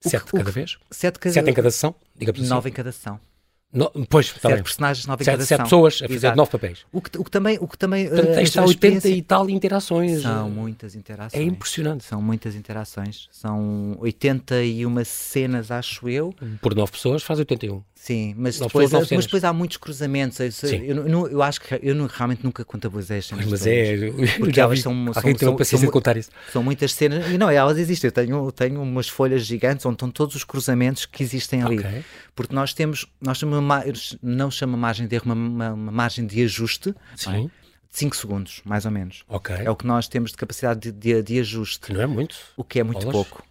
Sete 0.00 0.24
que, 0.24 0.32
cada 0.32 0.50
vez? 0.50 0.78
Sete, 0.90 1.18
cada, 1.18 1.34
sete 1.34 1.50
em 1.50 1.52
cada 1.52 1.70
sessão? 1.70 1.94
Digamos 2.16 2.40
assim. 2.40 2.48
Nove 2.48 2.70
em 2.70 2.72
cada 2.72 2.90
sessão. 2.92 3.20
No, 3.70 3.90
pois, 4.08 4.32
tá 4.32 4.48
sete 4.48 4.62
personagens, 4.62 5.06
nove 5.06 5.24
sete, 5.24 5.62
pessoas 5.62 6.00
a 6.02 6.08
fazer 6.08 6.34
nove 6.34 6.50
papéis. 6.50 6.86
O 6.90 7.02
que, 7.02 7.18
o 7.18 7.24
que 7.24 7.30
também. 7.30 7.58
O 7.60 7.68
que 7.68 7.76
também 7.76 8.08
Portanto, 8.08 8.36
uh, 8.36 8.40
está 8.40 8.64
80 8.64 9.08
e 9.08 9.22
tal 9.22 9.50
interações. 9.50 10.22
São 10.22 10.48
muitas 10.48 10.94
interações. 10.94 11.42
É 11.42 11.44
impressionante. 11.44 12.04
São 12.04 12.22
muitas 12.22 12.54
interações. 12.54 13.28
São 13.30 13.94
81 14.00 15.04
cenas, 15.04 15.70
acho 15.70 16.08
eu. 16.08 16.34
Por 16.62 16.74
nove 16.74 16.92
pessoas 16.92 17.22
faz 17.22 17.38
81. 17.38 17.82
Sim, 17.94 18.32
mas 18.38 18.58
depois, 18.58 18.92
mas 18.92 19.08
depois 19.08 19.44
há 19.44 19.52
muitos 19.52 19.76
cruzamentos. 19.76 20.38
Eu, 20.40 20.70
eu, 20.70 21.06
eu, 21.06 21.28
eu 21.28 21.42
acho 21.42 21.60
que 21.60 21.78
eu 21.82 22.06
realmente 22.06 22.44
nunca 22.44 22.64
contabilizei 22.64 23.18
as 23.18 23.26
cenas. 23.26 23.44
Mas 23.46 23.66
é, 23.66 23.96
porque 24.38 24.60
elas 24.60 24.80
são. 24.80 24.92
Alguém 25.14 25.34
tem 25.34 25.48
uma 25.48 25.58
paciência 25.58 25.86
de 25.86 25.92
contar 25.92 26.16
isso. 26.16 26.30
São 26.52 26.62
muitas 26.62 26.94
cenas, 26.94 27.28
e 27.28 27.36
não, 27.36 27.50
elas 27.50 27.76
existem. 27.76 28.08
Eu 28.08 28.12
tenho, 28.12 28.52
tenho 28.52 28.80
umas 28.80 29.08
folhas 29.08 29.44
gigantes 29.44 29.84
onde 29.84 29.96
estão 29.96 30.10
todos 30.10 30.36
os 30.36 30.44
cruzamentos 30.44 31.06
que 31.06 31.22
existem 31.22 31.62
ali. 31.62 31.80
Okay. 31.80 32.04
Porque 32.36 32.54
nós 32.54 32.72
temos, 32.72 33.04
nós 33.20 33.40
temos 33.40 33.57
uma, 33.58 33.82
não 34.22 34.50
chama 34.50 34.76
margem 34.76 35.06
de 35.06 35.14
erro, 35.14 35.26
uma, 35.26 35.34
uma, 35.34 35.72
uma 35.72 35.92
margem 35.92 36.26
de 36.26 36.42
ajuste. 36.42 36.94
Sim. 37.16 37.46
É? 37.46 37.68
5 37.90 38.16
segundos, 38.16 38.60
mais 38.64 38.84
ou 38.84 38.90
menos. 38.90 39.24
Okay. 39.26 39.56
É 39.64 39.70
o 39.70 39.74
que 39.74 39.86
nós 39.86 40.08
temos 40.08 40.30
de 40.30 40.36
capacidade 40.36 40.92
de, 40.92 40.92
de, 40.92 41.22
de 41.22 41.40
ajuste. 41.40 41.86
Que 41.86 41.92
não 41.92 42.02
é 42.02 42.06
muito. 42.06 42.36
O 42.56 42.62
que 42.62 42.78
é 42.78 42.84
muito 42.84 43.00
Bolas. 43.00 43.12
pouco. 43.12 43.44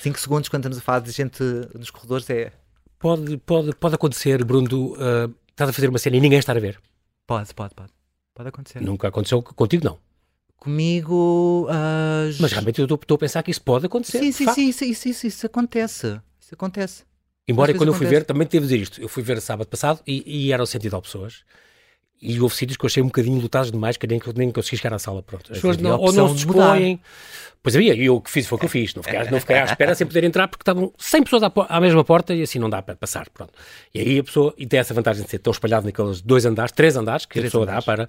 5 0.00 0.18
segundos, 0.18 0.48
quando 0.48 0.62
estamos 0.62 0.78
a 0.78 0.80
falar 0.80 1.00
de 1.00 1.10
gente 1.10 1.42
nos 1.74 1.90
corredores, 1.90 2.28
é 2.30 2.52
Pode, 3.02 3.36
pode, 3.38 3.74
pode 3.74 3.96
acontecer, 3.96 4.44
Bruno, 4.44 4.92
uh, 4.92 5.34
estás 5.50 5.68
a 5.68 5.72
fazer 5.72 5.88
uma 5.88 5.98
cena 5.98 6.16
e 6.18 6.20
ninguém 6.20 6.38
estar 6.38 6.56
a 6.56 6.60
ver? 6.60 6.80
Pode, 7.26 7.52
pode, 7.52 7.74
pode. 7.74 7.90
Pode 8.32 8.48
acontecer. 8.48 8.80
Nunca 8.80 9.08
aconteceu 9.08 9.42
contigo, 9.42 9.84
não? 9.84 9.98
Comigo. 10.56 11.66
Uh, 11.68 12.30
Mas 12.38 12.52
realmente 12.52 12.80
eu 12.80 12.84
estou 12.84 13.16
a 13.16 13.18
pensar 13.18 13.42
que 13.42 13.50
isso 13.50 13.60
pode 13.60 13.86
acontecer. 13.86 14.20
Sim, 14.20 14.30
sim, 14.30 14.48
sim, 14.52 14.68
isso, 14.68 14.84
isso, 14.84 15.08
isso, 15.08 15.26
isso, 15.26 15.46
acontece. 15.46 16.20
Isso 16.40 16.54
acontece. 16.54 17.02
Embora 17.46 17.74
quando 17.74 17.88
eu 17.88 17.94
fui 17.94 18.06
ver, 18.06 18.24
também 18.24 18.46
devo 18.46 18.64
dizer 18.64 18.78
isto. 18.78 19.00
Eu 19.00 19.08
fui 19.08 19.22
ver 19.22 19.40
sábado 19.40 19.66
passado 19.66 20.00
e, 20.06 20.46
e 20.46 20.52
eram 20.52 20.64
109 20.64 21.02
pessoas. 21.02 21.44
E 22.20 22.40
houve 22.40 22.54
sítios 22.54 22.76
que 22.76 22.84
eu 22.84 22.86
achei 22.86 23.02
um 23.02 23.06
bocadinho 23.06 23.40
lutados 23.40 23.72
demais, 23.72 23.96
que 23.96 24.06
nem, 24.06 24.20
nem 24.36 24.52
consegui 24.52 24.76
chegar 24.76 24.94
à 24.94 24.98
sala. 24.98 25.24
Pronto. 25.24 25.50
As 25.50 25.58
pessoas 25.58 25.76
não, 25.76 25.98
ou 25.98 26.12
não 26.12 26.28
se 26.28 26.36
dispõem. 26.36 27.00
Pois 27.60 27.74
havia, 27.74 27.94
e 27.94 28.06
eu 28.06 28.20
que 28.20 28.30
fiz 28.30 28.46
foi 28.46 28.56
o 28.56 28.58
que 28.60 28.66
eu 28.66 28.70
fiz. 28.70 28.94
Não 28.94 29.02
fiquei, 29.02 29.24
não 29.28 29.40
fiquei 29.40 29.56
à 29.56 29.64
espera 29.64 29.94
sem 29.96 30.06
poder 30.06 30.22
entrar, 30.22 30.46
porque 30.46 30.62
estavam 30.62 30.92
100 30.96 31.22
pessoas 31.24 31.42
à, 31.42 31.52
à, 31.68 31.80
mesma 31.80 32.04
porta 32.04 32.32
e 32.32 32.42
assim 32.42 32.60
não 32.60 32.70
dá 32.70 32.80
para 32.80 32.94
passar. 32.94 33.28
Pronto. 33.30 33.52
E 33.92 33.98
aí 33.98 34.18
a 34.20 34.24
pessoa, 34.24 34.54
e 34.56 34.64
tem 34.66 34.78
essa 34.78 34.94
vantagem 34.94 35.24
de 35.24 35.30
ser 35.30 35.40
tão 35.40 35.50
espalhado 35.50 35.84
naqueles 35.84 36.20
dois 36.20 36.46
andares, 36.46 36.70
três 36.70 36.96
andares, 36.96 37.26
que 37.26 37.34
três 37.34 37.46
a 37.46 37.48
pessoa 37.48 37.64
andares. 37.64 37.84
dá 37.84 37.96
para 37.96 38.08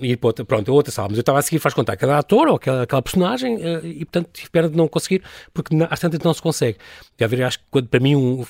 ir 0.00 0.16
para 0.16 0.28
outra, 0.28 0.44
pronto, 0.44 0.72
outra 0.72 0.92
sala. 0.92 1.08
Mas 1.08 1.18
eu 1.18 1.20
estava 1.20 1.38
a 1.38 1.42
seguir, 1.42 1.58
faz 1.58 1.74
contar 1.74 1.96
cada 1.96 2.18
ator 2.18 2.48
ou 2.48 2.56
aquela, 2.56 2.82
aquela 2.82 3.02
personagem 3.02 3.56
uh, 3.56 3.86
e, 3.86 4.04
portanto, 4.04 4.30
tive 4.32 4.50
pena 4.50 4.68
de 4.68 4.76
não 4.76 4.88
conseguir, 4.88 5.22
porque 5.52 5.74
na, 5.74 5.86
às 5.86 6.00
tantas 6.00 6.20
não 6.20 6.32
se 6.32 6.42
consegue. 6.42 6.78
Já 7.18 7.26
ver, 7.26 7.42
acho 7.42 7.58
que 7.58 7.64
quando, 7.70 7.88
para 7.88 8.00
mim, 8.00 8.16
um, 8.16 8.44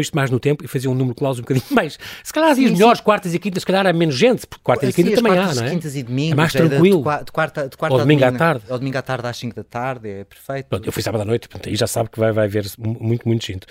isto 0.00 0.16
mais 0.16 0.30
no 0.30 0.40
tempo 0.40 0.64
e 0.64 0.68
fazia 0.68 0.90
um 0.90 0.94
número 0.94 1.14
cláusulo 1.14 1.44
um 1.44 1.48
bocadinho 1.48 1.74
mais. 1.74 1.98
Se 2.22 2.32
calhar 2.32 2.54
dias 2.54 2.70
melhores, 2.70 3.00
quartas 3.00 3.34
e 3.34 3.38
quintas, 3.38 3.62
se 3.62 3.66
calhar 3.66 3.86
há 3.86 3.92
menos 3.92 4.14
gente, 4.14 4.46
porque 4.46 4.62
quartas 4.62 4.90
e 4.90 4.92
quintas 4.92 5.14
também 5.14 5.38
há, 5.38 5.54
não 5.54 5.64
é? 5.64 5.70
quintas 5.70 5.96
e 5.96 6.02
domingos, 6.02 6.32
é 6.32 6.34
mais 6.34 6.52
tranquilo. 6.52 7.02
De, 7.02 7.24
de, 7.24 7.32
quarta, 7.32 7.68
de 7.68 7.76
quarta 7.76 7.94
ou 7.94 8.00
domingo 8.00 8.24
à 8.24 8.32
tarde. 8.32 8.64
Ou 8.68 8.78
domingo 8.78 8.98
à 8.98 9.02
tarde 9.02 9.26
às 9.26 9.36
5 9.36 9.54
da 9.54 9.64
tarde, 9.64 10.08
é 10.08 10.24
perfeito. 10.24 10.66
Pronto, 10.66 10.86
eu 10.86 10.92
fui 10.92 11.02
sábado 11.02 11.22
à 11.22 11.24
noite, 11.24 11.48
portanto, 11.48 11.68
aí 11.68 11.76
já 11.76 11.86
sabe 11.86 12.10
que 12.10 12.18
vai, 12.18 12.32
vai 12.32 12.46
haver 12.46 12.66
muito, 12.78 13.26
muito 13.26 13.44
gente. 13.44 13.64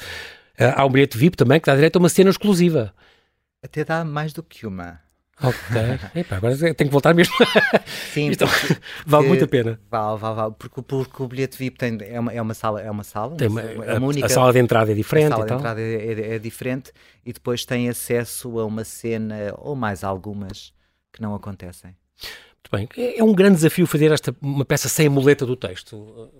Uh, 0.59 0.73
há 0.75 0.85
um 0.85 0.89
bilhete 0.89 1.17
VIP 1.17 1.37
também 1.37 1.59
que 1.59 1.65
dá 1.65 1.75
direito 1.75 1.97
a 1.97 1.99
uma 1.99 2.09
cena 2.09 2.29
exclusiva. 2.29 2.93
Até 3.63 3.83
dá 3.83 4.03
mais 4.03 4.33
do 4.33 4.41
que 4.41 4.65
uma. 4.65 4.99
Ok. 5.41 6.25
Agora 6.31 6.57
tenho 6.57 6.75
que 6.75 6.89
voltar 6.89 7.13
mesmo. 7.13 7.33
Sim, 8.11 8.31
então, 8.33 8.47
vale 9.05 9.27
muito 9.27 9.45
a 9.45 9.47
pena. 9.47 9.79
Vale, 9.89 10.19
vale, 10.19 10.35
vale. 10.35 10.55
Porque, 10.57 10.81
porque 10.81 11.23
o 11.23 11.27
bilhete 11.27 11.57
VIP 11.57 11.77
tem, 11.77 11.97
é, 12.01 12.19
uma, 12.19 12.33
é 12.33 12.41
uma 12.41 12.53
sala. 12.55 12.81
É 12.81 12.89
uma 12.89 13.03
sala, 13.03 13.35
tem 13.35 13.47
uma, 13.47 13.61
é 13.61 13.97
uma 13.97 14.07
única, 14.07 14.25
a 14.25 14.29
sala 14.29 14.51
de 14.51 14.59
entrada 14.59 14.91
é 14.91 14.95
diferente. 14.95 15.33
A 15.33 15.35
sala 15.35 15.45
de 15.45 15.53
entrada 15.53 15.81
é, 15.81 15.93
é, 15.93 16.35
é, 16.35 16.39
diferente 16.39 16.91
e 17.23 17.31
depois 17.31 17.65
tem 17.65 17.87
acesso 17.87 18.59
a 18.59 18.65
uma 18.65 18.83
cena 18.83 19.53
ou 19.59 19.75
mais 19.75 20.03
algumas 20.03 20.73
que 21.13 21.21
não 21.21 21.35
acontecem. 21.35 21.95
Muito 22.71 22.71
bem. 22.71 22.89
É, 22.97 23.19
é 23.19 23.23
um 23.23 23.33
grande 23.33 23.55
desafio 23.55 23.85
fazer 23.85 24.11
esta 24.11 24.35
uma 24.41 24.65
peça 24.65 24.89
sem 24.89 25.05
a 25.05 25.09
muleta 25.09 25.45
do 25.45 25.55
texto, 25.55 26.31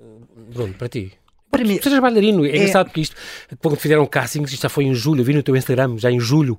Bruno, 0.51 0.73
para 0.73 0.89
ti. 0.89 1.13
Para 1.49 1.63
mim, 1.63 1.79
sejas 1.81 1.99
bailarino, 1.99 2.45
é, 2.45 2.49
é 2.49 2.57
engraçado 2.57 2.87
porque 2.87 3.01
isto, 3.01 3.15
quando 3.59 3.77
fizeram 3.77 4.05
castings, 4.05 4.51
isto 4.51 4.61
já 4.63 4.69
foi 4.69 4.83
em 4.83 4.93
julho, 4.93 5.21
eu 5.21 5.25
vi 5.25 5.33
no 5.33 5.41
teu 5.41 5.55
Instagram, 5.55 5.97
já 5.97 6.11
em 6.11 6.19
julho 6.19 6.57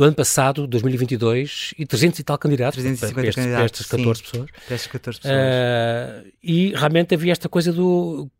do 0.00 0.04
ano 0.04 0.14
passado, 0.14 0.66
2022, 0.66 1.74
e 1.78 1.84
300 1.84 2.20
e 2.20 2.24
tal 2.24 2.38
candidatos 2.38 2.80
350 2.80 3.14
para, 3.14 3.34
candidatos, 3.34 3.54
para 3.54 3.64
estas 3.66 3.86
14 3.86 4.18
sim, 4.18 4.24
pessoas. 4.24 4.50
Estas 4.70 4.86
14 4.86 5.20
pessoas. 5.20 5.36
Uh, 5.36 6.32
e 6.42 6.72
realmente 6.74 7.14
havia 7.14 7.32
esta 7.32 7.50
coisa 7.50 7.70
do. 7.70 8.30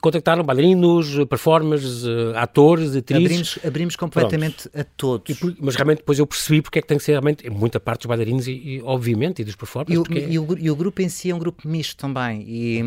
contactaram 0.00 0.42
bailarinos, 0.42 1.24
performers, 1.28 2.04
uh, 2.04 2.32
atores, 2.34 2.96
atrizes. 2.96 3.24
Abrimos, 3.24 3.58
abrimos 3.64 3.96
completamente 3.96 4.68
Pronto. 4.68 4.80
a 4.80 4.84
todos. 4.96 5.40
E, 5.40 5.56
mas 5.60 5.76
realmente 5.76 5.98
depois 5.98 6.18
eu 6.18 6.26
percebi 6.26 6.60
porque 6.60 6.80
é 6.80 6.82
que 6.82 6.88
tem 6.88 6.98
que 6.98 7.04
ser 7.04 7.12
realmente 7.12 7.48
muita 7.48 7.78
parte 7.78 8.00
dos 8.00 8.06
bailarinos, 8.06 8.48
e, 8.48 8.52
e 8.52 8.82
obviamente, 8.82 9.40
e 9.40 9.44
dos 9.44 9.54
performers. 9.54 9.94
E 9.94 9.98
o, 9.98 10.18
e, 10.18 10.38
o, 10.38 10.58
e 10.58 10.70
o, 10.70 10.74
grupo 10.74 11.00
em 11.00 11.08
si 11.08 11.30
é 11.30 11.34
um 11.34 11.38
grupo 11.38 11.68
misto 11.68 11.96
também. 11.96 12.44
E... 12.44 12.82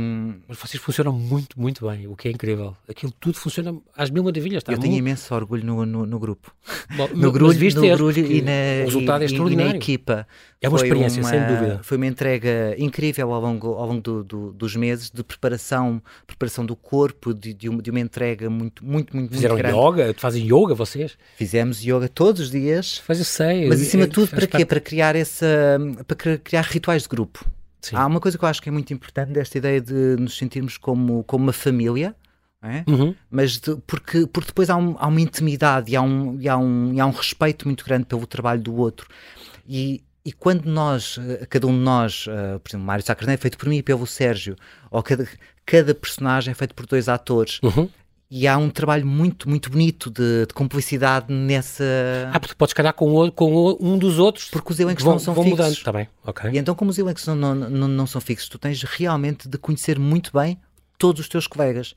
Mas 0.50 0.58
vocês 0.58 0.84
funcionam 0.84 1.14
muito, 1.14 1.58
muito 1.58 1.88
bem, 1.88 2.08
o 2.08 2.16
que 2.16 2.28
é 2.28 2.32
incrível 2.32 2.57
incrível. 2.58 2.78
Aquilo 2.90 3.14
tudo 3.20 3.38
funciona 3.38 3.76
às 3.96 4.10
mil 4.10 4.24
maravilhas. 4.24 4.58
Está 4.58 4.72
eu 4.72 4.78
muito... 4.78 4.90
tenho 4.90 4.98
imenso 4.98 5.34
orgulho 5.34 5.64
no, 5.64 5.86
no, 5.86 6.06
no 6.06 6.20
grupo. 6.20 6.54
Bom, 6.96 7.08
no 7.14 7.32
grupo, 7.32 7.54
no 7.54 8.12
e, 8.12 8.42
na, 8.42 8.52
o 8.82 8.86
resultado 8.86 9.22
e, 9.22 9.24
é 9.24 9.26
extraordinário. 9.26 9.70
E 9.70 9.74
na 9.74 9.78
equipa. 9.78 10.28
É 10.60 10.68
uma 10.68 10.78
experiência, 10.78 11.22
uma, 11.22 11.30
sem 11.30 11.40
dúvida. 11.46 11.80
Foi 11.84 11.98
uma 11.98 12.08
entrega 12.08 12.76
incrível 12.80 13.32
ao 13.32 13.42
longo, 13.42 13.68
ao 13.74 13.88
longo 13.88 14.02
do, 14.02 14.24
do, 14.24 14.52
dos 14.54 14.76
meses 14.76 15.12
de 15.12 15.24
preparação, 15.24 16.02
preparação 16.26 16.66
do 16.66 16.76
corpo, 16.76 17.34
de, 17.34 17.54
de, 17.54 17.70
uma, 17.70 17.82
de 17.82 17.92
uma 17.92 18.00
entrega 18.00 18.50
muito, 18.50 18.84
muito, 18.84 19.16
muito, 19.16 19.34
Fizeram 19.34 19.56
muito 19.56 19.68
grande. 19.68 19.78
yoga? 19.78 20.16
Fazem 20.18 20.46
yoga 20.46 20.74
vocês? 20.74 21.18
Fizemos 21.36 21.84
yoga 21.84 22.10
todos 22.10 22.42
os 22.42 22.52
dias. 22.52 22.98
Faz 22.98 23.20
eu 23.20 23.26
sei. 23.26 23.68
Mas 23.68 23.82
acima 23.82 24.08
de 24.08 24.14
tudo, 24.14 24.30
para 24.30 24.48
quê? 24.48 24.66
Para 24.66 24.80
criar, 24.80 25.16
essa, 25.16 25.80
para 26.08 26.38
criar 26.38 26.62
rituais 26.62 27.04
de 27.04 27.10
grupo. 27.10 27.46
Sim. 27.82 27.96
Há 27.96 28.06
uma 28.06 28.20
coisa 28.20 28.38
que 28.38 28.44
eu 28.44 28.50
acho 28.50 28.62
que 28.62 28.70
é 28.70 28.72
muito 28.72 28.92
importante 28.92 29.32
desta 29.32 29.58
ideia 29.58 29.80
de 29.80 30.16
nos 30.20 30.38
sentirmos 30.38 30.78
como, 30.78 31.24
como 31.24 31.44
uma 31.44 31.54
família, 31.54 32.16
é? 32.62 32.84
Uhum. 32.88 33.14
mas 33.30 33.60
de, 33.60 33.76
porque, 33.86 34.26
porque 34.26 34.48
depois 34.48 34.70
há, 34.70 34.76
um, 34.76 34.96
há 34.98 35.08
uma 35.08 35.22
intimidade 35.22 35.92
e 35.92 35.96
há, 35.96 36.02
um, 36.02 36.40
e, 36.40 36.50
há 36.50 36.58
um, 36.58 36.94
e 36.94 37.00
há 37.00 37.06
um 37.06 37.12
respeito 37.12 37.68
muito 37.68 37.86
grande 37.86 38.06
pelo 38.06 38.26
trabalho 38.26 38.62
do 38.62 38.76
outro. 38.76 39.08
E, 39.68 40.04
e 40.26 40.32
quando 40.32 40.66
nós, 40.66 41.20
eh, 41.20 41.46
cada 41.46 41.68
um 41.68 41.72
de 41.72 41.84
nós, 41.84 42.26
uh, 42.28 42.60
por 42.60 42.70
exemplo, 42.70 42.86
Mário 42.86 43.06
Sacarné 43.06 43.36
é 43.36 43.38
feito 43.38 43.58
por 43.58 43.70
mim 43.70 43.78
e 43.78 43.84
pelo 43.84 44.08
Sérgio, 44.08 44.56
ou 44.90 45.04
cada, 45.04 45.28
cada 45.66 45.94
personagem 45.94 46.52
é 46.52 46.56
feito 46.56 46.74
por 46.74 46.86
dois 46.86 47.08
atores, 47.08 47.60
uhum. 47.62 47.90
E 48.30 48.46
há 48.46 48.58
um 48.58 48.70
trabalho 48.70 49.08
muito, 49.08 49.48
muito 49.48 49.70
bonito 49.70 50.12
de, 50.12 50.46
de 50.46 50.54
cumplicidade 50.54 51.32
nessa. 51.34 51.84
Ah, 52.34 52.40
porque 52.42 52.56
podes 52.56 52.74
calhar 52.74 52.94
com, 52.94 53.16
o, 53.16 53.32
com 53.32 53.78
um 53.80 53.98
dos 53.98 54.20
outros. 54.20 54.50
Porque 54.50 54.74
os 54.74 54.80
elencos 54.82 55.02
vão, 55.02 55.14
não 55.14 55.20
são 55.20 55.34
vão 55.34 55.46
fixos. 55.46 55.60
mudando, 55.60 55.74
está 55.74 55.94
bem, 55.94 56.10
ok. 56.26 56.52
E 56.52 56.58
então, 56.58 56.76
como 56.76 56.92
os 56.92 56.98
elencos 56.98 57.26
não, 57.26 57.36
não, 57.36 57.56
não, 57.56 57.88
não 57.88 58.06
são 58.06 58.20
fixos, 58.20 58.50
tu 58.50 58.60
tens 58.60 58.84
realmente 58.84 59.48
de 59.48 59.58
conhecer 59.58 59.98
muito 59.98 60.32
bem 60.34 60.60
todos 60.98 61.22
os 61.22 61.30
teus 61.30 61.48
colegas. 61.48 61.96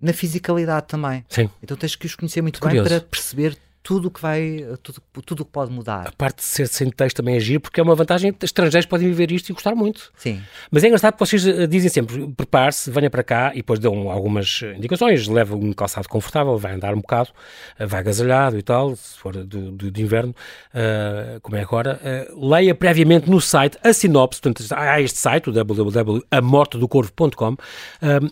Na 0.00 0.12
fisicalidade 0.12 0.86
também. 0.86 1.24
Sim. 1.28 1.50
Então 1.62 1.76
tens 1.76 1.94
que 1.94 2.06
os 2.06 2.14
conhecer 2.14 2.40
muito 2.42 2.60
Curioso. 2.60 2.88
bem 2.88 2.98
para 2.98 3.06
perceber 3.06 3.56
tudo 3.82 4.08
o 4.08 4.10
que 4.10 4.20
vai, 4.20 4.66
tudo, 4.82 5.02
tudo 5.24 5.44
que 5.44 5.50
pode 5.50 5.72
mudar. 5.72 6.08
A 6.08 6.12
parte 6.12 6.38
de 6.38 6.44
ser 6.44 6.68
sem 6.68 6.90
texto 6.90 7.16
também 7.16 7.36
é 7.36 7.40
giro, 7.40 7.60
porque 7.60 7.80
é 7.80 7.82
uma 7.82 7.94
vantagem, 7.94 8.34
estrangeiros 8.42 8.86
podem 8.86 9.08
viver 9.08 9.32
isto 9.32 9.48
e 9.50 9.52
gostar 9.52 9.74
muito. 9.74 10.12
Sim. 10.16 10.42
Mas 10.70 10.84
é 10.84 10.88
engraçado 10.88 11.14
porque 11.14 11.26
vocês 11.26 11.46
eh, 11.46 11.66
dizem 11.66 11.88
sempre, 11.88 12.26
prepare-se, 12.36 12.90
venha 12.90 13.08
para 13.08 13.22
cá 13.22 13.52
e 13.54 13.56
depois 13.56 13.78
dão 13.78 14.10
algumas 14.10 14.62
indicações, 14.76 15.26
leva 15.28 15.56
um 15.56 15.72
calçado 15.72 16.08
confortável, 16.08 16.58
vai 16.58 16.74
andar 16.74 16.94
um 16.94 17.00
bocado, 17.00 17.30
eh, 17.78 17.86
vai 17.86 18.00
agasalhado 18.00 18.58
e 18.58 18.62
tal, 18.62 18.94
se 18.96 19.18
for 19.18 19.32
do, 19.44 19.70
do, 19.72 19.90
de 19.90 20.02
inverno, 20.02 20.34
uh, 20.74 21.40
como 21.40 21.56
é 21.56 21.62
agora, 21.62 21.98
uh, 22.02 22.48
leia 22.48 22.74
previamente 22.74 23.30
no 23.30 23.40
site 23.40 23.78
a 23.82 23.92
sinopse, 23.92 24.40
portanto 24.40 24.66
há 24.74 25.00
este 25.00 25.18
site, 25.18 25.48
o 25.48 25.52
www.amortedocorvo.com, 25.52 27.52
uh, 27.52 27.56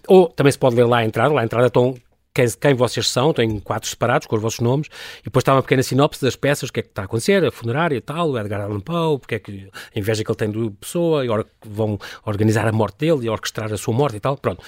ou 0.07 0.29
também 0.29 0.53
se 0.53 0.59
pode 0.59 0.77
ler 0.77 0.85
lá 0.85 0.99
a 0.99 1.05
entrada, 1.05 1.33
lá 1.33 1.41
a 1.41 1.45
entrada 1.45 1.69
estão 1.69 1.97
quem, 2.39 2.47
quem 2.61 2.75
vocês 2.75 3.11
são, 3.11 3.33
têm 3.33 3.59
quatro 3.59 3.89
separados 3.89 4.29
com 4.29 4.37
os 4.37 4.43
vossos 4.43 4.61
nomes, 4.61 4.87
e 5.21 5.25
depois 5.25 5.43
está 5.43 5.55
uma 5.55 5.63
pequena 5.63 5.83
sinopse 5.83 6.23
das 6.23 6.37
peças, 6.37 6.69
o 6.69 6.73
que 6.73 6.81
é 6.81 6.83
que 6.85 6.91
está 6.91 7.03
a 7.03 7.05
acontecer, 7.07 7.45
a 7.45 7.51
funerária 7.51 7.97
e 7.97 8.01
tal, 8.01 8.31
o 8.31 8.39
Edgar 8.39 8.61
Allan 8.61 8.79
Poe, 8.79 9.19
porque 9.19 9.35
é 9.35 9.39
que 9.41 9.69
a 9.95 9.99
inveja 9.99 10.23
que 10.23 10.31
ele 10.31 10.37
tem 10.37 10.51
do 10.51 10.71
pessoa, 10.71 11.25
e 11.25 11.29
que 11.29 11.69
vão 11.69 11.99
organizar 12.25 12.69
a 12.69 12.73
morte 12.73 12.99
dele 12.99 13.27
e 13.27 13.29
orquestrar 13.29 13.73
a 13.73 13.77
sua 13.77 13.93
morte 13.93 14.19
e 14.19 14.21
tal, 14.21 14.37
pronto. 14.37 14.63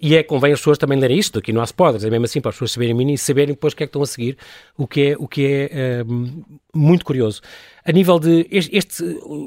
E 0.00 0.14
é 0.14 0.22
convém 0.22 0.52
as 0.52 0.60
pessoas 0.60 0.78
também 0.78 1.00
lerem 1.00 1.18
isto, 1.18 1.38
aqui 1.38 1.52
não 1.52 1.60
há 1.60 1.64
spoilers, 1.64 2.04
é 2.04 2.10
mesmo 2.10 2.26
assim 2.26 2.40
para 2.40 2.50
as 2.50 2.54
pessoas 2.54 2.72
saberem 2.72 3.12
e 3.12 3.18
saberem 3.18 3.54
depois 3.54 3.72
o 3.72 3.76
que 3.76 3.82
é 3.82 3.86
que 3.86 3.88
estão 3.88 4.02
a 4.02 4.06
seguir, 4.06 4.36
o 4.76 4.86
que 4.86 5.10
é, 5.10 5.16
o 5.18 5.26
que 5.26 5.46
é 5.46 6.02
uh, 6.02 6.60
muito 6.76 7.04
curioso. 7.04 7.40
A 7.84 7.92
nível 7.92 8.18
de 8.18 8.46
este, 8.50 8.76
este 8.76 9.04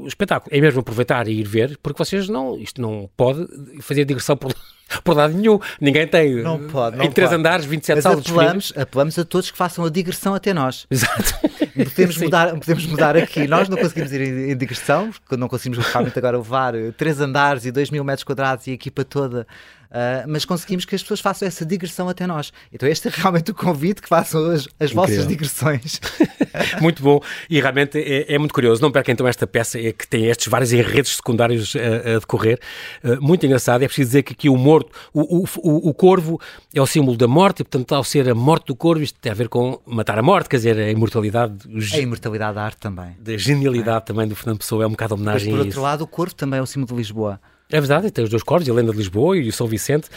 espetáculo, 0.08 0.56
é 0.56 0.62
mesmo 0.62 0.80
aproveitar 0.80 1.28
e 1.28 1.40
ir 1.40 1.48
ver, 1.48 1.78
porque 1.84 2.04
vocês 2.04 2.30
não, 2.30 2.58
isto 2.58 2.82
não 2.82 3.10
pode 3.18 3.46
fazer 3.82 4.06
digressão 4.06 4.38
por 4.38 4.54
por 5.04 5.16
lado 5.16 5.34
nenhum. 5.34 5.60
Ninguém 5.80 6.08
tem. 6.08 6.42
Não 6.42 6.60
pode. 6.68 6.98
Não 6.98 7.06
em 7.06 7.12
três 7.12 7.30
pode. 7.30 7.40
andares, 7.40 7.66
27 7.66 7.96
Mas 7.96 8.04
salas 8.04 8.20
apelamos, 8.20 8.74
apelamos 8.76 9.20
a 9.20 9.26
todos 9.26 9.52
que 9.52 9.58
façam 9.58 9.86
a 9.86 9.90
digressão 9.90 10.34
até 10.34 10.54
nós. 10.54 10.88
Exato. 10.90 11.36
Podemos, 11.96 12.18
mudar, 12.18 12.60
podemos 12.60 12.86
mudar 12.88 13.16
aqui. 13.16 13.48
Nós 13.48 13.70
não 13.70 13.78
conseguimos 13.78 14.12
ir 14.12 14.20
em, 14.20 14.52
em 14.52 14.58
digressão, 14.58 15.12
porque 15.12 15.38
não 15.38 15.48
conseguimos 15.48 15.86
realmente 15.86 16.18
agora 16.18 16.36
levar 16.38 16.74
três 16.98 17.22
andares 17.22 17.64
e 17.66 17.72
dois 17.72 17.90
mil 17.90 18.04
metros 18.04 18.26
quadrados 18.26 18.68
e 18.68 18.72
a 18.72 18.74
equipa 18.74 19.06
toda 19.06 19.48
Uh, 19.90 20.22
mas 20.28 20.46
conseguimos 20.46 20.86
que 20.86 20.94
as 20.94 21.02
pessoas 21.02 21.20
façam 21.20 21.48
essa 21.48 21.66
digressão 21.66 22.08
até 22.08 22.28
nós. 22.28 22.54
Então 22.72 22.88
este 22.88 23.08
é 23.08 23.12
realmente 23.12 23.50
o 23.50 23.56
convite 23.56 24.04
que 24.04 24.08
façam 24.08 24.52
as, 24.52 24.68
as 24.80 24.92
vossas 24.92 25.26
digressões. 25.26 26.00
muito 26.80 27.02
bom 27.02 27.20
e 27.50 27.60
realmente 27.60 27.98
é, 27.98 28.36
é, 28.36 28.38
muito 28.38 28.54
curioso. 28.54 28.84
Não 28.84 28.92
perca 28.92 29.12
então 29.12 29.28
esta 29.28 29.48
peça 29.48 29.80
é 29.80 29.92
que 29.92 30.08
tem 30.08 30.26
estes 30.28 30.48
vários 30.48 30.72
enredos 30.72 31.16
secundários 31.16 31.76
a, 31.76 32.18
a 32.18 32.20
decorrer. 32.20 32.60
Uh, 33.04 33.20
muito 33.20 33.44
engraçado. 33.48 33.82
É 33.82 33.88
preciso 33.88 34.10
dizer 34.10 34.24
que 34.24 34.34
aqui 34.34 34.48
o 34.48 34.56
morto, 34.56 34.92
o, 35.12 35.40
o, 35.40 35.46
o, 35.58 35.90
o, 35.90 35.94
corvo 35.94 36.40
é 36.72 36.80
o 36.80 36.86
símbolo 36.86 37.18
da 37.18 37.28
morte 37.28 37.62
e 37.62 37.64
portanto 37.64 37.96
ao 37.96 38.04
ser 38.04 38.30
a 38.30 38.36
morte 38.36 38.68
do 38.68 38.76
corvo 38.76 39.02
isto 39.02 39.20
tem 39.20 39.32
a 39.32 39.36
ver 39.36 39.50
com 39.50 39.82
matar 39.88 40.20
a 40.20 40.22
morte, 40.22 40.50
quer 40.50 40.58
dizer, 40.58 40.78
a 40.78 40.92
imortalidade. 40.92 41.56
A 41.94 41.98
imortalidade 41.98 42.54
da 42.54 42.64
arte 42.64 42.78
também. 42.78 43.18
Da 43.20 43.36
genialidade 43.38 43.98
é. 43.98 44.02
também 44.02 44.28
do 44.28 44.36
Fernando 44.36 44.60
Pessoa 44.60 44.84
é 44.84 44.88
um 44.88 44.92
bocado 44.92 45.16
homenagem 45.16 45.52
mas, 45.52 45.60
por 45.60 45.66
outro 45.66 45.82
lado 45.82 46.04
o 46.04 46.08
corvo 46.08 46.36
também 46.36 46.60
é 46.60 46.62
o 46.62 46.68
símbolo 46.68 46.94
de 46.94 46.98
Lisboa. 46.98 47.40
É 47.72 47.80
verdade, 47.80 48.10
tem 48.10 48.24
os 48.24 48.30
dois 48.30 48.42
corvos, 48.42 48.68
a 48.68 48.74
Lenda 48.74 48.92
de 48.92 48.98
Lisboa 48.98 49.38
e 49.38 49.48
o 49.48 49.54
São 49.54 49.68
Vicente. 49.68 50.10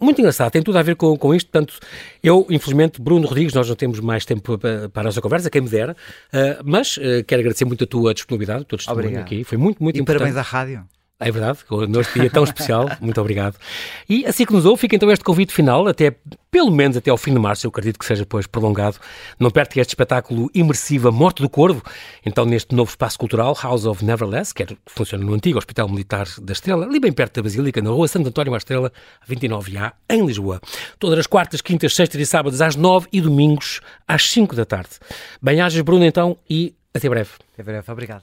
Muito 0.00 0.20
engraçado, 0.20 0.50
tem 0.52 0.62
tudo 0.62 0.78
a 0.78 0.82
ver 0.82 0.94
com, 0.94 1.16
com 1.18 1.34
isto. 1.34 1.50
Portanto, 1.50 1.78
eu, 2.22 2.46
infelizmente, 2.48 3.02
Bruno 3.02 3.26
Rodrigues, 3.26 3.52
nós 3.52 3.68
não 3.68 3.74
temos 3.74 3.98
mais 3.98 4.24
tempo 4.24 4.56
para, 4.56 4.88
para 4.88 5.02
a 5.02 5.04
nossa 5.04 5.20
conversa, 5.20 5.50
quem 5.50 5.60
me 5.60 5.68
dera, 5.68 5.96
uh, 6.32 6.62
mas 6.64 6.96
uh, 6.98 7.24
quero 7.26 7.40
agradecer 7.40 7.64
muito 7.64 7.82
a 7.82 7.86
tua 7.86 8.14
disponibilidade, 8.14 8.62
o 8.62 8.64
teu 8.64 8.78
testemunho 8.78 9.20
aqui. 9.20 9.42
Foi 9.42 9.58
muito, 9.58 9.82
muito 9.82 9.96
e 9.96 10.00
importante. 10.00 10.30
E 10.30 10.32
parabéns 10.32 10.36
à 10.36 10.48
rádio. 10.48 10.99
É 11.20 11.30
verdade, 11.30 11.58
neste 11.86 12.18
dia 12.18 12.30
tão 12.30 12.44
especial, 12.44 12.88
muito 12.98 13.20
obrigado. 13.20 13.56
E 14.08 14.24
assim 14.24 14.46
que 14.46 14.54
nos 14.54 14.64
ouve, 14.64 14.80
fica 14.80 14.96
então 14.96 15.10
este 15.10 15.22
convite 15.22 15.52
final, 15.52 15.86
até 15.86 16.16
pelo 16.50 16.70
menos 16.70 16.96
até 16.96 17.10
ao 17.10 17.18
fim 17.18 17.34
de 17.34 17.38
março, 17.38 17.66
eu 17.66 17.68
acredito 17.68 17.98
que 17.98 18.06
seja 18.06 18.22
depois 18.22 18.46
prolongado. 18.46 18.96
Não 19.38 19.50
perde 19.50 19.78
este 19.78 19.90
espetáculo 19.90 20.50
imersivo 20.54 21.08
A 21.08 21.12
Morte 21.12 21.42
do 21.42 21.48
Corvo, 21.48 21.82
então 22.24 22.46
neste 22.46 22.74
novo 22.74 22.88
espaço 22.88 23.18
cultural, 23.18 23.54
House 23.62 23.84
of 23.84 24.02
Neverless, 24.02 24.54
que, 24.54 24.62
é, 24.62 24.66
funciona 24.86 25.22
no 25.22 25.34
antigo 25.34 25.58
Hospital 25.58 25.90
Militar 25.90 26.26
da 26.40 26.54
Estrela, 26.54 26.86
ali 26.86 26.98
bem 26.98 27.12
perto 27.12 27.36
da 27.36 27.42
Basílica, 27.42 27.82
na 27.82 27.90
rua 27.90 28.08
Santo 28.08 28.28
António 28.28 28.54
à 28.54 28.56
Estrela, 28.56 28.90
29A, 29.28 29.92
em 30.08 30.24
Lisboa. 30.24 30.58
Todas 30.98 31.18
as 31.18 31.26
quartas, 31.26 31.60
quintas, 31.60 31.94
sextas 31.94 32.20
e 32.20 32.24
sábados 32.24 32.62
às 32.62 32.76
9 32.76 33.08
e 33.12 33.20
domingos 33.20 33.80
às 34.08 34.30
5 34.30 34.56
da 34.56 34.64
tarde. 34.64 34.90
Bem-ajas, 35.42 35.82
Bruno, 35.82 36.04
então, 36.04 36.38
e 36.48 36.74
até 36.94 37.10
breve. 37.10 37.30
Até 37.52 37.62
breve, 37.62 37.92
obrigado. 37.92 38.22